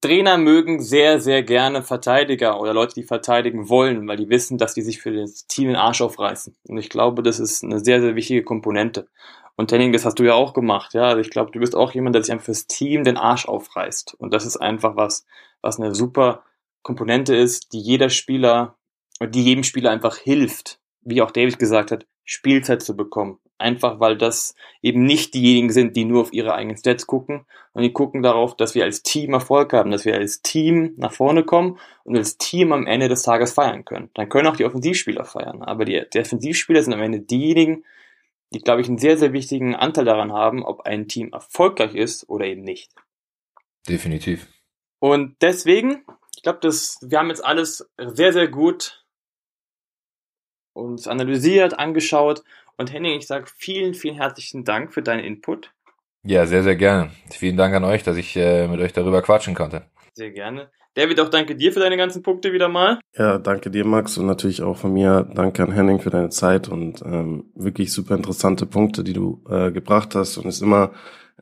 Trainer 0.00 0.38
mögen 0.38 0.80
sehr, 0.80 1.20
sehr 1.20 1.42
gerne 1.42 1.82
Verteidiger 1.82 2.60
oder 2.60 2.72
Leute, 2.72 2.94
die 2.94 3.02
verteidigen 3.02 3.68
wollen, 3.68 4.06
weil 4.06 4.16
die 4.16 4.28
wissen, 4.28 4.58
dass 4.58 4.74
die 4.74 4.82
sich 4.82 5.00
für 5.00 5.12
das 5.12 5.46
Team 5.46 5.68
den 5.68 5.76
Arsch 5.76 6.00
aufreißen. 6.00 6.56
Und 6.68 6.78
ich 6.78 6.88
glaube, 6.88 7.22
das 7.22 7.40
ist 7.40 7.64
eine 7.64 7.80
sehr, 7.80 8.00
sehr 8.00 8.14
wichtige 8.14 8.44
Komponente. 8.44 9.08
Und 9.56 9.70
Henning, 9.70 9.92
das 9.92 10.04
hast 10.04 10.18
du 10.18 10.24
ja 10.24 10.34
auch 10.34 10.54
gemacht, 10.54 10.94
ja. 10.94 11.04
Also 11.04 11.20
ich 11.20 11.30
glaube, 11.30 11.50
du 11.50 11.58
bist 11.58 11.74
auch 11.74 11.92
jemand, 11.92 12.14
der 12.14 12.22
sich 12.22 12.32
einfach 12.32 12.46
fürs 12.46 12.66
Team 12.66 13.04
den 13.04 13.16
Arsch 13.16 13.46
aufreißt. 13.46 14.14
Und 14.14 14.32
das 14.32 14.46
ist 14.46 14.56
einfach 14.56 14.96
was, 14.96 15.26
was 15.60 15.78
eine 15.78 15.94
super 15.94 16.44
Komponente 16.82 17.34
ist, 17.34 17.72
die 17.72 17.80
jeder 17.80 18.08
Spieler, 18.08 18.76
die 19.20 19.44
jedem 19.44 19.64
Spieler 19.64 19.90
einfach 19.90 20.16
hilft, 20.16 20.80
wie 21.02 21.22
auch 21.22 21.30
David 21.30 21.58
gesagt 21.58 21.90
hat, 21.90 22.06
Spielzeit 22.24 22.82
zu 22.82 22.96
bekommen. 22.96 23.38
Einfach 23.62 24.00
weil 24.00 24.18
das 24.18 24.54
eben 24.82 25.04
nicht 25.04 25.34
diejenigen 25.34 25.70
sind, 25.70 25.96
die 25.96 26.04
nur 26.04 26.20
auf 26.20 26.32
ihre 26.32 26.54
eigenen 26.54 26.76
Stats 26.76 27.06
gucken, 27.06 27.46
und 27.74 27.82
die 27.82 27.92
gucken 27.92 28.22
darauf, 28.22 28.54
dass 28.56 28.74
wir 28.74 28.84
als 28.84 29.02
Team 29.02 29.32
Erfolg 29.32 29.72
haben, 29.72 29.90
dass 29.90 30.04
wir 30.04 30.14
als 30.14 30.42
Team 30.42 30.92
nach 30.96 31.12
vorne 31.12 31.42
kommen 31.42 31.78
und 32.04 32.16
als 32.16 32.36
Team 32.36 32.72
am 32.72 32.86
Ende 32.86 33.08
des 33.08 33.22
Tages 33.22 33.52
feiern 33.52 33.84
können. 33.84 34.10
Dann 34.14 34.28
können 34.28 34.46
auch 34.46 34.56
die 34.56 34.66
Offensivspieler 34.66 35.24
feiern, 35.24 35.62
aber 35.62 35.86
die 35.86 36.02
Defensivspieler 36.12 36.82
sind 36.82 36.92
am 36.92 37.00
Ende 37.00 37.20
diejenigen, 37.20 37.84
die, 38.52 38.58
glaube 38.58 38.82
ich, 38.82 38.88
einen 38.88 38.98
sehr, 38.98 39.16
sehr 39.16 39.32
wichtigen 39.32 39.74
Anteil 39.74 40.04
daran 40.04 40.32
haben, 40.32 40.62
ob 40.62 40.82
ein 40.82 41.08
Team 41.08 41.32
erfolgreich 41.32 41.94
ist 41.94 42.28
oder 42.28 42.44
eben 42.44 42.62
nicht. 42.62 42.92
Definitiv. 43.88 44.46
Und 44.98 45.36
deswegen, 45.40 46.04
ich 46.36 46.42
glaube, 46.42 46.60
wir 46.62 47.18
haben 47.18 47.28
jetzt 47.28 47.44
alles 47.44 47.90
sehr, 47.96 48.32
sehr 48.34 48.48
gut 48.48 49.02
uns 50.74 51.06
analysiert, 51.06 51.78
angeschaut. 51.78 52.44
Und 52.76 52.92
Henning, 52.92 53.18
ich 53.18 53.26
sage 53.26 53.46
vielen, 53.56 53.94
vielen 53.94 54.16
herzlichen 54.16 54.64
Dank 54.64 54.92
für 54.92 55.02
deinen 55.02 55.24
Input. 55.24 55.72
Ja, 56.24 56.46
sehr, 56.46 56.62
sehr 56.62 56.76
gerne. 56.76 57.10
Vielen 57.30 57.56
Dank 57.56 57.74
an 57.74 57.84
euch, 57.84 58.02
dass 58.02 58.16
ich 58.16 58.36
äh, 58.36 58.68
mit 58.68 58.80
euch 58.80 58.92
darüber 58.92 59.22
quatschen 59.22 59.54
konnte. 59.54 59.86
Sehr 60.14 60.30
gerne. 60.30 60.70
David, 60.94 61.20
auch 61.20 61.30
danke 61.30 61.56
dir 61.56 61.72
für 61.72 61.80
deine 61.80 61.96
ganzen 61.96 62.22
Punkte 62.22 62.52
wieder 62.52 62.68
mal. 62.68 63.00
Ja, 63.16 63.38
danke 63.38 63.70
dir, 63.70 63.84
Max, 63.84 64.18
und 64.18 64.26
natürlich 64.26 64.62
auch 64.62 64.76
von 64.76 64.92
mir 64.92 65.26
danke 65.34 65.62
an 65.62 65.72
Henning 65.72 66.00
für 66.00 66.10
deine 66.10 66.28
Zeit 66.28 66.68
und 66.68 67.02
ähm, 67.02 67.50
wirklich 67.54 67.92
super 67.92 68.14
interessante 68.14 68.66
Punkte, 68.66 69.02
die 69.02 69.14
du 69.14 69.42
äh, 69.48 69.72
gebracht 69.72 70.14
hast. 70.14 70.36
Und 70.36 70.46
es 70.46 70.56
ist 70.56 70.62
immer, 70.62 70.92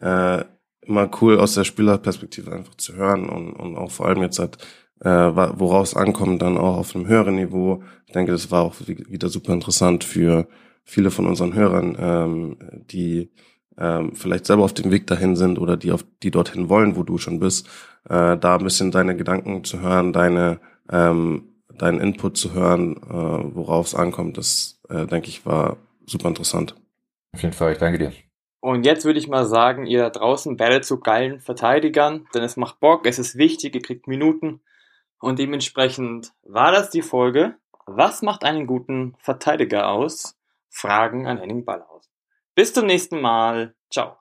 äh, 0.01 0.45
immer 0.83 1.11
cool 1.21 1.41
aus 1.41 1.55
der 1.55 1.65
Spielerperspektive 1.65 2.53
einfach 2.53 2.77
zu 2.77 2.95
hören 2.95 3.29
und, 3.29 3.53
und 3.55 3.77
auch 3.77 3.91
vor 3.91 4.07
allem 4.07 4.23
jetzt 4.23 4.39
halt, 4.39 4.59
äh, 5.01 5.09
woraus 5.09 5.97
ankommt, 5.97 6.43
dann 6.43 6.57
auch 6.57 6.77
auf 6.77 6.95
einem 6.95 7.09
höheren 7.09 7.35
Niveau. 7.35 7.83
Ich 8.07 8.13
denke, 8.13 8.33
das 8.33 8.51
war 8.51 8.63
auch 8.63 8.75
wieder 8.87 9.29
super 9.29 9.53
interessant 9.53 10.05
für 10.05 10.47
viele 10.85 11.11
von 11.11 11.27
unseren 11.27 11.55
Hörern, 11.55 11.97
ähm, 11.99 12.57
die 12.91 13.31
ähm, 13.79 14.15
vielleicht 14.15 14.47
selber 14.47 14.65
auf 14.65 14.75
dem 14.75 14.91
Weg 14.91 15.07
dahin 15.07 15.37
sind 15.37 15.59
oder 15.59 15.77
die 15.77 15.93
auf 15.93 16.05
die 16.23 16.31
dorthin 16.31 16.69
wollen, 16.69 16.97
wo 16.97 17.03
du 17.03 17.19
schon 17.19 17.41
bist, 17.41 17.69
äh, 18.09 18.37
da 18.37 18.57
ein 18.57 18.65
bisschen 18.65 18.91
deine 18.91 19.17
Gedanken 19.17 19.65
zu 19.65 19.81
hören, 19.81 20.13
deine 20.13 20.61
ähm, 20.91 21.51
deinen 21.81 22.01
Input 22.01 22.37
zu 22.37 22.53
hören, 22.53 22.97
äh, 22.97 23.55
worauf 23.55 23.87
es 23.87 23.95
ankommt, 23.95 24.37
das 24.37 24.81
äh, 24.89 25.07
denke 25.07 25.29
ich 25.29 25.47
war 25.47 25.79
super 26.07 26.29
interessant. 26.29 26.75
Auf 27.33 27.43
jeden 27.43 27.55
Fall, 27.55 27.73
ich 27.73 27.79
danke 27.79 27.99
dir. 27.99 28.13
Und 28.61 28.85
jetzt 28.85 29.07
würde 29.07 29.19
ich 29.19 29.29
mal 29.29 29.47
sagen, 29.47 29.87
ihr 29.87 30.01
da 30.01 30.11
draußen 30.11 30.59
werdet 30.59 30.85
zu 30.85 31.01
geilen 31.01 31.41
Verteidigern, 31.41 32.27
denn 32.35 32.43
es 32.43 32.57
macht 32.57 32.81
Bock, 32.81 33.07
es 33.07 33.19
ist 33.19 33.37
wichtig, 33.37 33.75
ihr 33.75 33.83
kriegt 33.83 34.07
Minuten. 34.07 34.61
Und 35.19 35.39
dementsprechend 35.39 36.33
war 36.43 36.73
das 36.73 36.91
die 36.91 37.03
Folge. 37.03 37.55
Was 37.87 38.23
macht 38.23 38.45
einen 38.45 38.67
guten 38.67 39.15
Verteidiger 39.19 39.89
aus? 39.89 40.37
Fragen 40.71 41.27
an 41.27 41.39
Henning 41.39 41.65
Ballhaus. 41.65 42.11
Bis 42.55 42.73
zum 42.73 42.87
nächsten 42.87 43.21
Mal. 43.21 43.75
Ciao. 43.93 44.20